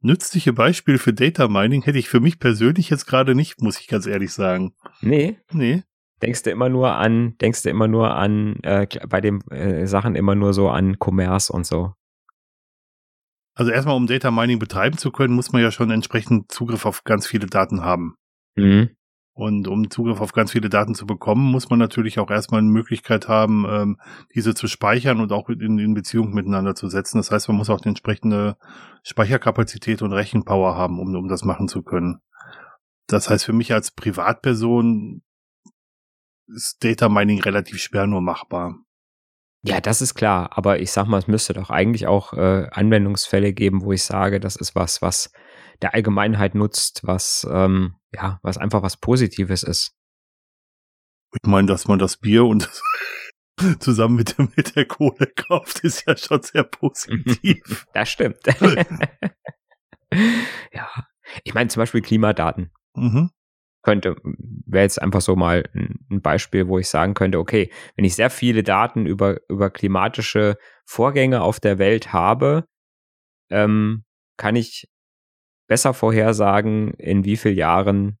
Nützliche 0.00 0.52
Beispiel 0.52 0.98
für 0.98 1.12
Data 1.12 1.48
Mining 1.48 1.82
hätte 1.82 1.98
ich 1.98 2.08
für 2.08 2.20
mich 2.20 2.38
persönlich 2.38 2.88
jetzt 2.90 3.06
gerade 3.06 3.34
nicht, 3.34 3.60
muss 3.60 3.78
ich 3.78 3.88
ganz 3.88 4.06
ehrlich 4.06 4.32
sagen. 4.32 4.72
Nee. 5.02 5.38
Nee. 5.52 5.82
Denkst 6.22 6.42
du 6.42 6.50
immer 6.50 6.68
nur 6.68 6.92
an, 6.94 7.36
denkst 7.38 7.62
du 7.62 7.70
immer 7.70 7.88
nur 7.88 8.14
an, 8.14 8.56
äh, 8.62 8.86
bei 9.08 9.20
den 9.20 9.40
äh, 9.50 9.86
Sachen 9.86 10.16
immer 10.16 10.34
nur 10.34 10.52
so 10.52 10.68
an 10.68 10.96
Commerce 10.98 11.52
und 11.52 11.64
so? 11.64 11.94
Also 13.54 13.72
erstmal, 13.72 13.96
um 13.96 14.06
Data 14.06 14.30
Mining 14.30 14.58
betreiben 14.58 14.96
zu 14.96 15.10
können, 15.10 15.34
muss 15.34 15.52
man 15.52 15.62
ja 15.62 15.70
schon 15.70 15.90
entsprechend 15.90 16.50
Zugriff 16.50 16.86
auf 16.86 17.04
ganz 17.04 17.26
viele 17.26 17.46
Daten 17.46 17.82
haben. 17.82 18.14
Mhm. 18.56 18.90
Und 19.32 19.68
um 19.68 19.88
Zugriff 19.90 20.20
auf 20.20 20.32
ganz 20.32 20.52
viele 20.52 20.68
Daten 20.68 20.94
zu 20.94 21.06
bekommen, 21.06 21.50
muss 21.50 21.70
man 21.70 21.78
natürlich 21.78 22.18
auch 22.18 22.30
erstmal 22.30 22.60
eine 22.60 22.70
Möglichkeit 22.70 23.28
haben, 23.28 23.64
ähm, 23.68 23.96
diese 24.34 24.54
zu 24.54 24.66
speichern 24.66 25.20
und 25.20 25.32
auch 25.32 25.48
in, 25.48 25.78
in 25.78 25.94
Beziehung 25.94 26.34
miteinander 26.34 26.74
zu 26.74 26.88
setzen. 26.88 27.18
Das 27.18 27.30
heißt, 27.30 27.48
man 27.48 27.56
muss 27.56 27.70
auch 27.70 27.80
die 27.80 27.88
entsprechende 27.88 28.56
Speicherkapazität 29.02 30.02
und 30.02 30.12
Rechenpower 30.12 30.76
haben, 30.76 30.98
um, 30.98 31.14
um 31.14 31.28
das 31.28 31.44
machen 31.44 31.68
zu 31.68 31.82
können. 31.82 32.18
Das 33.06 33.30
heißt, 33.30 33.44
für 33.44 33.52
mich 33.52 33.72
als 33.72 33.92
Privatperson 33.92 35.22
ist 36.54 36.82
Data 36.84 37.08
Mining 37.08 37.40
relativ 37.40 37.80
schwer 37.80 38.06
nur 38.06 38.20
machbar. 38.20 38.76
Ja, 39.62 39.80
das 39.80 40.00
ist 40.00 40.14
klar. 40.14 40.56
Aber 40.56 40.80
ich 40.80 40.90
sag 40.90 41.06
mal, 41.06 41.18
es 41.18 41.26
müsste 41.26 41.52
doch 41.52 41.70
eigentlich 41.70 42.06
auch 42.06 42.32
äh, 42.32 42.68
Anwendungsfälle 42.70 43.52
geben, 43.52 43.82
wo 43.82 43.92
ich 43.92 44.04
sage, 44.04 44.40
das 44.40 44.56
ist 44.56 44.74
was, 44.74 45.02
was 45.02 45.32
der 45.82 45.94
Allgemeinheit 45.94 46.54
nutzt, 46.54 47.02
was 47.04 47.46
ähm, 47.50 47.96
ja, 48.12 48.40
was 48.42 48.58
einfach 48.58 48.82
was 48.82 48.96
Positives 48.96 49.62
ist. 49.62 49.94
Ich 51.32 51.48
meine, 51.48 51.68
dass 51.68 51.86
man 51.86 51.98
das 51.98 52.16
Bier 52.16 52.44
und 52.44 52.68
zusammen 53.80 54.16
mit, 54.16 54.36
mit 54.56 54.74
der 54.76 54.86
Kohle 54.86 55.26
kauft, 55.26 55.80
ist 55.80 56.06
ja 56.06 56.16
schon 56.16 56.42
sehr 56.42 56.64
positiv. 56.64 57.86
das 57.94 58.10
stimmt. 58.10 58.38
ja. 60.72 60.88
Ich 61.44 61.54
meine 61.54 61.68
zum 61.68 61.80
Beispiel 61.80 62.02
Klimadaten. 62.02 62.72
Mhm 62.94 63.30
könnte, 63.82 64.16
wäre 64.66 64.84
jetzt 64.84 65.00
einfach 65.00 65.20
so 65.20 65.36
mal 65.36 65.64
ein 65.74 66.20
Beispiel, 66.20 66.68
wo 66.68 66.78
ich 66.78 66.88
sagen 66.88 67.14
könnte, 67.14 67.38
okay, 67.38 67.70
wenn 67.96 68.04
ich 68.04 68.14
sehr 68.14 68.30
viele 68.30 68.62
Daten 68.62 69.06
über, 69.06 69.38
über 69.48 69.70
klimatische 69.70 70.56
Vorgänge 70.84 71.40
auf 71.42 71.60
der 71.60 71.78
Welt 71.78 72.12
habe, 72.12 72.64
ähm, 73.50 74.04
kann 74.36 74.56
ich 74.56 74.88
besser 75.66 75.94
vorhersagen, 75.94 76.94
in 76.94 77.24
wie 77.24 77.36
vielen 77.36 77.56
Jahren 77.56 78.18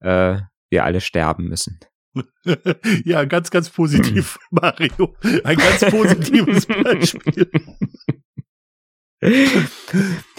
äh, 0.00 0.38
wir 0.70 0.84
alle 0.84 1.00
sterben 1.00 1.48
müssen. 1.48 1.78
ja, 3.04 3.24
ganz, 3.24 3.50
ganz 3.50 3.70
positiv, 3.70 4.38
Mario. 4.50 5.14
Ein 5.44 5.58
ganz 5.58 5.80
positives 5.90 6.66
Beispiel. 6.82 7.50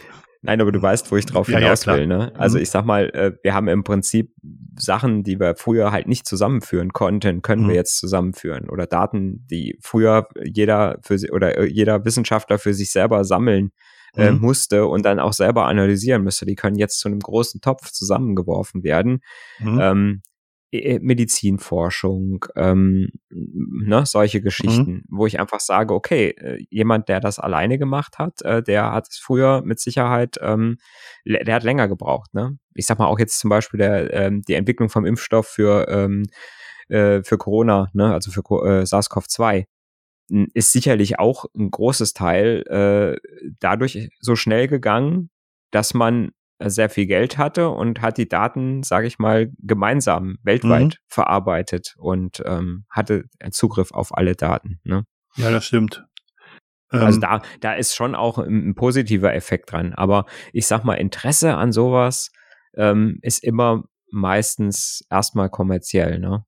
Nein, 0.47 0.61
aber 0.61 0.71
du 0.71 0.81
weißt, 0.81 1.11
wo 1.11 1.17
ich 1.17 1.25
drauf 1.25 1.49
ja, 1.49 1.59
hinaus 1.59 1.83
ja, 1.83 1.97
will. 1.97 2.07
Ne? 2.07 2.31
Also 2.35 2.57
mhm. 2.57 2.63
ich 2.63 2.69
sag 2.69 2.85
mal, 2.85 3.09
äh, 3.09 3.33
wir 3.43 3.53
haben 3.53 3.67
im 3.67 3.83
Prinzip 3.83 4.33
Sachen, 4.77 5.23
die 5.23 5.41
wir 5.41 5.55
früher 5.57 5.91
halt 5.91 6.07
nicht 6.07 6.25
zusammenführen 6.25 6.93
konnten, 6.93 7.41
können 7.41 7.63
mhm. 7.63 7.67
wir 7.67 7.75
jetzt 7.75 7.97
zusammenführen. 7.97 8.69
Oder 8.69 8.87
Daten, 8.87 9.45
die 9.51 9.77
früher 9.81 10.29
jeder 10.41 10.99
für 11.01 11.19
oder 11.33 11.57
äh, 11.57 11.65
jeder 11.65 12.05
Wissenschaftler 12.05 12.59
für 12.59 12.73
sich 12.73 12.91
selber 12.91 13.25
sammeln 13.25 13.73
äh, 14.15 14.31
mhm. 14.31 14.39
musste 14.39 14.85
und 14.85 15.05
dann 15.05 15.19
auch 15.19 15.33
selber 15.33 15.65
analysieren 15.65 16.23
müsste, 16.23 16.45
die 16.45 16.55
können 16.55 16.77
jetzt 16.77 16.99
zu 16.99 17.09
einem 17.09 17.19
großen 17.19 17.59
Topf 17.59 17.91
zusammengeworfen 17.91 18.83
werden. 18.83 19.19
Mhm. 19.59 19.79
Ähm, 19.81 20.21
äh, 20.23 20.26
Medizinforschung, 20.71 22.45
ähm, 22.55 23.09
ne, 23.29 24.05
solche 24.05 24.41
Geschichten, 24.41 24.91
mhm. 24.91 25.03
wo 25.09 25.25
ich 25.25 25.39
einfach 25.39 25.61
sage, 25.61 25.93
okay, 25.93 26.29
äh, 26.31 26.65
jemand, 26.69 27.07
der 27.07 27.21
das 27.21 27.39
alleine 27.39 27.77
gemacht 27.77 28.19
hat, 28.19 28.41
äh, 28.41 28.61
der 28.61 28.91
hat 28.91 29.07
es 29.09 29.17
früher 29.17 29.61
mit 29.63 29.79
Sicherheit, 29.79 30.37
ähm, 30.41 30.77
der 31.25 31.55
hat 31.55 31.63
länger 31.63 31.87
gebraucht. 31.87 32.33
Ne? 32.33 32.57
Ich 32.73 32.85
sag 32.85 32.99
mal 32.99 33.07
auch 33.07 33.19
jetzt 33.19 33.39
zum 33.39 33.49
Beispiel 33.49 33.77
der, 33.77 34.13
ähm, 34.13 34.41
die 34.41 34.55
Entwicklung 34.55 34.89
vom 34.89 35.05
Impfstoff 35.05 35.47
für 35.47 35.87
ähm, 35.87 36.25
äh, 36.89 37.23
für 37.23 37.37
Corona, 37.37 37.89
ne, 37.93 38.13
also 38.13 38.31
für 38.31 38.41
äh, 38.41 38.85
SARS-CoV-2 38.85 39.65
ist 40.53 40.73
sicherlich 40.73 41.19
auch 41.19 41.45
ein 41.55 41.71
großes 41.71 42.13
Teil 42.13 42.63
äh, 42.67 43.17
dadurch 43.59 44.09
so 44.19 44.35
schnell 44.35 44.67
gegangen, 44.67 45.29
dass 45.71 45.93
man 45.93 46.31
sehr 46.59 46.89
viel 46.89 47.05
Geld 47.05 47.37
hatte 47.37 47.69
und 47.69 48.01
hat 48.01 48.17
die 48.17 48.27
Daten, 48.27 48.83
sage 48.83 49.07
ich 49.07 49.19
mal, 49.19 49.51
gemeinsam 49.59 50.37
weltweit 50.43 50.83
mhm. 50.83 51.05
verarbeitet 51.07 51.95
und 51.97 52.41
ähm, 52.45 52.85
hatte 52.89 53.25
Zugriff 53.51 53.91
auf 53.91 54.15
alle 54.17 54.35
Daten. 54.35 54.79
Ne? 54.83 55.03
Ja, 55.35 55.51
das 55.51 55.65
stimmt. 55.65 56.03
Also 56.89 57.17
ähm, 57.17 57.21
da, 57.21 57.41
da 57.59 57.73
ist 57.73 57.95
schon 57.95 58.15
auch 58.15 58.37
ein, 58.37 58.69
ein, 58.69 58.75
positiver 58.75 59.33
Effekt 59.33 59.71
dran. 59.71 59.93
Aber 59.93 60.25
ich 60.53 60.67
sag 60.67 60.83
mal, 60.83 60.95
Interesse 60.95 61.55
an 61.55 61.71
sowas 61.71 62.31
ähm, 62.75 63.19
ist 63.21 63.43
immer 63.43 63.83
meistens 64.09 65.05
erstmal 65.09 65.49
kommerziell, 65.49 66.19
ne? 66.19 66.45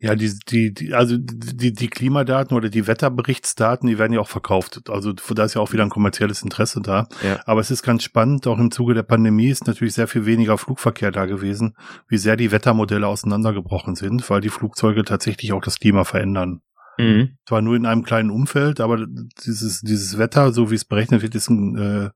Ja, 0.00 0.14
die, 0.14 0.32
die, 0.48 0.72
die, 0.72 0.94
also 0.94 1.16
die, 1.18 1.72
die 1.72 1.88
Klimadaten 1.88 2.56
oder 2.56 2.68
die 2.68 2.86
Wetterberichtsdaten, 2.86 3.88
die 3.88 3.98
werden 3.98 4.12
ja 4.12 4.20
auch 4.20 4.28
verkauft. 4.28 4.88
Also 4.88 5.12
da 5.12 5.44
ist 5.44 5.54
ja 5.54 5.60
auch 5.60 5.72
wieder 5.72 5.82
ein 5.82 5.90
kommerzielles 5.90 6.42
Interesse 6.42 6.80
da. 6.80 7.08
Ja. 7.24 7.40
Aber 7.46 7.60
es 7.60 7.72
ist 7.72 7.82
ganz 7.82 8.04
spannend, 8.04 8.46
auch 8.46 8.58
im 8.58 8.70
Zuge 8.70 8.94
der 8.94 9.02
Pandemie 9.02 9.48
ist 9.48 9.66
natürlich 9.66 9.94
sehr 9.94 10.06
viel 10.06 10.24
weniger 10.24 10.56
Flugverkehr 10.56 11.10
da 11.10 11.26
gewesen, 11.26 11.74
wie 12.08 12.18
sehr 12.18 12.36
die 12.36 12.52
Wettermodelle 12.52 13.08
auseinandergebrochen 13.08 13.96
sind, 13.96 14.28
weil 14.30 14.40
die 14.40 14.50
Flugzeuge 14.50 15.04
tatsächlich 15.04 15.52
auch 15.52 15.62
das 15.62 15.80
Klima 15.80 16.04
verändern. 16.04 16.60
Mhm. 16.96 17.36
Zwar 17.46 17.62
nur 17.62 17.74
in 17.74 17.86
einem 17.86 18.04
kleinen 18.04 18.30
Umfeld, 18.30 18.80
aber 18.80 19.04
dieses, 19.44 19.80
dieses 19.80 20.16
Wetter, 20.18 20.52
so 20.52 20.70
wie 20.70 20.76
es 20.76 20.84
berechnet 20.84 21.22
wird, 21.22 21.34
ist 21.34 21.48
ein 21.48 21.76
äh, 21.76 22.10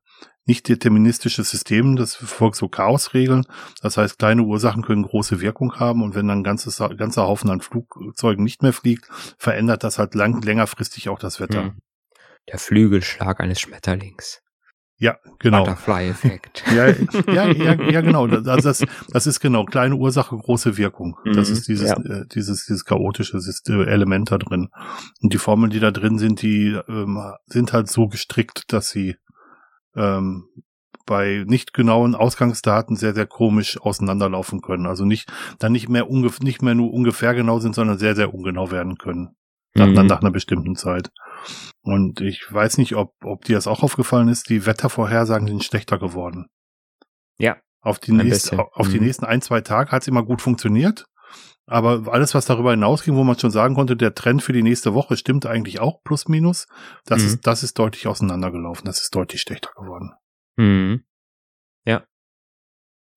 nicht 0.45 0.69
deterministisches 0.69 1.51
System, 1.51 1.97
das 1.97 2.17
folgt 2.17 2.57
so 2.57 2.69
Chaosregeln. 2.69 3.47
Das 3.81 3.97
heißt, 3.97 4.19
kleine 4.19 4.43
Ursachen 4.43 4.83
können 4.83 5.05
große 5.05 5.41
Wirkung 5.41 5.77
haben 5.77 6.03
und 6.03 6.15
wenn 6.15 6.27
dann 6.27 6.41
ein 6.41 6.45
ganzes, 6.45 6.79
ganzer 6.97 7.23
Haufen 7.23 7.51
an 7.51 7.61
Flugzeugen 7.61 8.43
nicht 8.43 8.63
mehr 8.63 8.73
fliegt, 8.73 9.09
verändert 9.39 9.85
das 9.85 9.99
halt 9.99 10.15
lang, 10.15 10.43
längerfristig 10.43 11.09
auch 11.09 11.19
das 11.19 11.39
Wetter. 11.39 11.65
Hm. 11.65 11.79
Der 12.49 12.59
Flügelschlag 12.59 13.41
eines 13.41 13.61
Schmetterlings. 13.61 14.43
Ja, 15.03 15.17
genau. 15.41 15.65
Butterfly-Effekt. 15.65 16.63
ja, 16.77 16.87
ja, 17.33 17.47
ja, 17.51 17.91
ja, 17.91 18.01
genau. 18.03 18.27
Also 18.47 18.69
das, 18.69 18.85
das 19.11 19.27
ist 19.27 19.41
genau 19.41 19.65
kleine 19.65 19.97
Ursache, 19.97 20.37
große 20.37 20.77
Wirkung. 20.77 21.17
Das 21.25 21.49
mhm, 21.49 21.55
ist 21.57 21.67
dieses, 21.67 21.89
ja. 21.89 21.97
äh, 21.97 22.25
dieses, 22.33 22.67
dieses 22.67 22.85
chaotische 22.85 23.39
Element 23.67 24.31
da 24.31 24.39
drin. 24.39 24.69
Und 25.21 25.33
die 25.33 25.39
Formeln, 25.39 25.71
die 25.71 25.81
da 25.81 25.91
drin 25.91 26.19
sind, 26.19 26.41
die 26.43 26.79
ähm, 26.89 27.21
sind 27.47 27.73
halt 27.73 27.91
so 27.91 28.07
gestrickt, 28.07 28.73
dass 28.73 28.91
sie 28.91 29.16
ähm, 29.97 30.49
bei 31.07 31.45
nicht 31.47 31.72
genauen 31.72 32.14
Ausgangsdaten 32.14 32.97
sehr, 32.97 33.14
sehr 33.14 33.26
komisch 33.26 33.80
auseinanderlaufen 33.80 34.61
können. 34.61 34.86
Also 34.86 35.05
nicht, 35.05 35.32
dann 35.59 35.72
nicht 35.72 35.88
mehr 35.88 36.09
ungef 36.09 36.40
nicht 36.40 36.62
mehr 36.62 36.74
nur 36.74 36.93
ungefähr 36.93 37.34
genau 37.34 37.59
sind, 37.59 37.74
sondern 37.74 37.99
sehr, 37.99 38.14
sehr 38.14 38.32
ungenau 38.32 38.70
werden 38.70 38.99
können. 38.99 39.36
Nach, 39.74 39.86
mhm. 39.86 40.07
nach 40.07 40.20
einer 40.20 40.30
bestimmten 40.30 40.76
Zeit. 40.76 41.11
Und 41.80 42.20
ich 42.20 42.45
weiß 42.51 42.76
nicht, 42.76 42.95
ob, 42.95 43.14
ob 43.24 43.47
dir 43.47 43.57
das 43.57 43.66
auch 43.66 43.82
aufgefallen 43.82 44.28
ist, 44.28 44.51
die 44.51 44.66
Wettervorhersagen 44.66 45.49
sind 45.49 45.64
schlechter 45.64 45.99
geworden. 45.99 46.47
Ja. 47.38 47.57
Auf 47.80 47.99
die, 47.99 48.12
nächst, 48.12 48.53
auf 48.53 48.88
mhm. 48.88 48.93
die 48.93 49.01
nächsten 49.01 49.24
ein, 49.24 49.40
zwei 49.40 49.62
Tage 49.62 49.90
hat 49.90 50.03
es 50.03 50.09
immer 50.09 50.24
gut 50.24 50.43
funktioniert. 50.43 51.07
Aber 51.67 52.13
alles, 52.13 52.35
was 52.35 52.45
darüber 52.45 52.73
hinausging, 52.73 53.15
wo 53.15 53.25
man 53.25 53.39
schon 53.39 53.51
sagen 53.51 53.75
konnte, 53.75 53.97
der 53.97 54.15
Trend 54.15 54.43
für 54.43 54.53
die 54.53 54.63
nächste 54.63 54.95
Woche 54.95 55.17
stimmt 55.17 55.47
eigentlich 55.47 55.81
auch 55.81 56.03
plus 56.03 56.29
minus, 56.29 56.67
das, 57.05 57.23
mhm. 57.23 57.29
ist, 57.29 57.47
das 57.47 57.63
ist 57.63 57.79
deutlich 57.79 58.07
auseinandergelaufen. 58.07 58.85
Das 58.85 59.01
ist 59.01 59.15
deutlich 59.15 59.41
schlechter 59.41 59.71
geworden. 59.77 60.13
Mhm. 60.57 61.05
Ja. 61.85 62.05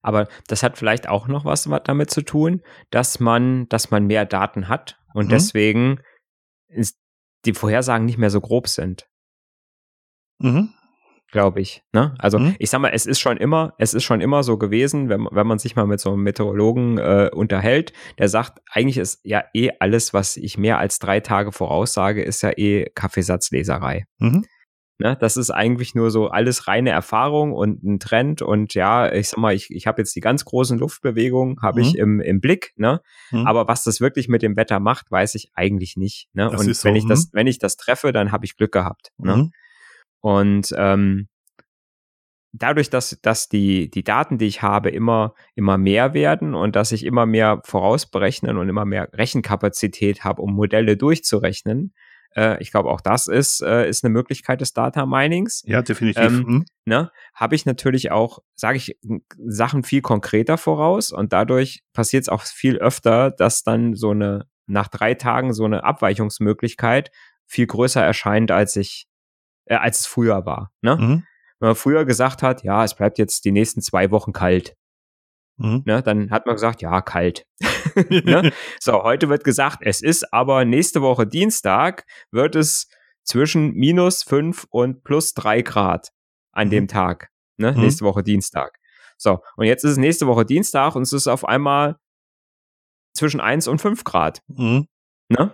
Aber 0.03 0.27
das 0.47 0.61
hat 0.61 0.77
vielleicht 0.77 1.09
auch 1.09 1.27
noch 1.27 1.45
was 1.45 1.69
damit 1.83 2.11
zu 2.11 2.21
tun, 2.21 2.61
dass 2.91 3.19
man, 3.19 3.67
dass 3.69 3.89
man 3.89 4.05
mehr 4.05 4.25
Daten 4.25 4.67
hat 4.67 4.99
und 5.13 5.25
mhm. 5.25 5.29
deswegen 5.29 6.01
die 7.45 7.53
Vorhersagen 7.53 8.05
nicht 8.05 8.19
mehr 8.19 8.29
so 8.29 8.41
grob 8.41 8.67
sind. 8.67 9.07
Mhm 10.39 10.73
glaube 11.35 11.59
ich. 11.59 11.83
Ne? 11.91 12.15
Also 12.17 12.39
mhm. 12.39 12.55
ich 12.59 12.69
sag 12.69 12.79
mal, 12.79 12.91
es 12.93 13.05
ist 13.05 13.19
schon 13.19 13.35
immer, 13.35 13.73
es 13.77 13.93
ist 13.93 14.05
schon 14.05 14.21
immer 14.21 14.41
so 14.41 14.57
gewesen, 14.57 15.09
wenn, 15.09 15.27
wenn 15.31 15.45
man 15.45 15.59
sich 15.59 15.75
mal 15.75 15.85
mit 15.85 15.99
so 15.99 16.13
einem 16.13 16.23
Meteorologen 16.23 16.97
äh, 16.97 17.29
unterhält, 17.33 17.91
der 18.17 18.29
sagt, 18.29 18.61
eigentlich 18.71 18.97
ist 18.97 19.19
ja 19.25 19.43
eh 19.53 19.71
alles, 19.81 20.13
was 20.13 20.37
ich 20.37 20.57
mehr 20.57 20.79
als 20.79 20.97
drei 20.97 21.19
Tage 21.19 21.51
voraussage, 21.51 22.23
ist 22.23 22.41
ja 22.41 22.51
eh 22.55 22.85
Kaffeesatzleserei. 22.95 24.05
Mhm. 24.19 24.45
Ne, 24.97 25.17
das 25.19 25.35
ist 25.35 25.49
eigentlich 25.49 25.93
nur 25.93 26.09
so 26.09 26.29
alles 26.29 26.69
reine 26.69 26.91
Erfahrung 26.91 27.51
und 27.51 27.83
ein 27.83 27.99
Trend. 27.99 28.41
Und 28.41 28.73
ja, 28.73 29.11
ich 29.11 29.27
sag 29.27 29.37
mal, 29.37 29.53
ich, 29.53 29.69
ich 29.71 29.87
habe 29.87 30.01
jetzt 30.01 30.15
die 30.15 30.21
ganz 30.21 30.45
großen 30.45 30.79
Luftbewegungen, 30.79 31.57
habe 31.61 31.81
mhm. 31.81 31.85
ich 31.85 31.97
im, 31.97 32.21
im 32.21 32.39
Blick, 32.39 32.71
ne? 32.77 33.01
Mhm. 33.31 33.45
Aber 33.45 33.67
was 33.67 33.83
das 33.83 33.99
wirklich 33.99 34.29
mit 34.29 34.41
dem 34.41 34.55
Wetter 34.55 34.79
macht, 34.79 35.11
weiß 35.11 35.35
ich 35.35 35.51
eigentlich 35.53 35.97
nicht. 35.97 36.29
Ne? 36.31 36.47
Das 36.49 36.61
und 36.61 36.73
so, 36.73 36.87
wenn 36.87 36.95
ich 36.95 37.05
das, 37.05 37.25
mhm. 37.25 37.29
wenn 37.33 37.47
ich 37.47 37.59
das 37.59 37.75
treffe, 37.75 38.13
dann 38.13 38.31
habe 38.31 38.45
ich 38.45 38.55
Glück 38.55 38.71
gehabt. 38.71 39.11
Ne? 39.17 39.49
Und 40.25 40.73
ähm, 40.75 41.27
dadurch, 42.51 42.89
dass, 42.89 43.19
dass 43.21 43.47
die, 43.47 43.91
die 43.91 44.03
Daten, 44.03 44.39
die 44.39 44.47
ich 44.47 44.63
habe, 44.63 44.89
immer, 44.89 45.35
immer 45.53 45.77
mehr 45.77 46.15
werden 46.15 46.55
und 46.55 46.75
dass 46.75 46.91
ich 46.91 47.05
immer 47.05 47.27
mehr 47.27 47.61
vorausberechnen 47.63 48.57
und 48.57 48.67
immer 48.67 48.85
mehr 48.85 49.07
Rechenkapazität 49.13 50.23
habe, 50.23 50.41
um 50.41 50.55
Modelle 50.55 50.97
durchzurechnen, 50.97 51.93
äh, 52.35 52.59
ich 52.59 52.71
glaube, 52.71 52.89
auch 52.89 53.01
das 53.01 53.27
ist, 53.27 53.61
äh, 53.61 53.87
ist 53.87 54.03
eine 54.03 54.11
Möglichkeit 54.11 54.61
des 54.61 54.73
Data 54.73 55.05
Minings. 55.05 55.61
Ja, 55.67 55.83
definitiv. 55.83 56.23
Ähm, 56.23 56.43
mhm. 56.47 56.65
ne, 56.85 57.11
habe 57.35 57.53
ich 57.53 57.67
natürlich 57.67 58.09
auch, 58.09 58.39
sage 58.55 58.77
ich, 58.77 58.97
Sachen 59.45 59.83
viel 59.83 60.01
konkreter 60.01 60.57
voraus 60.57 61.11
und 61.11 61.33
dadurch 61.33 61.83
passiert 61.93 62.23
es 62.23 62.29
auch 62.29 62.41
viel 62.41 62.77
öfter, 62.77 63.29
dass 63.29 63.61
dann 63.61 63.93
so 63.93 64.09
eine, 64.09 64.47
nach 64.65 64.87
drei 64.87 65.13
Tagen 65.13 65.53
so 65.53 65.65
eine 65.65 65.83
Abweichungsmöglichkeit 65.83 67.11
viel 67.45 67.67
größer 67.67 68.03
erscheint, 68.03 68.49
als 68.49 68.75
ich 68.75 69.07
äh, 69.65 69.75
als 69.75 70.01
es 70.01 70.05
früher 70.07 70.45
war. 70.45 70.71
Ne? 70.81 70.95
Mhm. 70.95 71.23
Wenn 71.59 71.69
man 71.69 71.75
früher 71.75 72.05
gesagt 72.05 72.43
hat, 72.43 72.63
ja, 72.63 72.83
es 72.83 72.95
bleibt 72.95 73.17
jetzt 73.17 73.45
die 73.45 73.51
nächsten 73.51 73.81
zwei 73.81 74.11
Wochen 74.11 74.33
kalt. 74.33 74.75
Mhm. 75.57 75.83
Ne, 75.85 76.03
dann 76.03 76.31
hat 76.31 76.45
man 76.45 76.55
gesagt, 76.55 76.81
ja, 76.81 77.01
kalt. 77.01 77.45
ne? 78.09 78.51
So, 78.79 79.03
heute 79.03 79.29
wird 79.29 79.43
gesagt, 79.43 79.79
es 79.81 80.01
ist 80.01 80.33
aber 80.33 80.65
nächste 80.65 81.01
Woche 81.01 81.25
Dienstag 81.25 82.05
wird 82.31 82.55
es 82.55 82.89
zwischen 83.23 83.73
minus 83.73 84.23
fünf 84.23 84.67
und 84.69 85.03
plus 85.03 85.33
drei 85.33 85.61
Grad 85.61 86.09
an 86.51 86.67
mhm. 86.67 86.71
dem 86.71 86.87
Tag. 86.87 87.29
Ne? 87.57 87.71
Mhm. 87.71 87.81
Nächste 87.81 88.05
Woche 88.05 88.23
Dienstag. 88.23 88.77
So, 89.17 89.39
und 89.55 89.65
jetzt 89.65 89.85
ist 89.85 89.91
es 89.91 89.97
nächste 89.97 90.27
Woche 90.27 90.45
Dienstag 90.45 90.95
und 90.95 91.03
es 91.03 91.13
ist 91.13 91.27
auf 91.27 91.45
einmal 91.45 91.97
zwischen 93.13 93.39
eins 93.39 93.67
und 93.67 93.79
fünf 93.79 94.03
Grad. 94.03 94.41
Mhm. 94.47 94.87
Ne? 95.29 95.53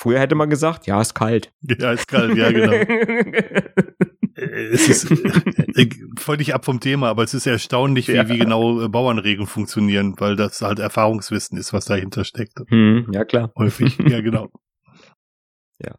Früher 0.00 0.18
hätte 0.18 0.34
man 0.34 0.48
gesagt, 0.48 0.86
ja, 0.86 0.98
ist 0.98 1.12
kalt. 1.12 1.52
Ja, 1.78 1.92
ist 1.92 2.08
kalt, 2.08 2.34
ja, 2.34 2.50
genau. 2.50 2.72
es 4.34 4.88
ist 4.88 5.10
äh, 5.10 5.90
völlig 6.18 6.54
ab 6.54 6.64
vom 6.64 6.80
Thema, 6.80 7.10
aber 7.10 7.22
es 7.22 7.34
ist 7.34 7.46
erstaunlich, 7.46 8.08
wie, 8.08 8.14
ja. 8.14 8.26
wie 8.26 8.38
genau 8.38 8.80
äh, 8.80 8.88
Bauernregeln 8.88 9.46
funktionieren, 9.46 10.14
weil 10.16 10.36
das 10.36 10.62
halt 10.62 10.78
Erfahrungswissen 10.78 11.58
ist, 11.58 11.74
was 11.74 11.84
dahinter 11.84 12.24
steckt. 12.24 12.54
Hm, 12.68 13.08
ja, 13.12 13.26
klar. 13.26 13.52
Häufig, 13.58 13.98
ja, 13.98 14.22
genau. 14.22 14.48
Ja. 15.84 15.94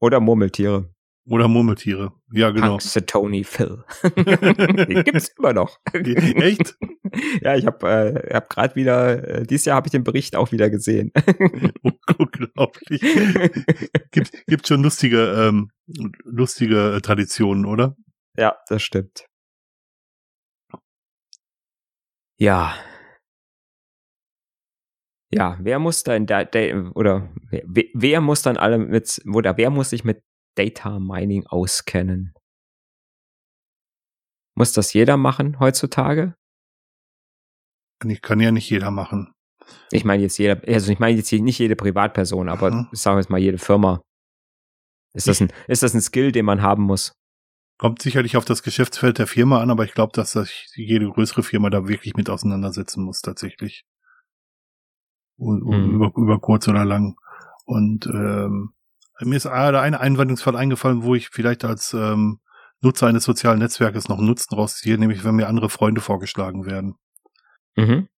Oder 0.00 0.20
Murmeltiere. 0.20 0.88
Oder 1.26 1.48
Murmeltiere. 1.48 2.12
Ja, 2.32 2.50
genau. 2.52 2.78
Tony 3.06 3.44
Phil. 3.44 3.84
Die 4.16 5.02
gibt's 5.04 5.28
immer 5.36 5.52
noch. 5.52 5.78
Echt? 5.92 6.74
Ja, 7.42 7.56
ich 7.56 7.66
habe 7.66 7.88
äh, 7.88 8.34
hab 8.34 8.48
gerade 8.48 8.74
wieder, 8.76 9.28
äh, 9.28 9.46
dieses 9.46 9.66
Jahr 9.66 9.76
habe 9.76 9.86
ich 9.88 9.92
den 9.92 10.04
Bericht 10.04 10.36
auch 10.36 10.52
wieder 10.52 10.70
gesehen. 10.70 11.12
Unglaublich. 12.18 13.00
gibt, 14.10 14.46
gibt 14.46 14.66
schon 14.66 14.82
lustige, 14.82 15.32
ähm, 15.32 15.70
lustige 16.24 16.96
äh, 16.96 17.00
Traditionen, 17.00 17.66
oder? 17.66 17.96
Ja, 18.36 18.56
das 18.68 18.82
stimmt. 18.82 19.26
Ja. 22.38 22.74
Ja, 25.32 25.58
wer 25.60 25.78
muss 25.78 26.02
da 26.02 26.14
in 26.14 26.26
der, 26.26 26.48
oder 26.94 27.28
wer, 27.50 27.84
wer 27.94 28.20
muss 28.20 28.42
dann 28.42 28.56
alle 28.56 28.78
mit, 28.78 29.20
oder 29.32 29.56
wer 29.56 29.70
muss 29.70 29.90
sich 29.90 30.04
mit 30.04 30.22
Data 30.56 30.98
Mining 30.98 31.46
auskennen. 31.46 32.34
Muss 34.56 34.72
das 34.72 34.92
jeder 34.94 35.16
machen 35.16 35.60
heutzutage? 35.60 36.34
Ich 38.04 38.22
kann 38.22 38.40
ja 38.40 38.50
nicht 38.50 38.68
jeder 38.68 38.90
machen. 38.90 39.32
Ich 39.90 40.04
meine 40.04 40.22
jetzt 40.22 40.38
jeder, 40.38 40.60
also 40.66 40.92
ich 40.92 40.98
meine 40.98 41.16
jetzt 41.16 41.32
nicht 41.32 41.58
jede 41.58 41.76
Privatperson, 41.76 42.48
aber 42.48 42.70
mhm. 42.70 42.88
ich 42.92 43.00
sage 43.00 43.18
jetzt 43.18 43.30
mal 43.30 43.38
jede 43.38 43.58
Firma. 43.58 44.02
Ist 45.14 45.28
das, 45.28 45.40
ein, 45.40 45.50
ist 45.66 45.82
das 45.82 45.94
ein 45.94 46.02
Skill, 46.02 46.30
den 46.30 46.44
man 46.44 46.60
haben 46.60 46.82
muss? 46.82 47.12
Kommt 47.78 48.02
sicherlich 48.02 48.36
auf 48.36 48.44
das 48.44 48.62
Geschäftsfeld 48.62 49.18
der 49.18 49.26
Firma 49.26 49.60
an, 49.60 49.70
aber 49.70 49.84
ich 49.84 49.94
glaube, 49.94 50.12
dass 50.14 50.32
sich 50.32 50.66
jede 50.74 51.08
größere 51.08 51.42
Firma 51.42 51.70
da 51.70 51.88
wirklich 51.88 52.14
mit 52.14 52.28
auseinandersetzen 52.28 53.02
muss, 53.02 53.22
tatsächlich. 53.22 53.84
Und, 55.38 55.64
mhm. 55.64 55.94
über, 55.94 56.12
über 56.16 56.38
kurz 56.38 56.68
oder 56.68 56.84
lang. 56.84 57.16
Und 57.64 58.06
ähm, 58.06 58.72
mir 59.20 59.36
ist 59.36 59.44
gerade 59.44 59.80
ein 59.80 59.94
Einwandungsfall 59.94 60.56
eingefallen, 60.56 61.02
wo 61.02 61.14
ich 61.14 61.28
vielleicht 61.28 61.64
als 61.64 61.94
ähm, 61.94 62.40
Nutzer 62.82 63.06
eines 63.06 63.24
sozialen 63.24 63.58
Netzwerkes 63.58 64.08
noch 64.08 64.18
einen 64.18 64.26
Nutzen 64.26 64.54
rausziehe, 64.54 64.98
nämlich 64.98 65.24
wenn 65.24 65.36
mir 65.36 65.48
andere 65.48 65.70
Freunde 65.70 66.00
vorgeschlagen 66.00 66.66
werden. 66.66 66.96
Mhm. 67.76 68.08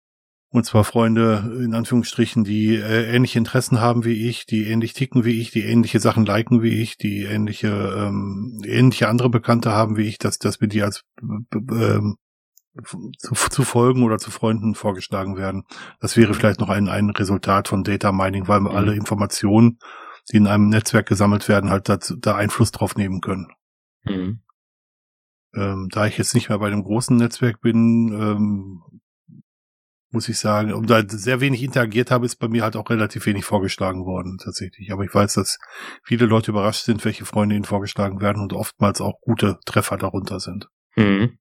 Und 0.50 0.64
zwar 0.64 0.84
Freunde 0.84 1.60
in 1.62 1.74
Anführungsstrichen, 1.74 2.42
die 2.42 2.76
äh, 2.76 3.14
ähnliche 3.14 3.38
Interessen 3.38 3.80
haben 3.80 4.06
wie 4.06 4.28
ich, 4.28 4.46
die 4.46 4.66
ähnlich 4.66 4.94
ticken 4.94 5.26
wie 5.26 5.40
ich, 5.40 5.50
die 5.50 5.64
ähnliche 5.64 6.00
Sachen 6.00 6.24
liken 6.24 6.62
wie 6.62 6.80
ich, 6.80 6.96
die 6.96 7.24
ähnliche 7.24 7.68
ähm, 7.68 8.62
ähnliche 8.64 9.08
andere 9.08 9.28
Bekannte 9.28 9.72
haben 9.72 9.98
wie 9.98 10.08
ich, 10.08 10.16
dass 10.16 10.38
dass 10.38 10.62
wir 10.62 10.68
die 10.68 10.82
als 10.82 11.04
äh, 11.20 12.00
zu, 13.18 13.34
zu 13.34 13.62
Folgen 13.62 14.04
oder 14.04 14.16
zu 14.16 14.30
Freunden 14.30 14.74
vorgeschlagen 14.74 15.36
werden. 15.36 15.64
Das 16.00 16.16
wäre 16.16 16.32
vielleicht 16.32 16.60
noch 16.60 16.70
ein, 16.70 16.88
ein 16.88 17.10
Resultat 17.10 17.68
von 17.68 17.84
Data 17.84 18.10
Mining, 18.10 18.48
weil 18.48 18.60
wir 18.60 18.70
mhm. 18.70 18.76
alle 18.76 18.94
Informationen 18.94 19.78
die 20.30 20.36
in 20.36 20.46
einem 20.46 20.68
Netzwerk 20.68 21.06
gesammelt 21.06 21.48
werden, 21.48 21.70
halt 21.70 21.88
da, 21.88 21.98
da 22.18 22.36
Einfluss 22.36 22.70
drauf 22.72 22.96
nehmen 22.96 23.20
können. 23.20 23.48
Mhm. 24.04 24.42
Ähm, 25.54 25.88
da 25.90 26.06
ich 26.06 26.18
jetzt 26.18 26.34
nicht 26.34 26.48
mehr 26.48 26.58
bei 26.58 26.70
dem 26.70 26.84
großen 26.84 27.16
Netzwerk 27.16 27.60
bin, 27.60 28.12
ähm, 28.12 28.97
muss 30.10 30.28
ich 30.28 30.38
sagen, 30.38 30.72
und 30.72 30.88
da 30.88 31.02
sehr 31.06 31.40
wenig 31.40 31.62
interagiert 31.62 32.10
habe, 32.10 32.26
ist 32.26 32.36
bei 32.36 32.48
mir 32.48 32.62
halt 32.62 32.76
auch 32.76 32.88
relativ 32.88 33.26
wenig 33.26 33.44
vorgeschlagen 33.44 34.04
worden, 34.04 34.38
tatsächlich. 34.42 34.92
Aber 34.92 35.04
ich 35.04 35.14
weiß, 35.14 35.34
dass 35.34 35.58
viele 36.02 36.26
Leute 36.26 36.50
überrascht 36.50 36.84
sind, 36.84 37.04
welche 37.04 37.24
Freunde 37.24 37.54
ihnen 37.54 37.64
vorgeschlagen 37.64 38.20
werden 38.20 38.42
und 38.42 38.52
oftmals 38.52 39.00
auch 39.00 39.20
gute 39.20 39.58
Treffer 39.66 39.96
darunter 39.98 40.40
sind. 40.40 40.68
Mhm. 40.96 41.38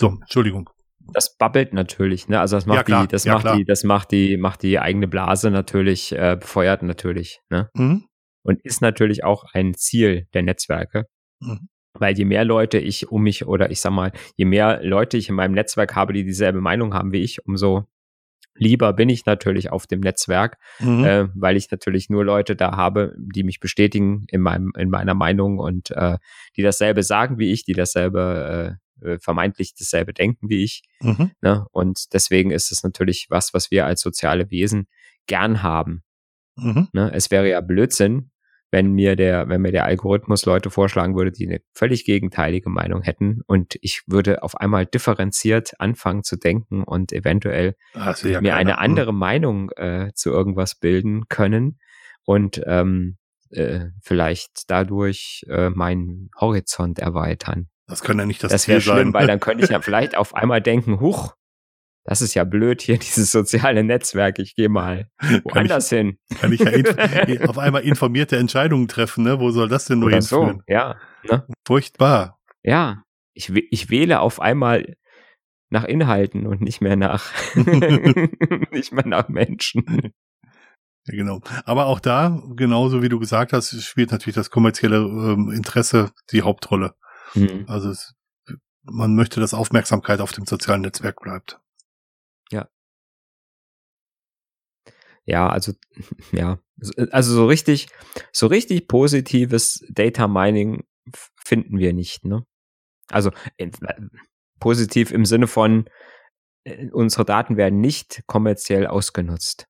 So, 0.00 0.16
Entschuldigung 0.22 0.70
das 1.12 1.36
babbelt 1.36 1.72
natürlich, 1.72 2.28
ne? 2.28 2.40
Also 2.40 2.56
das 2.56 2.66
macht 2.66 2.88
ja, 2.88 3.02
die, 3.02 3.08
das 3.08 3.24
ja, 3.24 3.34
macht 3.34 3.42
klar. 3.42 3.56
die, 3.56 3.64
das 3.64 3.84
macht 3.84 4.12
die, 4.12 4.36
macht 4.36 4.62
die 4.62 4.78
eigene 4.78 5.08
Blase 5.08 5.50
natürlich, 5.50 6.12
äh, 6.12 6.36
befeuert 6.38 6.82
natürlich, 6.82 7.40
ne? 7.50 7.70
Mhm. 7.74 8.04
Und 8.42 8.64
ist 8.64 8.80
natürlich 8.80 9.24
auch 9.24 9.44
ein 9.52 9.74
Ziel 9.74 10.26
der 10.34 10.42
Netzwerke. 10.42 11.04
Mhm. 11.40 11.68
Weil 11.98 12.16
je 12.16 12.24
mehr 12.24 12.44
Leute 12.44 12.78
ich 12.78 13.10
um 13.10 13.22
mich 13.22 13.46
oder 13.46 13.70
ich 13.70 13.80
sag 13.80 13.92
mal, 13.92 14.12
je 14.36 14.44
mehr 14.44 14.80
Leute 14.82 15.16
ich 15.16 15.28
in 15.28 15.34
meinem 15.34 15.52
Netzwerk 15.52 15.94
habe, 15.94 16.12
die 16.12 16.24
dieselbe 16.24 16.60
Meinung 16.60 16.94
haben 16.94 17.12
wie 17.12 17.22
ich, 17.22 17.44
umso 17.46 17.86
lieber 18.54 18.92
bin 18.92 19.08
ich 19.08 19.24
natürlich 19.24 19.70
auf 19.70 19.86
dem 19.86 20.00
Netzwerk, 20.00 20.58
mhm. 20.80 21.04
äh, 21.04 21.28
weil 21.34 21.56
ich 21.56 21.70
natürlich 21.70 22.10
nur 22.10 22.24
Leute 22.24 22.56
da 22.56 22.76
habe, 22.76 23.14
die 23.18 23.44
mich 23.44 23.60
bestätigen 23.60 24.26
in 24.28 24.40
meinem 24.40 24.72
in 24.76 24.90
meiner 24.90 25.14
Meinung 25.14 25.58
und 25.58 25.90
äh, 25.92 26.18
die 26.56 26.62
dasselbe 26.62 27.02
sagen 27.02 27.38
wie 27.38 27.52
ich, 27.52 27.64
die 27.64 27.74
dasselbe 27.74 28.78
äh, 29.02 29.06
äh, 29.06 29.18
vermeintlich 29.20 29.74
dasselbe 29.74 30.12
denken 30.12 30.48
wie 30.48 30.64
ich. 30.64 30.82
Mhm. 31.00 31.30
Ne? 31.40 31.66
Und 31.70 32.12
deswegen 32.12 32.50
ist 32.50 32.72
es 32.72 32.82
natürlich 32.82 33.26
was, 33.30 33.54
was 33.54 33.70
wir 33.70 33.86
als 33.86 34.00
soziale 34.00 34.50
Wesen 34.50 34.88
gern 35.26 35.62
haben. 35.62 36.02
Mhm. 36.56 36.88
Ne? 36.92 37.10
Es 37.14 37.30
wäre 37.30 37.48
ja 37.48 37.60
Blödsinn, 37.60 38.30
wenn 38.70 38.92
mir 38.92 39.16
der, 39.16 39.48
wenn 39.48 39.62
mir 39.62 39.72
der 39.72 39.84
Algorithmus 39.84 40.44
Leute 40.44 40.70
vorschlagen 40.70 41.16
würde, 41.16 41.32
die 41.32 41.46
eine 41.48 41.60
völlig 41.74 42.04
gegenteilige 42.04 42.68
Meinung 42.68 43.02
hätten 43.02 43.40
und 43.46 43.76
ich 43.80 44.02
würde 44.06 44.42
auf 44.42 44.56
einmal 44.56 44.86
differenziert 44.86 45.72
anfangen 45.78 46.22
zu 46.22 46.36
denken 46.36 46.82
und 46.82 47.12
eventuell 47.12 47.76
ja 47.94 48.40
mir 48.40 48.56
eine 48.56 48.78
andere 48.78 49.12
mhm. 49.12 49.18
Meinung 49.18 49.70
äh, 49.72 50.10
zu 50.14 50.30
irgendwas 50.30 50.74
bilden 50.74 51.28
können 51.28 51.78
und 52.24 52.60
ähm, 52.66 53.16
äh, 53.50 53.86
vielleicht 54.02 54.64
dadurch 54.70 55.46
äh, 55.48 55.70
meinen 55.70 56.30
Horizont 56.38 56.98
erweitern. 56.98 57.68
Das 57.86 58.02
kann 58.02 58.18
ja 58.18 58.26
nicht 58.26 58.44
das, 58.44 58.52
das 58.52 58.68
wäre 58.68 58.82
schlimm, 58.82 59.14
weil 59.14 59.26
dann 59.26 59.40
könnte 59.40 59.64
ich 59.64 59.70
ja 59.70 59.80
vielleicht 59.80 60.14
auf 60.14 60.34
einmal 60.34 60.60
denken, 60.60 61.00
huch, 61.00 61.34
das 62.08 62.22
ist 62.22 62.32
ja 62.32 62.44
blöd 62.44 62.80
hier, 62.80 62.96
dieses 62.98 63.30
soziale 63.30 63.84
Netzwerk. 63.84 64.38
Ich 64.38 64.54
gehe 64.54 64.70
mal 64.70 65.10
woanders 65.44 65.90
kann 65.90 65.98
hin. 65.98 66.18
Kann 66.40 66.52
ich 66.52 66.60
ja 66.60 66.70
auf 67.48 67.58
einmal 67.58 67.82
informierte 67.82 68.38
Entscheidungen 68.38 68.88
treffen, 68.88 69.24
ne? 69.24 69.38
Wo 69.40 69.50
soll 69.50 69.68
das 69.68 69.84
denn 69.84 69.98
nur 69.98 70.06
Oder 70.06 70.16
hinführen? 70.16 70.62
So, 70.66 70.72
ja. 70.72 70.96
Ne? 71.28 71.46
Furchtbar. 71.66 72.40
Ja. 72.62 73.04
Ich, 73.34 73.52
ich 73.54 73.90
wähle 73.90 74.20
auf 74.20 74.40
einmal 74.40 74.96
nach 75.68 75.84
Inhalten 75.84 76.46
und 76.46 76.62
nicht 76.62 76.80
mehr 76.80 76.96
nach 76.96 77.30
nicht 78.72 78.92
mehr 78.92 79.06
nach 79.06 79.28
Menschen. 79.28 80.14
Ja, 81.04 81.14
genau. 81.14 81.42
Aber 81.66 81.86
auch 81.86 82.00
da, 82.00 82.42
genauso 82.56 83.02
wie 83.02 83.10
du 83.10 83.18
gesagt 83.18 83.52
hast, 83.52 83.82
spielt 83.82 84.12
natürlich 84.12 84.34
das 84.34 84.50
kommerzielle 84.50 84.96
ähm, 84.96 85.50
Interesse 85.50 86.12
die 86.32 86.40
Hauptrolle. 86.40 86.94
Mhm. 87.34 87.66
Also 87.68 87.90
es, 87.90 88.14
man 88.82 89.14
möchte, 89.14 89.40
dass 89.40 89.52
Aufmerksamkeit 89.52 90.20
auf 90.20 90.32
dem 90.32 90.46
sozialen 90.46 90.80
Netzwerk 90.80 91.20
bleibt. 91.20 91.60
Ja, 95.28 95.46
also 95.46 95.74
ja, 96.32 96.58
also 97.10 97.34
so 97.34 97.46
richtig, 97.46 97.88
so 98.32 98.46
richtig 98.46 98.88
positives 98.88 99.84
Data 99.90 100.26
Mining 100.26 100.84
finden 101.36 101.78
wir 101.78 101.92
nicht, 101.92 102.24
ne? 102.24 102.44
Also 103.10 103.30
in, 103.58 103.72
positiv 104.58 105.12
im 105.12 105.26
Sinne 105.26 105.46
von 105.46 105.88
äh, 106.64 106.88
unsere 106.90 107.26
Daten 107.26 107.58
werden 107.58 107.80
nicht 107.80 108.22
kommerziell 108.26 108.86
ausgenutzt. 108.86 109.66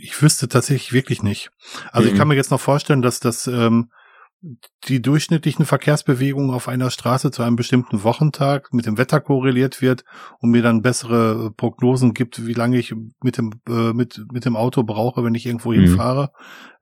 Ich 0.00 0.20
wüsste 0.20 0.48
tatsächlich 0.48 0.92
wirklich 0.92 1.22
nicht. 1.22 1.50
Also 1.92 2.08
mhm. 2.08 2.12
ich 2.12 2.18
kann 2.18 2.26
mir 2.26 2.34
jetzt 2.34 2.50
noch 2.50 2.60
vorstellen, 2.60 3.02
dass 3.02 3.20
das 3.20 3.46
ähm, 3.46 3.92
die 4.84 5.02
durchschnittlichen 5.02 5.66
Verkehrsbewegungen 5.66 6.50
auf 6.50 6.66
einer 6.68 6.90
Straße 6.90 7.30
zu 7.30 7.42
einem 7.42 7.56
bestimmten 7.56 8.02
Wochentag 8.02 8.72
mit 8.72 8.86
dem 8.86 8.96
Wetter 8.96 9.20
korreliert 9.20 9.82
wird 9.82 10.04
und 10.38 10.50
mir 10.50 10.62
dann 10.62 10.80
bessere 10.80 11.50
Prognosen 11.50 12.14
gibt, 12.14 12.46
wie 12.46 12.54
lange 12.54 12.78
ich 12.78 12.94
mit 13.22 13.36
dem 13.36 13.52
äh, 13.68 13.92
mit 13.92 14.20
mit 14.32 14.46
dem 14.46 14.56
Auto 14.56 14.82
brauche, 14.82 15.24
wenn 15.24 15.34
ich 15.34 15.44
irgendwo 15.44 15.72
mhm. 15.72 15.80
hinfahre. 15.80 16.32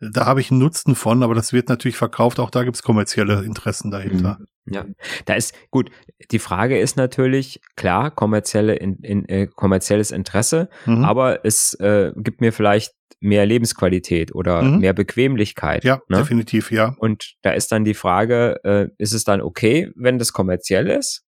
Da 0.00 0.26
habe 0.26 0.40
ich 0.40 0.50
einen 0.50 0.60
Nutzen 0.60 0.94
von, 0.94 1.22
aber 1.24 1.34
das 1.34 1.52
wird 1.52 1.68
natürlich 1.68 1.96
verkauft. 1.96 2.38
Auch 2.38 2.50
da 2.50 2.62
gibt 2.62 2.76
es 2.76 2.82
kommerzielle 2.82 3.42
Interessen 3.42 3.90
dahinter. 3.90 4.38
Mhm. 4.38 4.46
Ja, 4.70 4.84
da 5.24 5.34
ist 5.34 5.54
gut. 5.70 5.90
Die 6.30 6.38
Frage 6.38 6.78
ist 6.78 6.96
natürlich 6.96 7.60
klar 7.76 8.10
kommerzielle 8.10 8.74
in, 8.74 8.96
in, 8.98 9.28
äh, 9.28 9.46
kommerzielles 9.46 10.10
Interesse, 10.10 10.68
mhm. 10.86 11.04
aber 11.04 11.44
es 11.44 11.74
äh, 11.74 12.12
gibt 12.16 12.40
mir 12.40 12.52
vielleicht 12.52 12.94
mehr 13.20 13.46
Lebensqualität 13.46 14.34
oder 14.34 14.62
mhm. 14.62 14.80
mehr 14.80 14.92
Bequemlichkeit. 14.92 15.84
Ja, 15.84 16.00
ne? 16.08 16.18
definitiv, 16.18 16.70
ja. 16.70 16.94
Und 16.98 17.34
da 17.42 17.50
ist 17.50 17.72
dann 17.72 17.84
die 17.84 17.94
Frage, 17.94 18.60
äh, 18.64 18.88
ist 18.98 19.12
es 19.12 19.24
dann 19.24 19.40
okay, 19.40 19.90
wenn 19.96 20.18
das 20.18 20.32
kommerziell 20.32 20.88
ist? 20.88 21.24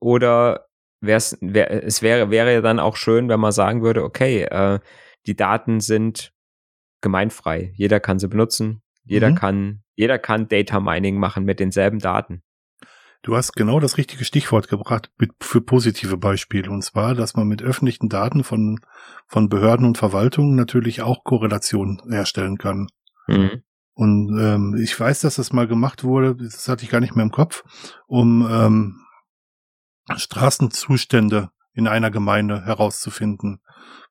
Oder 0.00 0.66
wär's, 1.00 1.38
wär, 1.40 1.84
es 1.84 2.02
wäre, 2.02 2.30
wäre 2.30 2.52
ja 2.52 2.60
dann 2.60 2.80
auch 2.80 2.96
schön, 2.96 3.28
wenn 3.28 3.40
man 3.40 3.52
sagen 3.52 3.82
würde, 3.82 4.02
okay, 4.02 4.42
äh, 4.42 4.80
die 5.26 5.36
Daten 5.36 5.80
sind 5.80 6.32
gemeinfrei. 7.00 7.72
Jeder 7.74 8.00
kann 8.00 8.18
sie 8.18 8.28
benutzen. 8.28 8.82
Jeder 9.04 9.30
mhm. 9.30 9.34
kann, 9.36 9.83
jeder 9.94 10.18
kann 10.18 10.48
Data 10.48 10.80
Mining 10.80 11.18
machen 11.18 11.44
mit 11.44 11.60
denselben 11.60 11.98
Daten. 11.98 12.42
Du 13.22 13.34
hast 13.36 13.54
genau 13.54 13.80
das 13.80 13.96
richtige 13.96 14.24
Stichwort 14.24 14.68
gebracht 14.68 15.10
für 15.40 15.62
positive 15.62 16.18
Beispiele. 16.18 16.70
Und 16.70 16.82
zwar, 16.82 17.14
dass 17.14 17.34
man 17.34 17.48
mit 17.48 17.62
öffentlichen 17.62 18.10
Daten 18.10 18.44
von, 18.44 18.80
von 19.26 19.48
Behörden 19.48 19.86
und 19.86 19.96
Verwaltungen 19.96 20.54
natürlich 20.56 21.00
auch 21.00 21.24
Korrelationen 21.24 22.02
herstellen 22.10 22.58
kann. 22.58 22.88
Mhm. 23.26 23.62
Und 23.94 24.38
ähm, 24.38 24.76
ich 24.78 24.98
weiß, 24.98 25.20
dass 25.20 25.36
das 25.36 25.54
mal 25.54 25.66
gemacht 25.66 26.04
wurde, 26.04 26.36
das 26.36 26.68
hatte 26.68 26.84
ich 26.84 26.90
gar 26.90 27.00
nicht 27.00 27.14
mehr 27.14 27.24
im 27.24 27.30
Kopf, 27.30 27.64
um 28.06 28.46
ähm, 28.50 29.00
Straßenzustände 30.14 31.50
in 31.72 31.88
einer 31.88 32.10
Gemeinde 32.10 32.66
herauszufinden. 32.66 33.62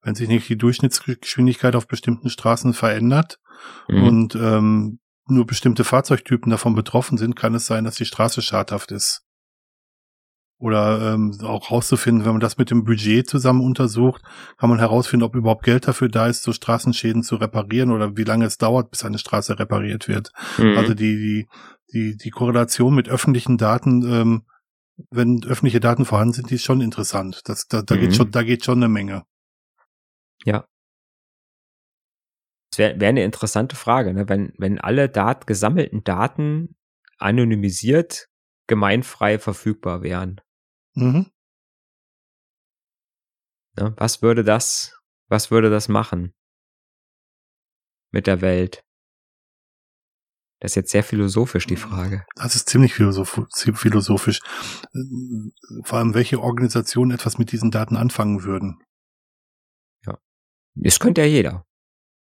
Wenn 0.02 0.16
sich 0.16 0.28
nicht 0.28 0.50
die 0.50 0.58
Durchschnittsgeschwindigkeit 0.58 1.76
auf 1.76 1.88
bestimmten 1.88 2.30
Straßen 2.30 2.74
verändert 2.74 3.40
mhm. 3.88 4.04
und 4.04 4.36
ähm, 4.36 5.00
nur 5.28 5.46
bestimmte 5.46 5.84
Fahrzeugtypen 5.84 6.50
davon 6.50 6.76
betroffen 6.76 7.18
sind, 7.18 7.36
kann 7.36 7.56
es 7.56 7.66
sein, 7.66 7.84
dass 7.84 7.96
die 7.96 8.06
Straße 8.06 8.42
schadhaft 8.42 8.92
ist. 8.92 9.24
Oder 10.60 11.14
ähm, 11.14 11.38
auch 11.44 11.72
rauszufinden, 11.72 12.24
wenn 12.24 12.34
man 12.34 12.40
das 12.40 12.58
mit 12.58 12.72
dem 12.72 12.86
Budget 12.86 13.30
zusammen 13.30 13.62
untersucht, 13.62 14.22
kann 14.58 14.70
man 14.70 14.80
herausfinden, 14.80 15.26
ob 15.26 15.36
überhaupt 15.36 15.66
Geld 15.66 15.88
dafür 15.88 16.08
da 16.08 16.28
ist, 16.28 16.44
so 16.44 16.54
Straßenschäden 16.54 17.22
zu 17.22 17.36
reparieren 17.36 17.92
oder 17.92 18.16
wie 18.16 18.24
lange 18.24 18.46
es 18.46 18.58
dauert, 18.58 18.90
bis 18.90 19.04
eine 19.04 19.18
Straße 19.18 19.60
repariert 19.60 20.08
wird. 20.08 20.32
Mhm. 20.58 20.78
Also 20.78 20.94
die, 20.94 21.18
die, 21.18 21.48
die, 21.92 22.18
die 22.18 22.30
Korrelation 22.30 22.96
mit 22.96 23.10
öffentlichen 23.10 23.58
Daten, 23.58 24.04
ähm, 24.10 24.44
wenn 25.10 25.44
öffentliche 25.44 25.82
Daten 25.82 26.06
vorhanden 26.06 26.34
sind, 26.34 26.50
die 26.50 26.56
ist 26.56 26.64
schon 26.64 26.80
interessant. 26.80 27.42
Das, 27.46 27.68
da, 27.68 27.82
da 27.82 27.96
mhm. 27.96 28.00
geht 28.00 28.16
schon, 28.16 28.32
da 28.32 28.44
geht 28.44 28.64
schon 28.64 28.78
eine 28.78 28.90
Menge. 28.90 29.24
Ja, 30.46 30.66
das 32.74 32.80
wäre 32.80 33.00
wär 33.00 33.10
eine 33.10 33.24
interessante 33.24 33.76
Frage, 33.76 34.16
ne? 34.16 34.28
wenn, 34.28 34.52
wenn 34.58 34.80
alle 34.80 35.08
Dat 35.08 35.46
gesammelten 35.46 36.04
Daten 36.04 36.76
anonymisiert 37.20 38.30
gemeinfrei 38.66 39.38
verfügbar 39.38 40.02
wären. 40.02 40.42
Mhm. 40.96 41.28
Ne? 43.78 43.94
Was 43.98 44.24
würde 44.24 44.44
das, 44.44 45.00
was 45.28 45.52
würde 45.52 45.70
das 45.70 45.88
machen 45.88 46.34
mit 48.10 48.26
der 48.26 48.42
Welt? 48.42 48.84
Das 50.60 50.72
ist 50.72 50.76
jetzt 50.76 50.92
sehr 50.92 51.04
philosophisch, 51.04 51.68
die 51.68 51.76
Frage. 51.76 52.26
Das 52.36 52.56
ist 52.56 52.70
ziemlich 52.70 52.96
philosophisch. 52.96 54.40
Vor 55.84 56.00
allem, 56.00 56.16
welche 56.16 56.42
Organisationen 56.42 57.12
etwas 57.12 57.38
mit 57.38 57.52
diesen 57.52 57.70
Daten 57.70 57.98
anfangen 57.98 58.44
würden. 58.44 58.82
Ja. 60.08 60.18
Das 60.74 61.00
könnte 61.00 61.22
ja 61.22 61.28
jeder. 61.28 61.68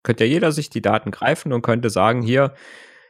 Könnte 0.02 0.24
ja 0.24 0.30
jeder 0.30 0.52
sich 0.52 0.70
die 0.70 0.82
Daten 0.82 1.10
greifen 1.10 1.52
und 1.52 1.62
könnte 1.62 1.90
sagen, 1.90 2.22
hier, 2.22 2.54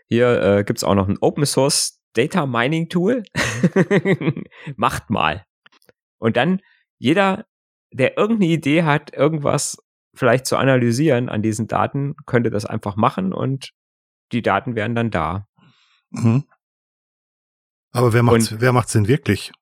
hier 0.09 0.43
äh, 0.43 0.65
gibt 0.65 0.79
es 0.79 0.85
auch 0.85 0.95
noch 0.95 1.09
ein 1.09 1.19
Open 1.21 1.47
Source 1.47 2.01
Data 2.15 2.47
Mining 2.47 2.89
Tool. 2.89 3.23
Macht 4.77 5.11
mal. 5.11 5.45
Und 6.19 6.37
dann 6.37 6.61
jeder, 6.99 7.47
der 7.93 8.17
irgendeine 8.17 8.53
Idee 8.53 8.83
hat, 8.83 9.13
irgendwas 9.15 9.79
vielleicht 10.15 10.47
zu 10.47 10.57
analysieren 10.57 11.29
an 11.29 11.43
diesen 11.43 11.67
Daten, 11.67 12.15
könnte 12.27 12.51
das 12.51 12.67
einfach 12.67 12.97
machen 12.97 13.33
und 13.33 13.71
die 14.33 14.43
Daten 14.43 14.75
wären 14.75 14.95
dann 14.95 15.11
da. 15.11 15.47
Mhm. 16.11 16.45
Aber 17.93 18.13
wer 18.13 18.23
macht's, 18.23 18.53
und, 18.53 18.61
wer 18.61 18.73
macht's 18.73 18.93
denn 18.93 19.09
wirklich? 19.09 19.53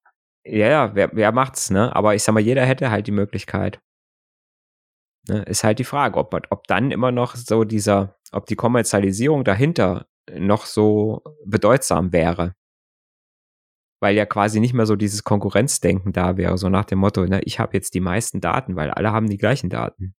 Ja, 0.44 0.68
ja, 0.68 0.94
wer, 0.94 1.10
wer 1.12 1.32
macht's, 1.32 1.70
ne? 1.70 1.94
Aber 1.94 2.14
ich 2.14 2.22
sag 2.22 2.32
mal, 2.32 2.40
jeder 2.40 2.64
hätte 2.64 2.90
halt 2.90 3.06
die 3.06 3.12
Möglichkeit. 3.12 3.80
Ne, 5.28 5.42
ist 5.42 5.64
halt 5.64 5.78
die 5.78 5.84
Frage, 5.84 6.16
ob, 6.16 6.34
ob 6.50 6.66
dann 6.66 6.90
immer 6.90 7.12
noch 7.12 7.36
so 7.36 7.64
dieser, 7.64 8.16
ob 8.32 8.46
die 8.46 8.56
Kommerzialisierung 8.56 9.44
dahinter 9.44 10.06
noch 10.36 10.64
so 10.66 11.22
bedeutsam 11.44 12.12
wäre. 12.12 12.54
Weil 14.00 14.16
ja 14.16 14.26
quasi 14.26 14.60
nicht 14.60 14.74
mehr 14.74 14.86
so 14.86 14.96
dieses 14.96 15.24
Konkurrenzdenken 15.24 16.12
da 16.12 16.36
wäre, 16.36 16.56
so 16.56 16.68
nach 16.68 16.84
dem 16.84 17.00
Motto, 17.00 17.26
ne, 17.26 17.40
ich 17.42 17.58
habe 17.58 17.74
jetzt 17.74 17.94
die 17.94 18.00
meisten 18.00 18.40
Daten, 18.40 18.76
weil 18.76 18.90
alle 18.90 19.12
haben 19.12 19.28
die 19.28 19.38
gleichen 19.38 19.70
Daten. 19.70 20.14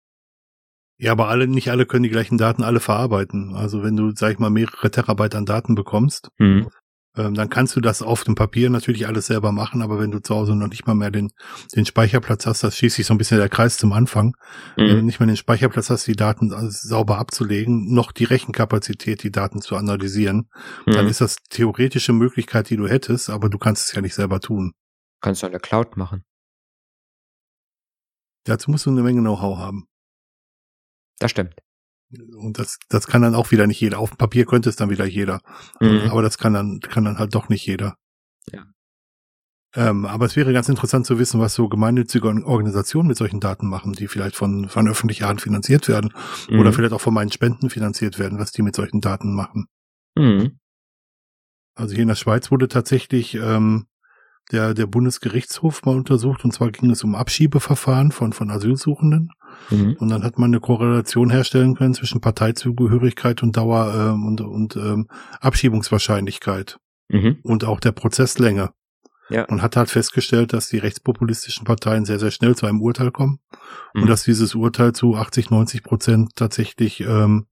Ja, 0.97 1.13
aber 1.13 1.29
alle, 1.29 1.47
nicht 1.47 1.71
alle 1.71 1.85
können 1.85 2.03
die 2.03 2.09
gleichen 2.09 2.37
Daten 2.37 2.61
alle 2.61 2.81
verarbeiten. 2.81 3.55
Also 3.55 3.83
wenn 3.83 3.95
du, 3.95 4.11
sag 4.13 4.33
ich 4.33 4.39
mal, 4.39 4.49
mehrere 4.49 4.91
Terabyte 4.91 5.35
an 5.35 5.45
Daten 5.45 5.73
bekommst, 5.73 6.29
mhm 6.37 6.69
ähm, 7.17 7.33
dann 7.33 7.49
kannst 7.49 7.75
du 7.75 7.81
das 7.81 8.01
auf 8.01 8.23
dem 8.23 8.35
Papier 8.35 8.69
natürlich 8.69 9.07
alles 9.07 9.27
selber 9.27 9.51
machen, 9.51 9.81
aber 9.81 9.99
wenn 9.99 10.11
du 10.11 10.19
zu 10.19 10.35
Hause 10.35 10.55
noch 10.55 10.67
nicht 10.67 10.85
mal 10.85 10.93
mehr 10.93 11.11
den, 11.11 11.31
den 11.75 11.85
Speicherplatz 11.85 12.45
hast, 12.45 12.63
das 12.63 12.77
schließt 12.77 12.95
sich 12.95 13.05
so 13.05 13.13
ein 13.13 13.17
bisschen 13.17 13.37
der 13.37 13.49
Kreis 13.49 13.77
zum 13.77 13.93
Anfang, 13.93 14.35
mhm. 14.77 14.81
wenn 14.81 14.95
du 14.97 15.01
nicht 15.03 15.19
mehr 15.19 15.27
den 15.27 15.37
Speicherplatz 15.37 15.89
hast, 15.89 16.07
die 16.07 16.15
Daten 16.15 16.51
sauber 16.69 17.17
abzulegen, 17.17 17.93
noch 17.93 18.11
die 18.11 18.25
Rechenkapazität, 18.25 19.23
die 19.23 19.31
Daten 19.31 19.61
zu 19.61 19.75
analysieren, 19.75 20.49
mhm. 20.85 20.91
dann 20.91 21.07
ist 21.07 21.21
das 21.21 21.37
theoretische 21.49 22.13
Möglichkeit, 22.13 22.69
die 22.69 22.77
du 22.77 22.87
hättest, 22.87 23.29
aber 23.29 23.49
du 23.49 23.57
kannst 23.57 23.89
es 23.89 23.95
ja 23.95 24.01
nicht 24.01 24.15
selber 24.15 24.39
tun. 24.39 24.73
Kannst 25.21 25.41
du 25.41 25.47
an 25.47 25.51
der 25.51 25.61
Cloud 25.61 25.97
machen. 25.97 26.23
Dazu 28.45 28.71
musst 28.71 28.85
du 28.85 28.91
eine 28.91 29.03
Menge 29.03 29.21
Know-how 29.21 29.57
haben. 29.57 29.85
Das 31.19 31.31
stimmt. 31.31 31.55
Und 32.11 32.57
das, 32.57 32.79
das 32.89 33.07
kann 33.07 33.21
dann 33.21 33.35
auch 33.35 33.51
wieder 33.51 33.67
nicht 33.67 33.79
jeder. 33.79 33.99
Auf 33.99 34.11
dem 34.11 34.17
Papier 34.17 34.45
könnte 34.45 34.69
es 34.69 34.75
dann 34.75 34.89
wieder 34.89 35.05
jeder. 35.05 35.41
Mhm. 35.79 36.09
Aber 36.09 36.21
das 36.21 36.37
kann 36.37 36.53
dann, 36.53 36.79
kann 36.79 37.05
dann 37.05 37.19
halt 37.19 37.35
doch 37.35 37.49
nicht 37.49 37.65
jeder. 37.65 37.95
Ja. 38.51 38.65
Ähm, 39.75 40.05
aber 40.05 40.25
es 40.25 40.35
wäre 40.35 40.51
ganz 40.51 40.67
interessant 40.67 41.05
zu 41.05 41.19
wissen, 41.19 41.39
was 41.39 41.53
so 41.53 41.69
gemeinnützige 41.69 42.27
Organisationen 42.27 43.07
mit 43.07 43.17
solchen 43.17 43.39
Daten 43.39 43.67
machen, 43.67 43.93
die 43.93 44.07
vielleicht 44.07 44.35
von, 44.35 44.67
von 44.67 44.87
öffentlicher 44.87 45.27
Hand 45.27 45.41
finanziert 45.41 45.87
werden 45.87 46.11
mhm. 46.49 46.59
oder 46.59 46.73
vielleicht 46.73 46.93
auch 46.93 47.01
von 47.01 47.13
meinen 47.13 47.31
Spenden 47.31 47.69
finanziert 47.69 48.17
werden, 48.17 48.39
was 48.39 48.51
die 48.51 48.63
mit 48.63 48.75
solchen 48.75 49.01
Daten 49.01 49.35
machen. 49.35 49.67
Mhm. 50.15 50.57
Also 51.75 51.93
hier 51.93 52.01
in 52.01 52.07
der 52.07 52.15
Schweiz 52.15 52.49
wurde 52.49 52.67
tatsächlich 52.67 53.35
ähm, 53.35 53.85
der, 54.51 54.73
der 54.73 54.87
Bundesgerichtshof 54.87 55.83
mal 55.85 55.95
untersucht 55.95 56.43
und 56.43 56.51
zwar 56.51 56.71
ging 56.71 56.89
es 56.89 57.03
um 57.03 57.13
Abschiebeverfahren 57.13 58.11
von, 58.11 58.33
von 58.33 58.49
Asylsuchenden. 58.49 59.29
Mhm. 59.69 59.95
Und 59.99 60.09
dann 60.09 60.23
hat 60.23 60.37
man 60.37 60.49
eine 60.49 60.59
Korrelation 60.59 61.29
herstellen 61.29 61.75
können 61.75 61.93
zwischen 61.93 62.21
Parteizugehörigkeit 62.21 63.43
und 63.43 63.55
Dauer 63.55 63.93
ähm, 63.95 64.25
und, 64.25 64.41
und 64.41 64.75
ähm, 64.75 65.07
Abschiebungswahrscheinlichkeit 65.39 66.79
mhm. 67.09 67.39
und 67.43 67.65
auch 67.65 67.79
der 67.79 67.91
Prozesslänge. 67.91 68.71
Ja. 69.31 69.45
Und 69.45 69.61
hat 69.61 69.75
halt 69.75 69.91
festgestellt, 69.91 70.53
dass 70.53 70.69
die 70.69 70.79
rechtspopulistischen 70.79 71.63
Parteien 71.63 72.03
sehr, 72.03 72.17
sehr 72.17 72.31
schnell 72.31 72.55
zu 72.55 72.65
einem 72.65 72.81
Urteil 72.81 73.11
kommen 73.11 73.39
mhm. 73.93 74.01
und 74.01 74.09
dass 74.09 74.23
dieses 74.23 74.55
Urteil 74.55 74.93
zu 74.93 75.15
80, 75.15 75.51
90 75.51 75.83
Prozent 75.83 76.35
tatsächlich 76.35 77.01
ähm, 77.01 77.45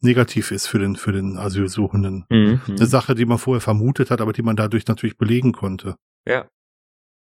negativ 0.00 0.50
ist 0.50 0.66
für 0.66 0.80
den, 0.80 0.96
für 0.96 1.12
den 1.12 1.38
Asylsuchenden. 1.38 2.24
Mhm. 2.28 2.60
Eine 2.68 2.86
Sache, 2.86 3.14
die 3.14 3.24
man 3.24 3.38
vorher 3.38 3.60
vermutet 3.60 4.10
hat, 4.10 4.20
aber 4.20 4.32
die 4.32 4.42
man 4.42 4.56
dadurch 4.56 4.86
natürlich 4.88 5.16
belegen 5.16 5.52
konnte. 5.52 5.94
Ja. 6.26 6.46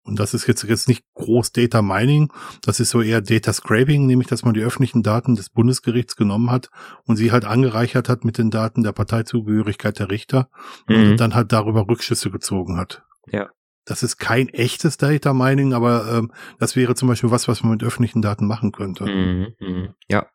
Und 0.02 0.18
das 0.18 0.32
ist 0.34 0.46
jetzt, 0.46 0.62
jetzt 0.64 0.88
nicht 0.88 1.04
groß 1.14 1.52
Data 1.52 1.82
Mining, 1.82 2.32
das 2.62 2.80
ist 2.80 2.90
so 2.90 3.02
eher 3.02 3.20
Data 3.20 3.52
Scraping, 3.52 4.06
nämlich 4.06 4.28
dass 4.28 4.44
man 4.44 4.54
die 4.54 4.62
öffentlichen 4.62 5.02
Daten 5.02 5.34
des 5.34 5.50
Bundesgerichts 5.50 6.16
genommen 6.16 6.50
hat 6.50 6.70
und 7.04 7.16
sie 7.16 7.32
halt 7.32 7.44
angereichert 7.44 8.08
hat 8.08 8.24
mit 8.24 8.38
den 8.38 8.50
Daten 8.50 8.82
der 8.82 8.92
Parteizugehörigkeit 8.92 9.98
der 9.98 10.10
Richter 10.10 10.48
mhm. 10.88 11.12
und 11.12 11.16
dann 11.18 11.34
halt 11.34 11.52
darüber 11.52 11.86
Rückschlüsse 11.86 12.30
gezogen 12.30 12.78
hat. 12.78 13.02
Ja. 13.26 13.50
Das 13.84 14.02
ist 14.02 14.18
kein 14.18 14.48
echtes 14.48 14.96
Data 14.96 15.34
Mining, 15.34 15.74
aber 15.74 16.06
ähm, 16.12 16.32
das 16.58 16.76
wäre 16.76 16.94
zum 16.94 17.08
Beispiel 17.08 17.30
was, 17.30 17.48
was 17.48 17.62
man 17.62 17.72
mit 17.72 17.82
öffentlichen 17.82 18.22
Daten 18.22 18.46
machen 18.46 18.72
könnte. 18.72 19.04
Mhm, 19.04 19.54
mh. 19.58 19.94
Ja. 20.08 20.26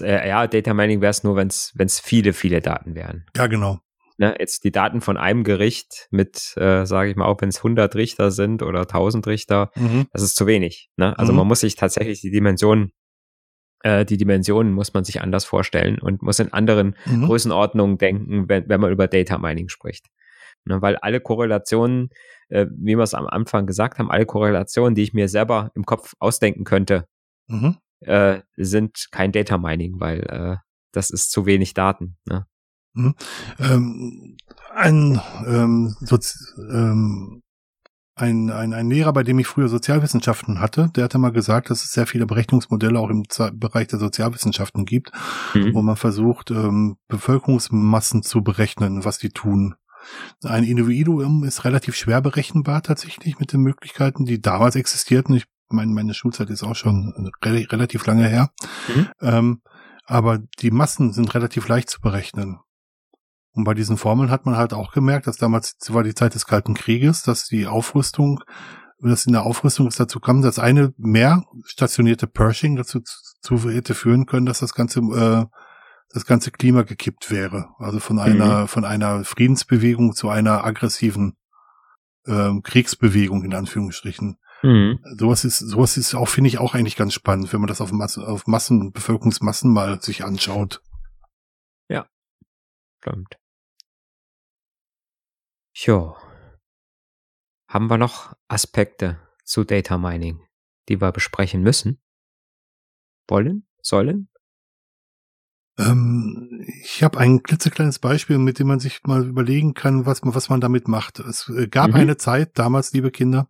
Äh, 0.00 0.28
ja, 0.28 0.46
Data 0.46 0.74
Mining 0.74 1.00
wäre 1.00 1.10
es 1.10 1.22
nur, 1.22 1.36
wenn 1.36 1.48
es 1.48 2.00
viele, 2.00 2.32
viele 2.32 2.60
Daten 2.60 2.94
wären. 2.94 3.26
Ja, 3.36 3.46
genau 3.46 3.80
ne, 4.18 4.34
jetzt 4.38 4.64
die 4.64 4.72
Daten 4.72 5.00
von 5.00 5.16
einem 5.16 5.44
Gericht 5.44 6.08
mit, 6.10 6.54
äh, 6.56 6.84
sage 6.86 7.10
ich 7.10 7.16
mal, 7.16 7.26
auch 7.26 7.40
wenn 7.40 7.48
es 7.48 7.58
100 7.58 7.94
Richter 7.94 8.30
sind 8.30 8.62
oder 8.62 8.80
1000 8.80 9.26
Richter, 9.26 9.70
mhm. 9.74 10.06
das 10.12 10.22
ist 10.22 10.36
zu 10.36 10.46
wenig. 10.46 10.90
Ne? 10.96 11.18
Also 11.18 11.32
mhm. 11.32 11.38
man 11.38 11.48
muss 11.48 11.60
sich 11.60 11.76
tatsächlich 11.76 12.20
die 12.20 12.30
Dimensionen 12.30 12.92
äh, 13.82 14.04
die 14.04 14.16
Dimensionen 14.16 14.72
muss 14.72 14.94
man 14.94 15.04
sich 15.04 15.20
anders 15.20 15.44
vorstellen 15.44 15.98
und 15.98 16.22
muss 16.22 16.38
in 16.38 16.52
anderen 16.52 16.96
mhm. 17.04 17.26
Größenordnungen 17.26 17.98
denken, 17.98 18.48
wenn, 18.48 18.68
wenn 18.68 18.80
man 18.80 18.92
über 18.92 19.08
Data 19.08 19.38
Mining 19.38 19.68
spricht. 19.68 20.06
Ne, 20.64 20.80
weil 20.80 20.96
alle 20.96 21.20
Korrelationen, 21.20 22.10
äh, 22.48 22.66
wie 22.70 22.96
wir 22.96 23.02
es 23.02 23.14
am 23.14 23.26
Anfang 23.26 23.66
gesagt 23.66 23.98
haben, 23.98 24.10
alle 24.10 24.26
Korrelationen, 24.26 24.94
die 24.94 25.02
ich 25.02 25.12
mir 25.12 25.28
selber 25.28 25.72
im 25.74 25.84
Kopf 25.84 26.14
ausdenken 26.20 26.62
könnte, 26.64 27.06
mhm. 27.48 27.78
äh, 28.00 28.40
sind 28.56 29.08
kein 29.10 29.32
Data 29.32 29.58
Mining, 29.58 29.98
weil 29.98 30.20
äh, 30.20 30.56
das 30.92 31.10
ist 31.10 31.32
zu 31.32 31.46
wenig 31.46 31.74
Daten. 31.74 32.16
Ne? 32.26 32.46
Hm? 32.94 33.14
Ähm, 33.58 34.36
ein, 34.74 35.20
ähm, 35.46 35.96
ähm, 36.70 37.42
ein, 38.14 38.50
ein, 38.50 38.74
ein 38.74 38.90
Lehrer, 38.90 39.12
bei 39.12 39.22
dem 39.22 39.38
ich 39.38 39.46
früher 39.46 39.68
Sozialwissenschaften 39.68 40.60
hatte, 40.60 40.90
der 40.94 41.04
hatte 41.04 41.18
mal 41.18 41.32
gesagt, 41.32 41.70
dass 41.70 41.82
es 41.82 41.92
sehr 41.92 42.06
viele 42.06 42.26
Berechnungsmodelle 42.26 42.98
auch 42.98 43.08
im 43.08 43.24
Bereich 43.54 43.88
der 43.88 43.98
Sozialwissenschaften 43.98 44.84
gibt, 44.84 45.12
mhm. 45.54 45.74
wo 45.74 45.82
man 45.82 45.96
versucht, 45.96 46.50
ähm, 46.50 46.96
Bevölkerungsmassen 47.08 48.22
zu 48.22 48.42
berechnen, 48.42 49.04
was 49.04 49.18
die 49.18 49.30
tun. 49.30 49.74
Ein 50.42 50.64
Individuum 50.64 51.44
ist 51.44 51.64
relativ 51.64 51.94
schwer 51.94 52.20
berechenbar 52.20 52.82
tatsächlich 52.82 53.38
mit 53.38 53.52
den 53.52 53.60
Möglichkeiten, 53.60 54.24
die 54.24 54.40
damals 54.40 54.76
existierten. 54.76 55.34
Ich 55.34 55.46
meine, 55.70 55.92
meine 55.92 56.12
Schulzeit 56.12 56.50
ist 56.50 56.64
auch 56.64 56.76
schon 56.76 57.30
re 57.44 57.66
relativ 57.70 58.04
lange 58.06 58.28
her. 58.28 58.50
Mhm. 58.94 59.08
Ähm, 59.20 59.62
aber 60.04 60.38
die 60.58 60.70
Massen 60.70 61.12
sind 61.12 61.34
relativ 61.34 61.68
leicht 61.68 61.88
zu 61.88 62.00
berechnen. 62.00 62.58
Und 63.54 63.64
bei 63.64 63.74
diesen 63.74 63.98
Formeln 63.98 64.30
hat 64.30 64.46
man 64.46 64.56
halt 64.56 64.72
auch 64.72 64.92
gemerkt, 64.92 65.26
dass 65.26 65.36
damals 65.36 65.76
war 65.88 66.02
die 66.02 66.14
Zeit 66.14 66.34
des 66.34 66.46
Kalten 66.46 66.74
Krieges, 66.74 67.22
dass 67.22 67.46
die 67.46 67.66
Aufrüstung, 67.66 68.40
dass 69.00 69.26
in 69.26 69.32
der 69.32 69.42
Aufrüstung 69.42 69.86
es 69.86 69.96
dazu 69.96 70.20
kam, 70.20 70.40
dass 70.42 70.58
eine 70.58 70.94
mehr 70.96 71.44
stationierte 71.64 72.26
Pershing 72.26 72.76
dazu 72.76 73.00
zu, 73.00 73.70
hätte 73.70 73.94
führen 73.94 74.26
können, 74.26 74.46
dass 74.46 74.60
das 74.60 74.74
ganze 74.74 75.00
äh, 75.00 75.46
das 76.14 76.26
ganze 76.26 76.50
Klima 76.50 76.82
gekippt 76.82 77.30
wäre. 77.30 77.70
Also 77.78 77.98
von 77.98 78.18
einer 78.18 78.62
mhm. 78.62 78.68
von 78.68 78.84
einer 78.84 79.24
Friedensbewegung 79.24 80.14
zu 80.14 80.28
einer 80.28 80.64
aggressiven 80.64 81.36
äh, 82.24 82.52
Kriegsbewegung 82.62 83.44
in 83.44 83.54
Anführungsstrichen. 83.54 84.38
Mhm. 84.62 85.00
Sowas 85.18 85.44
ist 85.44 85.58
sowas 85.58 85.96
ist 85.96 86.14
auch 86.14 86.28
finde 86.28 86.48
ich 86.48 86.58
auch 86.58 86.74
eigentlich 86.74 86.96
ganz 86.96 87.12
spannend, 87.12 87.52
wenn 87.52 87.60
man 87.60 87.68
das 87.68 87.80
auf 87.82 87.92
Massen 87.92 88.24
auf 88.24 88.46
Massen 88.46 88.92
Bevölkerungsmassen 88.92 89.72
mal 89.72 90.00
sich 90.00 90.24
anschaut. 90.24 90.80
Ja, 91.88 92.06
stimmt. 93.00 93.41
Jo. 95.74 96.16
Haben 97.68 97.88
wir 97.88 97.98
noch 97.98 98.34
Aspekte 98.48 99.18
zu 99.44 99.64
Data 99.64 99.96
Mining, 99.96 100.46
die 100.88 101.00
wir 101.00 101.12
besprechen 101.12 101.62
müssen? 101.62 102.02
Wollen? 103.28 103.66
Sollen? 103.80 104.28
Ähm, 105.78 106.66
ich 106.82 107.02
habe 107.02 107.18
ein 107.18 107.42
klitzekleines 107.42 107.98
Beispiel, 107.98 108.36
mit 108.36 108.58
dem 108.58 108.66
man 108.66 108.80
sich 108.80 109.02
mal 109.04 109.26
überlegen 109.26 109.72
kann, 109.72 110.04
was 110.04 110.22
man, 110.22 110.34
was 110.34 110.50
man 110.50 110.60
damit 110.60 110.86
macht. 110.86 111.18
Es 111.20 111.48
äh, 111.48 111.66
gab 111.66 111.90
mhm. 111.90 111.96
eine 111.96 112.16
Zeit 112.18 112.58
damals, 112.58 112.92
liebe 112.92 113.10
Kinder, 113.10 113.48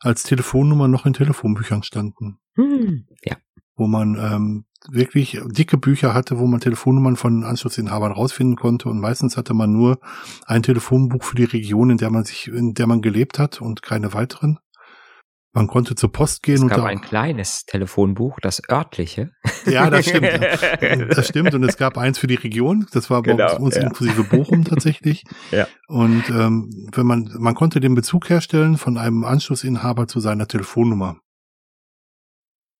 als 0.00 0.24
Telefonnummern 0.24 0.90
noch 0.90 1.06
in 1.06 1.14
Telefonbüchern 1.14 1.82
standen. 1.82 2.38
Mhm. 2.56 3.06
Ja. 3.24 3.38
Wo 3.76 3.86
man 3.86 4.16
ähm, 4.16 4.66
wirklich 4.90 5.40
dicke 5.46 5.78
Bücher 5.78 6.14
hatte, 6.14 6.38
wo 6.38 6.46
man 6.46 6.60
Telefonnummern 6.60 7.16
von 7.16 7.44
Anschlussinhabern 7.44 8.12
rausfinden 8.12 8.56
konnte 8.56 8.88
und 8.88 9.00
meistens 9.00 9.36
hatte 9.36 9.54
man 9.54 9.72
nur 9.72 9.98
ein 10.46 10.62
Telefonbuch 10.62 11.24
für 11.24 11.36
die 11.36 11.44
Region, 11.44 11.90
in 11.90 11.98
der 11.98 12.10
man 12.10 12.24
sich, 12.24 12.48
in 12.48 12.74
der 12.74 12.86
man 12.86 13.00
gelebt 13.00 13.38
hat 13.38 13.60
und 13.60 13.82
keine 13.82 14.12
weiteren. 14.12 14.58
Man 15.56 15.68
konnte 15.68 15.94
zur 15.94 16.10
Post 16.10 16.42
gehen 16.42 16.56
es 16.56 16.62
und 16.62 16.68
gab 16.68 16.78
da, 16.78 16.84
ein 16.86 17.00
kleines 17.00 17.64
Telefonbuch, 17.64 18.40
das 18.40 18.60
örtliche. 18.68 19.30
Ja, 19.66 19.88
das 19.88 20.06
stimmt. 20.06 20.26
das 21.16 21.28
stimmt. 21.28 21.54
Und 21.54 21.62
es 21.62 21.76
gab 21.76 21.96
eins 21.96 22.18
für 22.18 22.26
die 22.26 22.34
Region. 22.34 22.86
Das 22.92 23.08
war 23.08 23.22
bei 23.22 23.32
genau, 23.32 23.58
uns 23.60 23.76
ja. 23.76 23.82
inklusive 23.82 24.24
Bochum 24.24 24.64
tatsächlich. 24.68 25.22
ja. 25.52 25.68
Und 25.86 26.28
ähm, 26.28 26.68
wenn 26.92 27.06
man 27.06 27.30
man 27.38 27.54
konnte 27.54 27.78
den 27.78 27.94
Bezug 27.94 28.30
herstellen 28.30 28.76
von 28.76 28.98
einem 28.98 29.22
Anschlussinhaber 29.22 30.08
zu 30.08 30.18
seiner 30.18 30.48
Telefonnummer. 30.48 31.18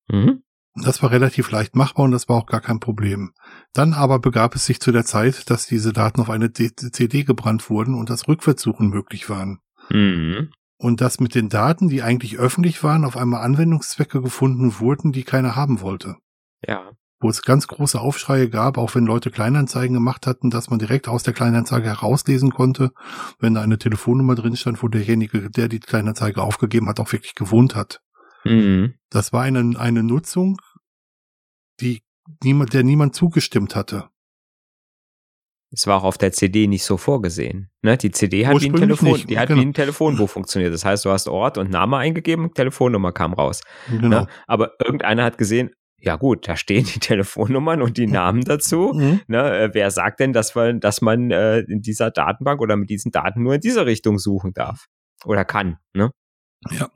Mhm. 0.09 0.43
Das 0.75 1.01
war 1.01 1.11
relativ 1.11 1.51
leicht 1.51 1.75
machbar 1.75 2.03
und 2.03 2.11
das 2.11 2.27
war 2.27 2.35
auch 2.35 2.47
gar 2.47 2.59
kein 2.59 2.81
Problem. 2.81 3.31
Dann 3.73 3.93
aber 3.93 4.19
begab 4.19 4.55
es 4.55 4.65
sich 4.65 4.81
zu 4.81 4.91
der 4.91 5.05
Zeit, 5.05 5.49
dass 5.49 5.67
diese 5.67 5.93
Daten 5.93 6.19
auf 6.19 6.29
eine 6.29 6.51
CD 6.51 7.23
gebrannt 7.23 7.69
wurden 7.69 7.95
und 7.95 8.09
das 8.09 8.27
Rückwärtssuchen 8.27 8.89
möglich 8.89 9.29
waren. 9.29 9.59
Mhm. 9.89 10.49
Und 10.77 10.99
dass 10.99 11.21
mit 11.21 11.33
den 11.33 11.47
Daten, 11.47 11.87
die 11.87 12.01
eigentlich 12.01 12.37
öffentlich 12.37 12.83
waren, 12.83 13.05
auf 13.05 13.15
einmal 13.15 13.41
Anwendungszwecke 13.41 14.21
gefunden 14.21 14.79
wurden, 14.79 15.13
die 15.13 15.23
keiner 15.23 15.55
haben 15.55 15.79
wollte. 15.79 16.17
Ja. 16.67 16.91
Wo 17.21 17.29
es 17.29 17.43
ganz 17.43 17.67
große 17.67 17.99
Aufschreie 17.99 18.49
gab, 18.49 18.77
auch 18.77 18.93
wenn 18.95 19.05
Leute 19.05 19.31
Kleinanzeigen 19.31 19.93
gemacht 19.93 20.27
hatten, 20.27 20.49
dass 20.49 20.69
man 20.69 20.79
direkt 20.79 21.07
aus 21.07 21.23
der 21.23 21.33
Kleinanzeige 21.33 21.87
herauslesen 21.87 22.51
konnte, 22.51 22.91
wenn 23.39 23.53
da 23.53 23.61
eine 23.61 23.77
Telefonnummer 23.77 24.35
drin 24.35 24.57
stand, 24.57 24.83
wo 24.83 24.89
derjenige, 24.89 25.49
der 25.49 25.69
die 25.69 25.79
Kleinanzeige 25.79 26.41
aufgegeben 26.41 26.89
hat, 26.89 26.99
auch 26.99 27.13
wirklich 27.13 27.35
gewohnt 27.35 27.75
hat. 27.75 28.01
Mhm. 28.45 28.95
Das 29.09 29.33
war 29.33 29.43
eine, 29.43 29.77
eine 29.79 30.03
Nutzung, 30.03 30.57
die 31.79 32.01
niemand, 32.43 32.73
der 32.73 32.83
niemand 32.83 33.15
zugestimmt 33.15 33.75
hatte. 33.75 34.09
Es 35.71 35.87
war 35.87 35.97
auch 35.97 36.03
auf 36.03 36.17
der 36.17 36.31
CD 36.31 36.67
nicht 36.67 36.85
so 36.85 36.95
vorgesehen. 36.95 37.69
Ne? 37.81 37.97
Die 37.97 38.11
CD 38.11 38.47
hat, 38.47 38.61
wie 38.61 38.69
ein, 38.69 38.75
Telefon, 38.75 39.09
nicht, 39.09 39.29
die 39.29 39.37
hat 39.37 39.49
genau. 39.49 39.59
wie 39.59 39.65
ein 39.65 39.73
Telefonbuch 39.73 40.29
funktioniert. 40.29 40.73
Das 40.73 40.85
heißt, 40.85 41.03
du 41.03 41.09
hast 41.09 41.27
Ort 41.27 41.57
und 41.57 41.69
Name 41.69 41.97
eingegeben, 41.97 42.53
Telefonnummer 42.53 43.11
kam 43.11 43.33
raus. 43.33 43.61
Genau. 43.89 44.07
Ne? 44.07 44.27
Aber 44.47 44.71
irgendeiner 44.79 45.25
hat 45.25 45.37
gesehen, 45.37 45.71
ja 45.99 46.15
gut, 46.15 46.47
da 46.47 46.55
stehen 46.55 46.85
die 46.85 46.99
Telefonnummern 46.99 47.81
und 47.81 47.97
die 47.97 48.07
Namen 48.07 48.41
dazu. 48.41 48.93
Mhm. 48.93 49.21
Ne? 49.27 49.59
Äh, 49.59 49.69
wer 49.73 49.91
sagt 49.91 50.19
denn, 50.21 50.31
dass 50.31 50.55
man, 50.55 50.79
dass 50.79 51.01
man 51.01 51.31
äh, 51.31 51.59
in 51.59 51.81
dieser 51.81 52.11
Datenbank 52.11 52.61
oder 52.61 52.77
mit 52.77 52.89
diesen 52.89 53.11
Daten 53.11 53.43
nur 53.43 53.55
in 53.55 53.61
dieser 53.61 53.85
Richtung 53.85 54.17
suchen 54.17 54.53
darf? 54.53 54.85
Oder 55.25 55.43
kann, 55.43 55.77
ne? 55.93 56.11
Ja. 56.71 56.89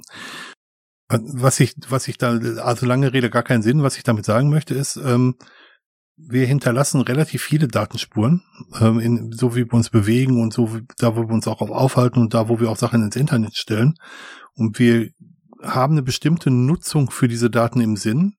Was 1.10 1.60
ich, 1.60 1.76
was 1.89 2.07
ich 2.07 2.20
da, 2.20 2.38
also 2.64 2.86
lange 2.86 3.14
Rede 3.14 3.32
gar 3.32 3.41
keinen 3.41 3.64
Sinn, 3.64 3.82
was 3.82 3.97
ich 3.97 4.03
damit 4.03 4.26
sagen 4.26 4.49
möchte, 4.49 4.76
ist, 4.76 4.95
ähm, 4.95 5.36
wir 6.18 6.45
hinterlassen 6.45 7.01
relativ 7.01 7.41
viele 7.41 7.68
Datenspuren, 7.68 8.43
ähm, 8.80 8.99
in, 8.99 9.32
so 9.32 9.55
wie 9.55 9.66
wir 9.66 9.74
uns 9.74 9.89
bewegen 9.89 10.41
und 10.41 10.53
so, 10.53 10.76
wie, 10.76 10.82
da 10.97 11.16
wo 11.16 11.28
wir 11.28 11.34
uns 11.34 11.47
auch 11.47 11.62
aufhalten 11.62 12.20
und 12.20 12.34
da 12.34 12.49
wo 12.49 12.60
wir 12.60 12.70
auch 12.70 12.78
Sachen 12.78 13.03
ins 13.03 13.16
Internet 13.16 13.55
stellen. 13.55 13.95
Und 14.53 14.78
wir 14.80 15.10
haben 15.64 15.93
eine 15.93 16.03
bestimmte 16.03 16.51
Nutzung 16.51 17.10
für 17.10 17.28
diese 17.28 17.49
Daten 17.49 17.82
im 17.82 17.95
Sinn. 17.95 18.36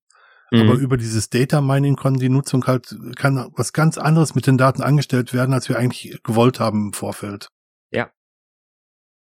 Mhm. 0.51 0.61
Aber 0.61 0.75
über 0.75 0.97
dieses 0.97 1.31
Data 1.31 1.61
Mining 1.61 1.97
kann 1.97 2.15
die 2.15 2.29
Nutzung 2.29 2.67
halt, 2.67 2.95
kann 3.17 3.51
was 3.57 3.73
ganz 3.73 3.99
anderes 3.99 4.35
mit 4.35 4.47
den 4.47 4.59
Daten 4.59 4.83
angestellt 4.83 5.33
werden, 5.33 5.55
als 5.55 5.69
wir 5.69 5.79
eigentlich 5.79 6.21
gewollt 6.23 6.61
haben 6.61 6.89
im 6.89 6.93
Vorfeld. 6.93 7.49
Ja. 7.91 8.11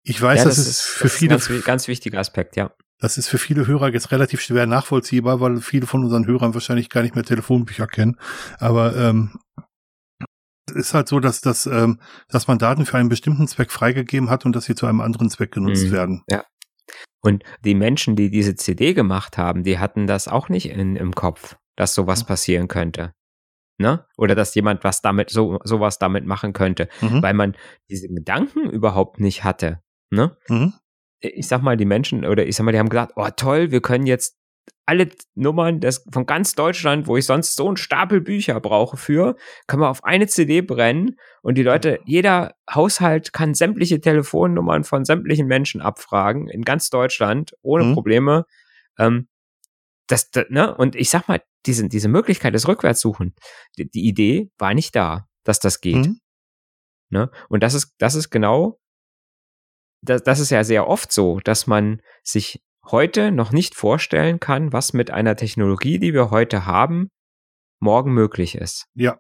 Ich 0.04 0.22
weiß, 0.22 0.40
ja, 0.40 0.46
das, 0.46 0.56
das, 0.56 0.68
ist 0.68 0.82
für 0.82 1.06
das 1.06 1.18
viele. 1.18 1.36
Ist 1.36 1.48
ganz, 1.50 1.64
ganz 1.64 1.88
wichtiger 1.88 2.20
Aspekt, 2.20 2.56
ja. 2.56 2.72
Das 3.00 3.18
ist 3.18 3.28
für 3.28 3.38
viele 3.38 3.68
Hörer 3.68 3.94
jetzt 3.94 4.12
relativ 4.12 4.42
schwer 4.42 4.66
nachvollziehbar, 4.66 5.40
weil 5.40 5.62
viele 5.62 5.86
von 5.86 6.04
unseren 6.04 6.26
Hörern 6.26 6.54
wahrscheinlich 6.54 6.90
gar 6.90 7.04
nicht 7.04 7.16
mehr 7.16 7.24
Telefonbücher 7.24 7.86
kennen. 7.86 8.18
Aber 8.60 8.96
ähm, 8.96 9.40
ist 10.74 10.94
halt 10.94 11.08
so, 11.08 11.20
dass, 11.20 11.42
dass, 11.42 11.66
ähm, 11.68 12.00
dass 12.28 12.48
man 12.48 12.58
Daten 12.58 12.86
für 12.86 12.98
einen 12.98 13.10
bestimmten 13.10 13.48
Zweck 13.48 13.72
freigegeben 13.72 14.30
hat 14.30 14.46
und 14.46 14.56
dass 14.56 14.66
sie 14.66 14.76
zu 14.76 14.88
einem 14.88 15.02
anderen 15.02 15.30
Zweck 15.30 15.52
genutzt 15.52 15.86
mhm. 15.88 15.92
werden. 15.92 16.24
Ja. 16.30 16.44
Und 17.22 17.44
die 17.64 17.76
Menschen, 17.76 18.16
die 18.16 18.30
diese 18.30 18.56
CD 18.56 18.94
gemacht 18.94 19.38
haben, 19.38 19.64
die 19.64 19.80
hatten 19.80 20.08
das 20.08 20.28
auch 20.28 20.50
nicht 20.50 20.70
in, 20.70 20.96
im 20.96 21.14
Kopf, 21.14 21.58
dass 21.76 21.94
sowas 21.94 22.24
mhm. 22.24 22.28
passieren 22.28 22.68
könnte. 22.68 23.14
Ne? 23.80 24.06
Oder 24.18 24.34
dass 24.34 24.56
jemand 24.56 24.84
was 24.84 25.02
damit, 25.02 25.30
so, 25.30 25.60
sowas 25.64 26.00
damit 26.00 26.26
machen 26.26 26.54
könnte, 26.54 26.90
mhm. 27.02 27.22
weil 27.22 27.36
man 27.36 27.56
diese 27.90 28.08
Gedanken 28.08 28.70
überhaupt 28.70 29.20
nicht 29.20 29.44
hatte. 29.44 29.82
Ne? 30.10 30.36
Mhm 30.48 30.74
ich 31.20 31.48
sag 31.48 31.62
mal, 31.62 31.78
die 31.78 31.86
Menschen 31.86 32.26
oder 32.26 32.46
ich 32.46 32.56
sag 32.56 32.64
mal, 32.64 32.72
die 32.72 32.80
haben 32.80 32.90
gesagt, 32.90 33.14
oh 33.16 33.28
toll, 33.36 33.72
wir 33.72 33.82
können 33.82 34.06
jetzt 34.06 34.38
alle 34.86 35.10
Nummern 35.36 35.82
des, 35.82 36.06
von 36.12 36.26
ganz 36.26 36.56
Deutschland, 36.56 37.08
wo 37.08 37.18
ich 37.18 37.26
sonst 37.26 37.56
so 37.56 37.68
einen 37.68 37.78
Stapel 37.78 38.22
Bücher 38.22 38.60
brauche 38.62 38.96
für, 38.96 39.36
kann 39.68 39.82
man 39.82 39.90
auf 39.90 40.04
eine 40.04 40.28
CD 40.28 40.62
brennen 40.62 41.18
und 41.42 41.56
die 41.56 41.64
Leute, 41.64 42.00
jeder 42.06 42.56
Haushalt 42.70 43.34
kann 43.34 43.54
sämtliche 43.54 44.00
Telefonnummern 44.00 44.86
von 44.86 45.04
sämtlichen 45.04 45.48
Menschen 45.48 45.82
abfragen 45.82 46.48
in 46.50 46.64
ganz 46.64 46.90
Deutschland 46.90 47.54
ohne 47.62 47.84
mhm. 47.84 47.94
Probleme. 47.94 48.46
Ähm, 48.98 49.28
das, 50.08 50.32
das, 50.32 50.46
ne? 50.50 50.74
Und 50.74 50.96
ich 50.96 51.10
sag 51.10 51.28
mal, 51.28 51.42
diese, 51.66 51.88
diese 51.90 52.08
Möglichkeit 52.08 52.54
des 52.54 52.68
Rückwärtssuchen, 52.68 53.36
die, 53.78 53.90
die 53.90 54.08
Idee 54.08 54.50
war 54.58 54.74
nicht 54.74 54.96
da, 54.96 55.28
dass 55.44 55.60
das 55.60 55.82
geht. 55.82 56.08
Mhm. 56.08 56.20
Ne? 57.10 57.30
Und 57.50 57.62
das 57.62 57.74
ist, 57.74 57.94
das 57.98 58.16
ist 58.16 58.30
genau, 58.30 58.80
das, 60.02 60.24
das 60.24 60.40
ist 60.40 60.50
ja 60.50 60.64
sehr 60.64 60.88
oft 60.88 61.12
so, 61.12 61.40
dass 61.40 61.68
man 61.68 62.02
sich 62.24 62.62
heute 62.86 63.32
noch 63.32 63.52
nicht 63.52 63.76
vorstellen 63.76 64.40
kann, 64.40 64.72
was 64.74 64.94
mit 64.94 65.12
einer 65.12 65.36
Technologie, 65.36 66.00
die 66.00 66.14
wir 66.14 66.32
heute 66.32 66.66
haben, 66.66 67.10
morgen 67.80 68.14
möglich 68.14 68.56
ist. 68.56 68.88
Ja. 68.96 69.18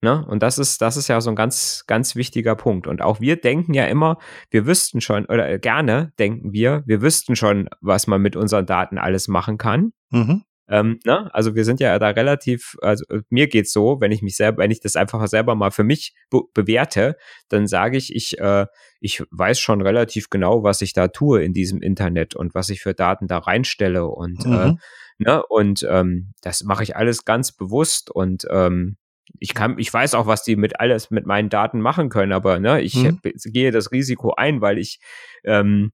Ne? 0.00 0.24
Und 0.28 0.42
das 0.42 0.58
ist, 0.58 0.80
das 0.80 0.96
ist 0.96 1.08
ja 1.08 1.20
so 1.20 1.30
ein 1.30 1.36
ganz, 1.36 1.84
ganz 1.86 2.14
wichtiger 2.14 2.54
Punkt. 2.54 2.86
Und 2.86 3.02
auch 3.02 3.20
wir 3.20 3.40
denken 3.40 3.74
ja 3.74 3.86
immer, 3.86 4.18
wir 4.50 4.66
wüssten 4.66 5.00
schon, 5.00 5.26
oder 5.26 5.58
gerne 5.58 6.12
denken 6.18 6.52
wir, 6.52 6.82
wir 6.86 7.02
wüssten 7.02 7.34
schon, 7.34 7.68
was 7.80 8.06
man 8.06 8.22
mit 8.22 8.36
unseren 8.36 8.66
Daten 8.66 8.98
alles 8.98 9.26
machen 9.26 9.58
kann. 9.58 9.92
Mhm. 10.10 10.44
Ähm, 10.68 11.00
ne? 11.04 11.32
Also 11.34 11.54
wir 11.54 11.64
sind 11.64 11.80
ja 11.80 11.98
da 11.98 12.08
relativ, 12.08 12.76
also 12.82 13.04
äh, 13.08 13.22
mir 13.30 13.48
geht's 13.48 13.72
so, 13.72 14.00
wenn 14.00 14.12
ich 14.12 14.22
mich 14.22 14.36
selber, 14.36 14.62
wenn 14.62 14.70
ich 14.70 14.80
das 14.80 14.96
einfach 14.96 15.26
selber 15.26 15.54
mal 15.54 15.70
für 15.70 15.84
mich 15.84 16.14
be 16.30 16.42
bewerte, 16.52 17.16
dann 17.48 17.66
sage 17.66 17.96
ich, 17.96 18.14
ich, 18.14 18.38
äh, 18.38 18.66
ich 19.00 19.22
weiß 19.30 19.58
schon 19.58 19.80
relativ 19.80 20.30
genau, 20.30 20.62
was 20.62 20.82
ich 20.82 20.92
da 20.92 21.08
tue 21.08 21.42
in 21.42 21.52
diesem 21.52 21.80
Internet 21.80 22.36
und 22.36 22.54
was 22.54 22.68
ich 22.68 22.80
für 22.80 22.94
Daten 22.94 23.28
da 23.28 23.38
reinstelle 23.38 24.06
und 24.06 24.44
äh, 24.44 24.48
mhm. 24.48 24.78
äh, 25.18 25.24
ne? 25.24 25.42
und 25.46 25.86
ähm, 25.88 26.32
das 26.42 26.62
mache 26.64 26.82
ich 26.82 26.96
alles 26.96 27.24
ganz 27.24 27.52
bewusst 27.52 28.10
und 28.10 28.46
ähm, 28.50 28.96
ich 29.38 29.54
kann, 29.54 29.78
ich 29.78 29.92
weiß 29.92 30.14
auch, 30.14 30.26
was 30.26 30.42
die 30.42 30.56
mit 30.56 30.80
alles 30.80 31.10
mit 31.10 31.26
meinen 31.26 31.48
Daten 31.48 31.80
machen 31.80 32.08
können, 32.08 32.32
aber 32.32 32.58
ne, 32.60 32.80
ich 32.80 32.94
mhm. 32.94 33.20
gehe 33.22 33.70
das 33.70 33.92
Risiko 33.92 34.34
ein, 34.34 34.60
weil 34.60 34.78
ich, 34.78 35.00
ähm, 35.44 35.92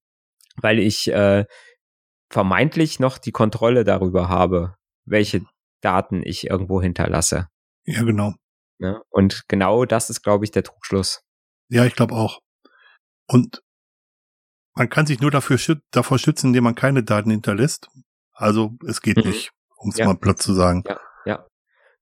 weil 0.56 0.78
ich 0.78 1.10
äh, 1.12 1.44
vermeintlich 2.34 2.98
noch 2.98 3.16
die 3.18 3.30
Kontrolle 3.30 3.84
darüber 3.84 4.28
habe, 4.28 4.74
welche 5.06 5.46
Daten 5.80 6.20
ich 6.24 6.50
irgendwo 6.50 6.82
hinterlasse. 6.82 7.46
Ja, 7.84 8.02
genau. 8.02 8.34
Ja, 8.78 9.02
und 9.08 9.44
genau 9.46 9.84
das 9.84 10.10
ist, 10.10 10.22
glaube 10.22 10.44
ich, 10.44 10.50
der 10.50 10.64
Trugschluss. 10.64 11.22
Ja, 11.68 11.84
ich 11.84 11.94
glaube 11.94 12.14
auch. 12.14 12.40
Und 13.28 13.62
man 14.74 14.88
kann 14.90 15.06
sich 15.06 15.20
nur 15.20 15.30
dafür 15.30 15.58
schü 15.58 15.76
davor 15.92 16.18
schützen, 16.18 16.48
indem 16.48 16.64
man 16.64 16.74
keine 16.74 17.04
Daten 17.04 17.30
hinterlässt. 17.30 17.88
Also 18.32 18.72
es 18.84 19.00
geht 19.00 19.18
mhm. 19.18 19.30
nicht, 19.30 19.52
um 19.76 19.90
es 19.90 19.98
ja. 19.98 20.06
mal 20.06 20.16
platt 20.16 20.42
zu 20.42 20.54
sagen. 20.54 20.82
Ja, 20.88 20.98
ja. 21.24 21.46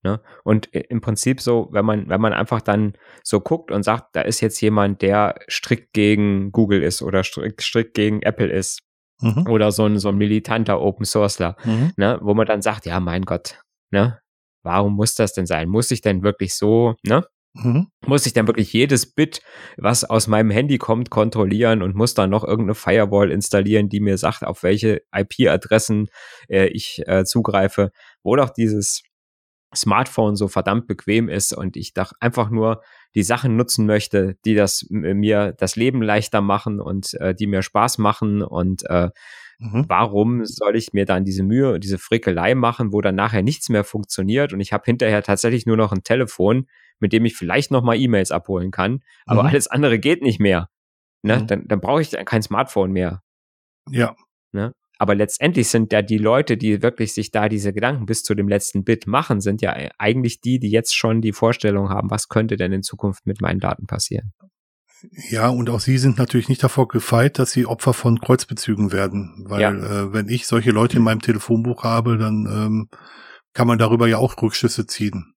Ne? 0.03 0.23
Und 0.45 0.69
im 0.73 1.03
Prinzip 1.03 1.43
so, 1.43 1.69
wenn 1.73 1.85
man, 1.85 2.09
wenn 2.09 2.23
man 2.23 2.33
einfach 2.33 2.63
dann 2.63 2.97
so 3.23 3.41
guckt 3.41 3.71
und 3.71 3.83
sagt, 3.83 4.17
da 4.17 4.23
ist 4.23 4.41
jetzt 4.41 4.63
jemand, 4.63 5.03
der 5.03 5.39
strikt 5.47 5.93
gegen 5.93 6.53
Google 6.53 6.83
ist 6.83 7.03
oder 7.03 7.23
strikt, 7.23 7.61
strikt 7.61 7.93
gegen 7.93 8.23
Apple 8.23 8.51
ist, 8.51 8.81
mhm. 9.23 9.47
oder 9.49 9.73
so 9.73 9.87
ein, 9.87 9.99
so 9.99 10.09
ein 10.11 10.17
militanter 10.17 10.81
Open 10.81 11.07
Sourceler, 11.07 11.57
mhm. 11.65 11.93
ne, 11.97 12.19
wo 12.21 12.35
man 12.35 12.47
dann 12.47 12.63
sagt, 12.63 12.87
ja, 12.87 13.01
mein 13.01 13.23
Gott, 13.23 13.61
ne, 13.91 14.19
warum 14.63 14.95
muss 14.95 15.15
das 15.15 15.33
denn 15.33 15.47
sein? 15.47 15.69
Muss 15.69 15.91
ich 15.91 16.01
denn 16.01 16.23
wirklich 16.23 16.55
so, 16.55 16.95
ne? 17.03 17.25
Mhm. 17.55 17.89
Muss 18.07 18.25
ich 18.25 18.33
dann 18.33 18.47
wirklich 18.47 18.73
jedes 18.73 19.13
Bit, 19.13 19.43
was 19.77 20.05
aus 20.05 20.27
meinem 20.27 20.51
Handy 20.51 20.79
kommt, 20.79 21.11
kontrollieren 21.11 21.83
und 21.83 21.95
muss 21.95 22.15
dann 22.15 22.31
noch 22.31 22.45
irgendeine 22.45 22.75
Firewall 22.75 23.31
installieren, 23.31 23.91
die 23.91 24.01
mir 24.01 24.17
sagt, 24.17 24.43
auf 24.43 24.63
welche 24.63 25.03
IP-Adressen 25.15 26.09
äh, 26.49 26.69
ich 26.69 27.03
äh, 27.07 27.25
zugreife, 27.25 27.91
wo 28.23 28.37
doch 28.37 28.51
dieses 28.51 29.03
Smartphone 29.75 30.37
so 30.37 30.49
verdammt 30.49 30.87
bequem 30.87 31.29
ist 31.29 31.53
und 31.53 31.77
ich 31.77 31.95
doch 31.95 32.13
einfach 32.21 32.51
nur 32.51 32.83
die 33.15 33.23
Sachen 33.23 33.57
nutzen 33.57 33.87
möchte, 33.87 34.37
die 34.45 34.55
das 34.55 34.87
mir 34.91 35.53
das 35.53 35.77
Leben 35.77 36.03
leichter 36.03 36.41
machen 36.41 36.81
und 36.81 37.15
äh, 37.15 37.35
die 37.35 37.47
mir 37.47 37.63
Spaß 37.63 37.99
machen 37.99 38.43
und 38.43 38.85
äh, 38.89 39.11
mhm. 39.59 39.85
warum 39.89 40.45
soll 40.45 40.77
ich 40.77 40.93
mir 40.93 41.05
dann 41.07 41.25
diese 41.25 41.43
Mühe 41.43 41.73
und 41.73 41.85
diese 41.85 41.99
Frickelei 41.99 42.55
machen, 42.55 42.93
wo 42.93 43.01
dann 43.01 43.15
nachher 43.15 43.43
nichts 43.43 43.69
mehr 43.69 43.85
funktioniert 43.85 44.53
und 44.53 44.61
ich 44.61 44.73
habe 44.73 44.85
hinterher 44.85 45.23
tatsächlich 45.23 45.67
nur 45.67 45.77
noch 45.77 45.93
ein 45.93 46.03
Telefon, 46.03 46.69
mit 46.99 47.13
dem 47.13 47.25
ich 47.25 47.37
vielleicht 47.37 47.71
noch 47.71 47.83
mal 47.83 47.97
E-Mails 47.97 48.31
abholen 48.31 48.71
kann, 48.71 49.01
aber 49.27 49.43
mhm. 49.43 49.49
alles 49.49 49.69
andere 49.69 49.99
geht 49.99 50.23
nicht 50.23 50.41
mehr. 50.41 50.69
Ne? 51.23 51.39
Mhm. 51.39 51.47
Dann, 51.47 51.69
dann 51.69 51.81
brauche 51.81 52.03
ich 52.03 52.11
kein 52.25 52.43
Smartphone 52.43 52.93
mehr. 52.93 53.23
Ja. 53.91 54.17
Ne? 54.53 54.73
Aber 54.99 55.15
letztendlich 55.15 55.69
sind 55.69 55.93
ja 55.93 56.03
die 56.03 56.19
Leute, 56.19 56.57
die 56.57 56.83
wirklich 56.83 57.13
sich 57.13 57.31
da 57.31 57.49
diese 57.49 57.73
Gedanken 57.73 58.07
bis 58.07 58.23
zu 58.23 58.35
dem 58.35 58.49
letzten 58.49 58.85
Bit 58.85 59.07
machen, 59.07 59.41
sind 59.41 59.63
ja 59.63 59.75
eigentlich 59.99 60.41
die, 60.41 60.59
die 60.59 60.71
jetzt 60.71 60.95
schon 60.95 61.21
die 61.21 61.33
Vorstellung 61.33 61.89
haben, 61.89 62.11
was 62.11 62.29
könnte 62.29 62.57
denn 62.57 62.73
in 62.73 62.83
Zukunft 62.83 63.27
mit 63.27 63.41
meinen 63.41 63.59
Daten 63.59 63.87
passieren. 63.87 64.33
Ja, 65.31 65.49
und 65.49 65.69
auch 65.71 65.81
sie 65.81 65.99
sind 65.99 66.19
natürlich 66.19 66.49
nicht 66.49 66.63
davor 66.63 66.87
gefeit, 66.87 67.39
dass 67.39 67.51
sie 67.51 67.67
Opfer 67.67 67.93
von 67.93 68.21
Kreuzbezügen 68.21 68.93
werden. 68.93 69.45
Weil 69.49 69.61
ja. 69.61 69.71
äh, 69.71 70.13
wenn 70.13 70.29
ich 70.29 70.47
solche 70.47 70.71
Leute 70.71 70.99
in 70.99 71.03
meinem 71.03 71.21
Telefonbuch 71.21 71.83
habe, 71.83 72.19
dann 72.19 72.47
ähm, 72.47 72.89
kann 73.53 73.67
man 73.67 73.79
darüber 73.79 74.07
ja 74.07 74.19
auch 74.19 74.41
Rückschlüsse 74.41 74.87
ziehen. 74.87 75.35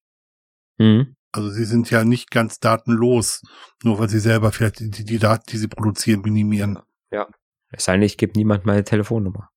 Mhm. 0.77 1.15
Also 1.31 1.49
sie 1.49 1.65
sind 1.65 1.89
ja 1.89 2.05
nicht 2.05 2.31
ganz 2.31 2.59
datenlos, 2.59 3.41
nur 3.83 3.99
weil 3.99 4.09
sie 4.09 4.19
selber 4.19 4.51
vielleicht 4.51 4.79
die, 4.79 5.03
die 5.03 5.19
Daten, 5.19 5.43
die 5.49 5.57
sie 5.57 5.67
produzieren, 5.67 6.21
minimieren. 6.21 6.79
Ja. 7.11 7.27
Es 7.71 7.85
sei 7.85 7.93
denn, 7.93 8.03
ich 8.03 8.17
gebe 8.17 8.33
niemand 8.35 8.65
meine 8.65 8.83
Telefonnummer. 8.83 9.49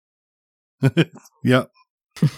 ja. 1.43 1.69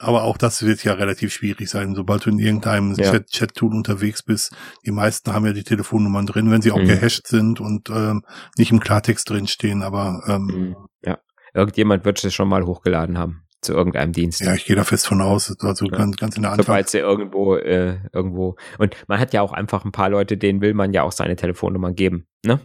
Aber 0.00 0.22
auch 0.22 0.36
das 0.36 0.64
wird 0.64 0.84
ja 0.84 0.92
relativ 0.92 1.32
schwierig 1.32 1.68
sein, 1.68 1.96
sobald 1.96 2.24
du 2.24 2.30
in 2.30 2.38
irgendeinem 2.38 2.94
ja. 2.94 3.18
Chat-Tool 3.18 3.74
unterwegs 3.74 4.22
bist. 4.22 4.54
Die 4.86 4.92
meisten 4.92 5.32
haben 5.32 5.44
ja 5.44 5.52
die 5.52 5.64
Telefonnummern 5.64 6.24
drin, 6.24 6.52
wenn 6.52 6.62
sie 6.62 6.70
auch 6.70 6.78
mhm. 6.78 6.86
gehasht 6.86 7.26
sind 7.26 7.60
und 7.60 7.90
ähm, 7.90 8.22
nicht 8.56 8.70
im 8.70 8.78
Klartext 8.78 9.28
drinstehen. 9.28 9.82
Aber 9.82 10.22
ähm, 10.28 10.44
mhm. 10.44 10.76
ja, 11.04 11.18
irgendjemand 11.52 12.04
wird 12.04 12.22
es 12.24 12.32
schon 12.32 12.48
mal 12.48 12.64
hochgeladen 12.64 13.18
haben 13.18 13.42
zu 13.60 13.72
irgendeinem 13.72 14.12
Dienst. 14.12 14.40
Ja, 14.40 14.54
ich 14.54 14.66
gehe 14.66 14.76
da 14.76 14.84
fest 14.84 15.08
von 15.08 15.20
aus. 15.20 15.56
Also 15.60 15.86
ja. 15.86 15.98
ganz, 15.98 16.16
ganz 16.16 16.36
in 16.36 16.42
der 16.42 16.52
Anfang. 16.52 16.66
Sobald 16.66 16.88
sie 16.88 16.98
irgendwo, 16.98 17.56
äh, 17.56 17.98
irgendwo. 18.12 18.56
Und 18.78 18.94
man 19.08 19.18
hat 19.18 19.32
ja 19.32 19.42
auch 19.42 19.52
einfach 19.52 19.84
ein 19.84 19.90
paar 19.90 20.10
Leute, 20.10 20.36
denen 20.36 20.60
will 20.60 20.74
man 20.74 20.92
ja 20.92 21.02
auch 21.02 21.12
seine 21.12 21.34
Telefonnummer 21.34 21.92
geben, 21.92 22.28
ne? 22.44 22.60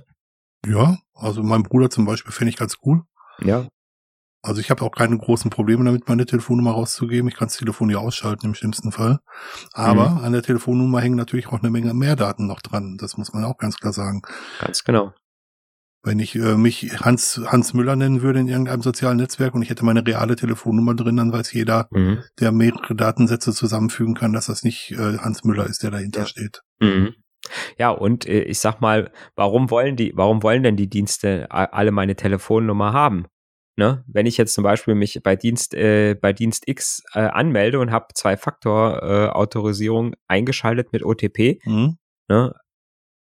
Ja, 0.66 0.97
also 1.14 1.43
mein 1.43 1.64
Bruder 1.64 1.89
zum 1.89 2.05
Beispiel 2.05 2.32
finde 2.32 2.49
ich 2.49 2.57
ganz 2.57 2.78
cool. 2.86 3.03
Ja. 3.39 3.68
Also 4.45 4.59
ich 4.59 4.70
habe 4.70 4.84
auch 4.84 4.91
keine 4.91 5.18
großen 5.18 5.49
Probleme 5.49 5.86
damit, 5.86 6.09
meine 6.09 6.26
Telefonnummer 6.26 6.72
rauszugeben. 6.72 7.30
Ich 7.30 7.36
kann 7.36 7.47
das 7.47 7.57
Telefon 7.57 7.89
ja 7.89 7.99
ausschalten 7.99 8.47
im 8.47 8.55
schlimmsten 8.55 8.91
Fall. 8.91 9.20
Aber 9.72 10.09
mhm. 10.09 10.18
an 10.18 10.34
der 10.34 10.43
Telefonnummer 10.43 10.99
hängen 10.99 11.16
natürlich 11.16 11.47
auch 11.47 11.61
eine 11.61 11.70
Menge 11.70 11.93
mehr 11.93 12.18
Daten 12.18 12.45
noch 12.45 12.59
dran. 12.59 12.97
Das 12.99 13.16
muss 13.16 13.34
man 13.34 13.45
auch 13.45 13.57
ganz 13.57 13.78
klar 13.78 13.93
sagen. 13.93 14.22
Ganz 14.59 14.84
genau. 14.84 15.14
Wenn 16.05 16.20
ich 16.20 16.36
äh, 16.36 16.57
mich 16.57 16.99
Hans, 16.99 17.39
Hans 17.45 17.74
Müller 17.74 17.95
nennen 17.95 18.22
würde 18.22 18.41
in 18.41 18.49
irgendeinem 18.49 18.82
sozialen 18.82 19.16
Netzwerk 19.16 19.55
und 19.55 19.61
ich 19.61 19.70
hätte 19.70 19.86
meine 19.86 20.05
reale 20.05 20.36
Telefonnummer 20.36 20.93
drin, 20.93 21.16
dann 21.16 21.32
weiß 21.32 21.53
jeder, 21.53 21.88
mhm. 21.91 22.22
der 22.41 22.51
mehrere 22.51 22.95
Datensätze 22.95 23.53
zusammenfügen 23.53 24.14
kann, 24.14 24.34
dass 24.34 24.47
das 24.47 24.64
nicht 24.64 24.91
äh, 24.91 25.20
Hans 25.20 25.45
Müller 25.45 25.66
ist, 25.68 25.84
der 25.84 25.91
dahinter 25.91 26.22
ja. 26.22 26.28
steht. 26.28 26.61
Mhm. 26.82 27.14
Ja, 27.78 27.89
und 27.89 28.26
äh, 28.26 28.44
ich 28.44 28.60
sag 28.60 28.82
mal, 28.82 29.12
warum 29.36 29.70
wollen 29.70 29.96
die, 29.96 30.14
warum 30.16 30.44
wollen 30.44 30.64
denn 30.64 30.78
die 30.78 30.89
Dienste 30.89 31.52
alle 31.52 31.91
meine 31.91 32.16
Telefonnummer 32.16 32.94
haben? 32.94 33.28
Ne? 33.76 34.04
Wenn 34.08 34.28
ich 34.28 34.38
jetzt 34.38 34.54
zum 34.54 34.64
Beispiel 34.64 34.96
mich 34.96 35.20
bei 35.24 35.36
Dienst, 35.36 35.74
äh, 35.74 36.14
bei 36.14 36.32
Dienst 36.32 36.68
X 36.68 37.04
äh, 37.14 37.22
anmelde 37.22 37.80
und 37.80 37.91
habe 37.91 38.08
Zwei-Faktor-Autorisierung 38.14 40.14
äh, 40.14 40.18
eingeschaltet 40.28 40.94
mit 40.94 41.04
OTP, 41.04 41.60
mhm. 41.66 41.98
ne? 42.30 42.54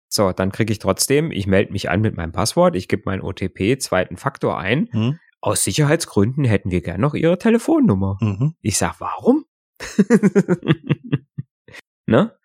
so, 0.09 0.33
dann 0.33 0.53
kriege 0.53 0.73
ich 0.73 0.79
trotzdem, 0.79 1.31
ich 1.31 1.47
melde 1.47 1.73
mich 1.73 1.91
an 1.91 2.01
mit 2.01 2.17
meinem 2.17 2.33
Passwort, 2.33 2.77
ich 2.77 2.89
gebe 2.89 3.03
meinen 3.07 3.23
OTP, 3.23 3.79
zweiten 3.79 4.17
Faktor 4.17 4.59
ein. 4.59 4.89
Mhm. 4.93 5.19
Aus 5.41 5.65
Sicherheitsgründen 5.65 6.45
hätten 6.45 6.71
wir 6.71 6.81
gern 6.81 7.01
noch 7.01 7.15
ihre 7.15 7.39
Telefonnummer. 7.39 8.17
Mhm. 8.21 8.55
Ich 8.61 8.79
sag, 8.79 9.01
warum? 9.01 9.45
ne? 12.07 12.37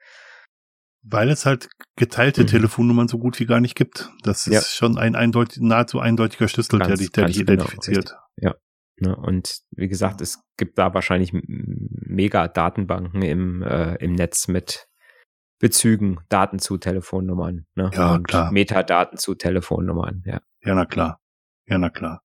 Weil 1.12 1.30
es 1.30 1.46
halt 1.46 1.70
geteilte 1.98 2.44
mhm. 2.44 2.48
Telefonnummern 2.48 3.08
so 3.08 3.20
gut 3.20 3.40
wie 3.40 3.46
gar 3.46 3.60
nicht 3.60 3.76
gibt. 3.76 4.10
Das 4.24 4.48
ist 4.48 4.54
ja. 4.54 4.62
schon 4.62 4.98
ein 4.98 5.16
eindeutig, 5.16 5.62
nahezu 5.62 6.00
eindeutiger 6.00 6.48
Schlüssel, 6.48 6.80
ganz, 6.80 6.88
der 6.88 6.98
dich, 6.98 7.12
der 7.12 7.26
dich 7.26 7.38
genau, 7.38 7.52
identifiziert. 7.54 8.16
Ja. 8.38 8.56
Ne, 9.02 9.16
und 9.16 9.62
wie 9.72 9.88
gesagt, 9.88 10.22
es 10.22 10.44
gibt 10.58 10.78
da 10.78 10.94
wahrscheinlich 10.94 11.32
mega 11.34 12.48
Datenbanken 12.48 13.24
im, 13.24 13.64
äh, 13.64 13.96
im 13.96 14.14
Netz 14.14 14.48
mit 14.48 14.88
Bezügen, 15.60 16.20
Daten 16.30 16.60
zu 16.60 16.78
Telefonnummern. 16.78 17.66
Ne? 17.76 17.90
Ja, 17.94 18.14
und 18.14 18.28
klar. 18.28 18.52
Metadaten 18.52 19.18
zu 19.18 19.36
Telefonnummern, 19.36 20.24
ja. 20.26 20.42
Ja, 20.62 20.76
na 20.76 20.86
klar. 20.86 21.20
Ja, 21.66 21.78
na 21.78 21.90
klar. 21.90 22.22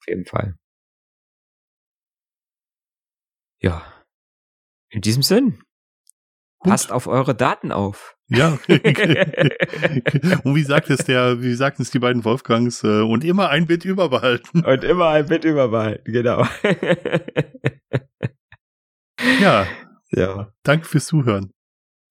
Auf 0.00 0.06
jeden 0.06 0.26
Fall. 0.26 0.56
Ja. 3.60 3.82
In 4.90 5.00
diesem 5.00 5.22
Sinn. 5.22 5.62
Gut. 6.58 6.70
Passt 6.70 6.92
auf 6.92 7.06
eure 7.06 7.34
Daten 7.34 7.72
auf. 7.72 8.17
Ja. 8.30 8.58
und 10.44 10.54
wie 10.54 10.62
sagt 10.62 10.90
es 10.90 11.04
der, 11.04 11.40
wie 11.42 11.54
sagten 11.54 11.82
es 11.82 11.90
die 11.90 11.98
beiden 11.98 12.24
Wolfgangs? 12.24 12.84
Äh, 12.84 13.00
und 13.00 13.24
immer 13.24 13.48
ein 13.48 13.66
Bit 13.66 13.84
überbehalten. 13.84 14.64
Und 14.64 14.84
immer 14.84 15.08
ein 15.08 15.26
Bit 15.26 15.44
überbehalten, 15.44 16.12
genau. 16.12 16.46
ja. 19.40 19.66
Ja. 20.10 20.52
Danke 20.62 20.86
fürs 20.86 21.06
Zuhören. 21.06 21.52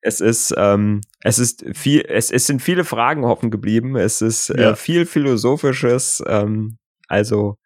Es 0.01 0.21
ist, 0.21 0.53
ähm, 0.57 1.01
es 1.21 1.39
ist 1.39 1.65
viel, 1.73 2.05
es, 2.07 2.31
es 2.31 2.47
sind 2.47 2.61
viele 2.61 2.83
Fragen 2.83 3.23
offen 3.25 3.51
geblieben. 3.51 3.95
Es 3.95 4.21
ist 4.21 4.49
äh, 4.49 4.61
ja. 4.61 4.75
viel 4.75 5.05
Philosophisches. 5.05 6.23
Ähm, 6.27 6.77
also 7.07 7.57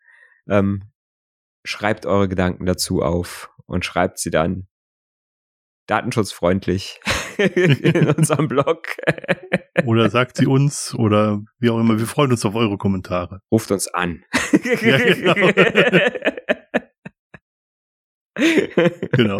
ähm, 0.50 0.92
schreibt 1.64 2.06
eure 2.06 2.28
Gedanken 2.28 2.66
dazu 2.66 3.02
auf 3.02 3.52
und 3.66 3.86
schreibt 3.86 4.18
sie 4.18 4.32
dann 4.32 4.68
datenschutzfreundlich 5.88 7.00
in 7.38 8.10
unserem 8.10 8.48
Blog. 8.48 8.88
oder 9.86 10.10
sagt 10.10 10.38
sie 10.38 10.48
uns 10.48 10.94
oder 10.96 11.42
wie 11.60 11.70
auch 11.70 11.80
immer. 11.80 11.98
Wir 11.98 12.08
freuen 12.08 12.32
uns 12.32 12.46
auf 12.46 12.56
eure 12.56 12.78
Kommentare. 12.78 13.42
Ruft 13.52 13.72
uns 13.72 13.88
an. 13.88 14.24
ja, 14.82 14.98
genau. 14.98 15.36
genau. 19.12 19.40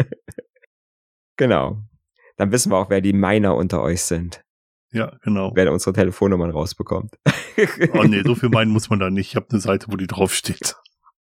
Genau. 1.36 1.82
Dann 2.36 2.52
wissen 2.52 2.70
wir 2.72 2.76
auch, 2.76 2.90
wer 2.90 3.00
die 3.00 3.12
Miner 3.12 3.56
unter 3.56 3.82
euch 3.82 4.02
sind. 4.02 4.42
Ja, 4.92 5.16
genau. 5.22 5.52
Wer 5.54 5.72
unsere 5.72 5.94
Telefonnummern 5.94 6.50
rausbekommt. 6.50 7.16
oh 7.94 8.02
nee, 8.04 8.22
so 8.24 8.34
viel 8.34 8.50
meinen 8.50 8.70
muss 8.70 8.90
man 8.90 9.00
da 9.00 9.10
nicht. 9.10 9.30
Ich 9.30 9.36
habe 9.36 9.46
eine 9.50 9.60
Seite, 9.60 9.86
wo 9.90 9.96
die 9.96 10.06
draufsteht. 10.06 10.76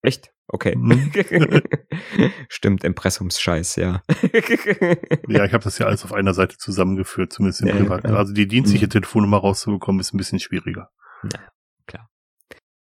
Echt? 0.03 0.33
Okay. 0.49 0.77
Stimmt, 2.49 2.85
Impressumsscheiß, 2.85 3.77
ja. 3.77 4.03
ja, 5.29 5.45
ich 5.45 5.53
habe 5.53 5.65
das 5.65 5.79
ja 5.79 5.87
alles 5.87 6.05
auf 6.05 6.13
einer 6.13 6.35
Seite 6.35 6.57
zusammengeführt, 6.59 7.33
zumindest 7.33 7.63
im 7.63 7.69
ja, 7.69 7.75
Privat. 7.75 8.05
Ja. 8.05 8.17
Also 8.17 8.33
die 8.33 8.47
dienstliche 8.47 8.87
mhm. 8.87 8.91
Telefonnummer 8.91 9.39
rauszubekommen, 9.39 10.01
ist 10.01 10.15
ein 10.15 10.19
bisschen 10.19 10.41
schwieriger. 10.41 10.91
Ja, 11.25 11.41
klar. 11.87 12.11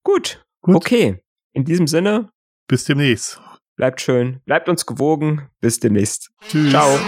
Gut. 0.04 0.45
Gut. 0.62 0.76
Okay. 0.76 1.24
In 1.54 1.66
diesem 1.66 1.88
Sinne. 1.88 2.30
Bis 2.68 2.86
demnächst. 2.86 3.41
Bleibt 3.76 4.02
schön. 4.02 4.41
Bleibt 4.45 4.70
uns 4.70 4.86
gewogen. 4.86 5.49
Bis 5.60 5.80
demnächst. 5.80 6.32
Tschüss. 6.47 6.70
Ciao. 6.70 6.99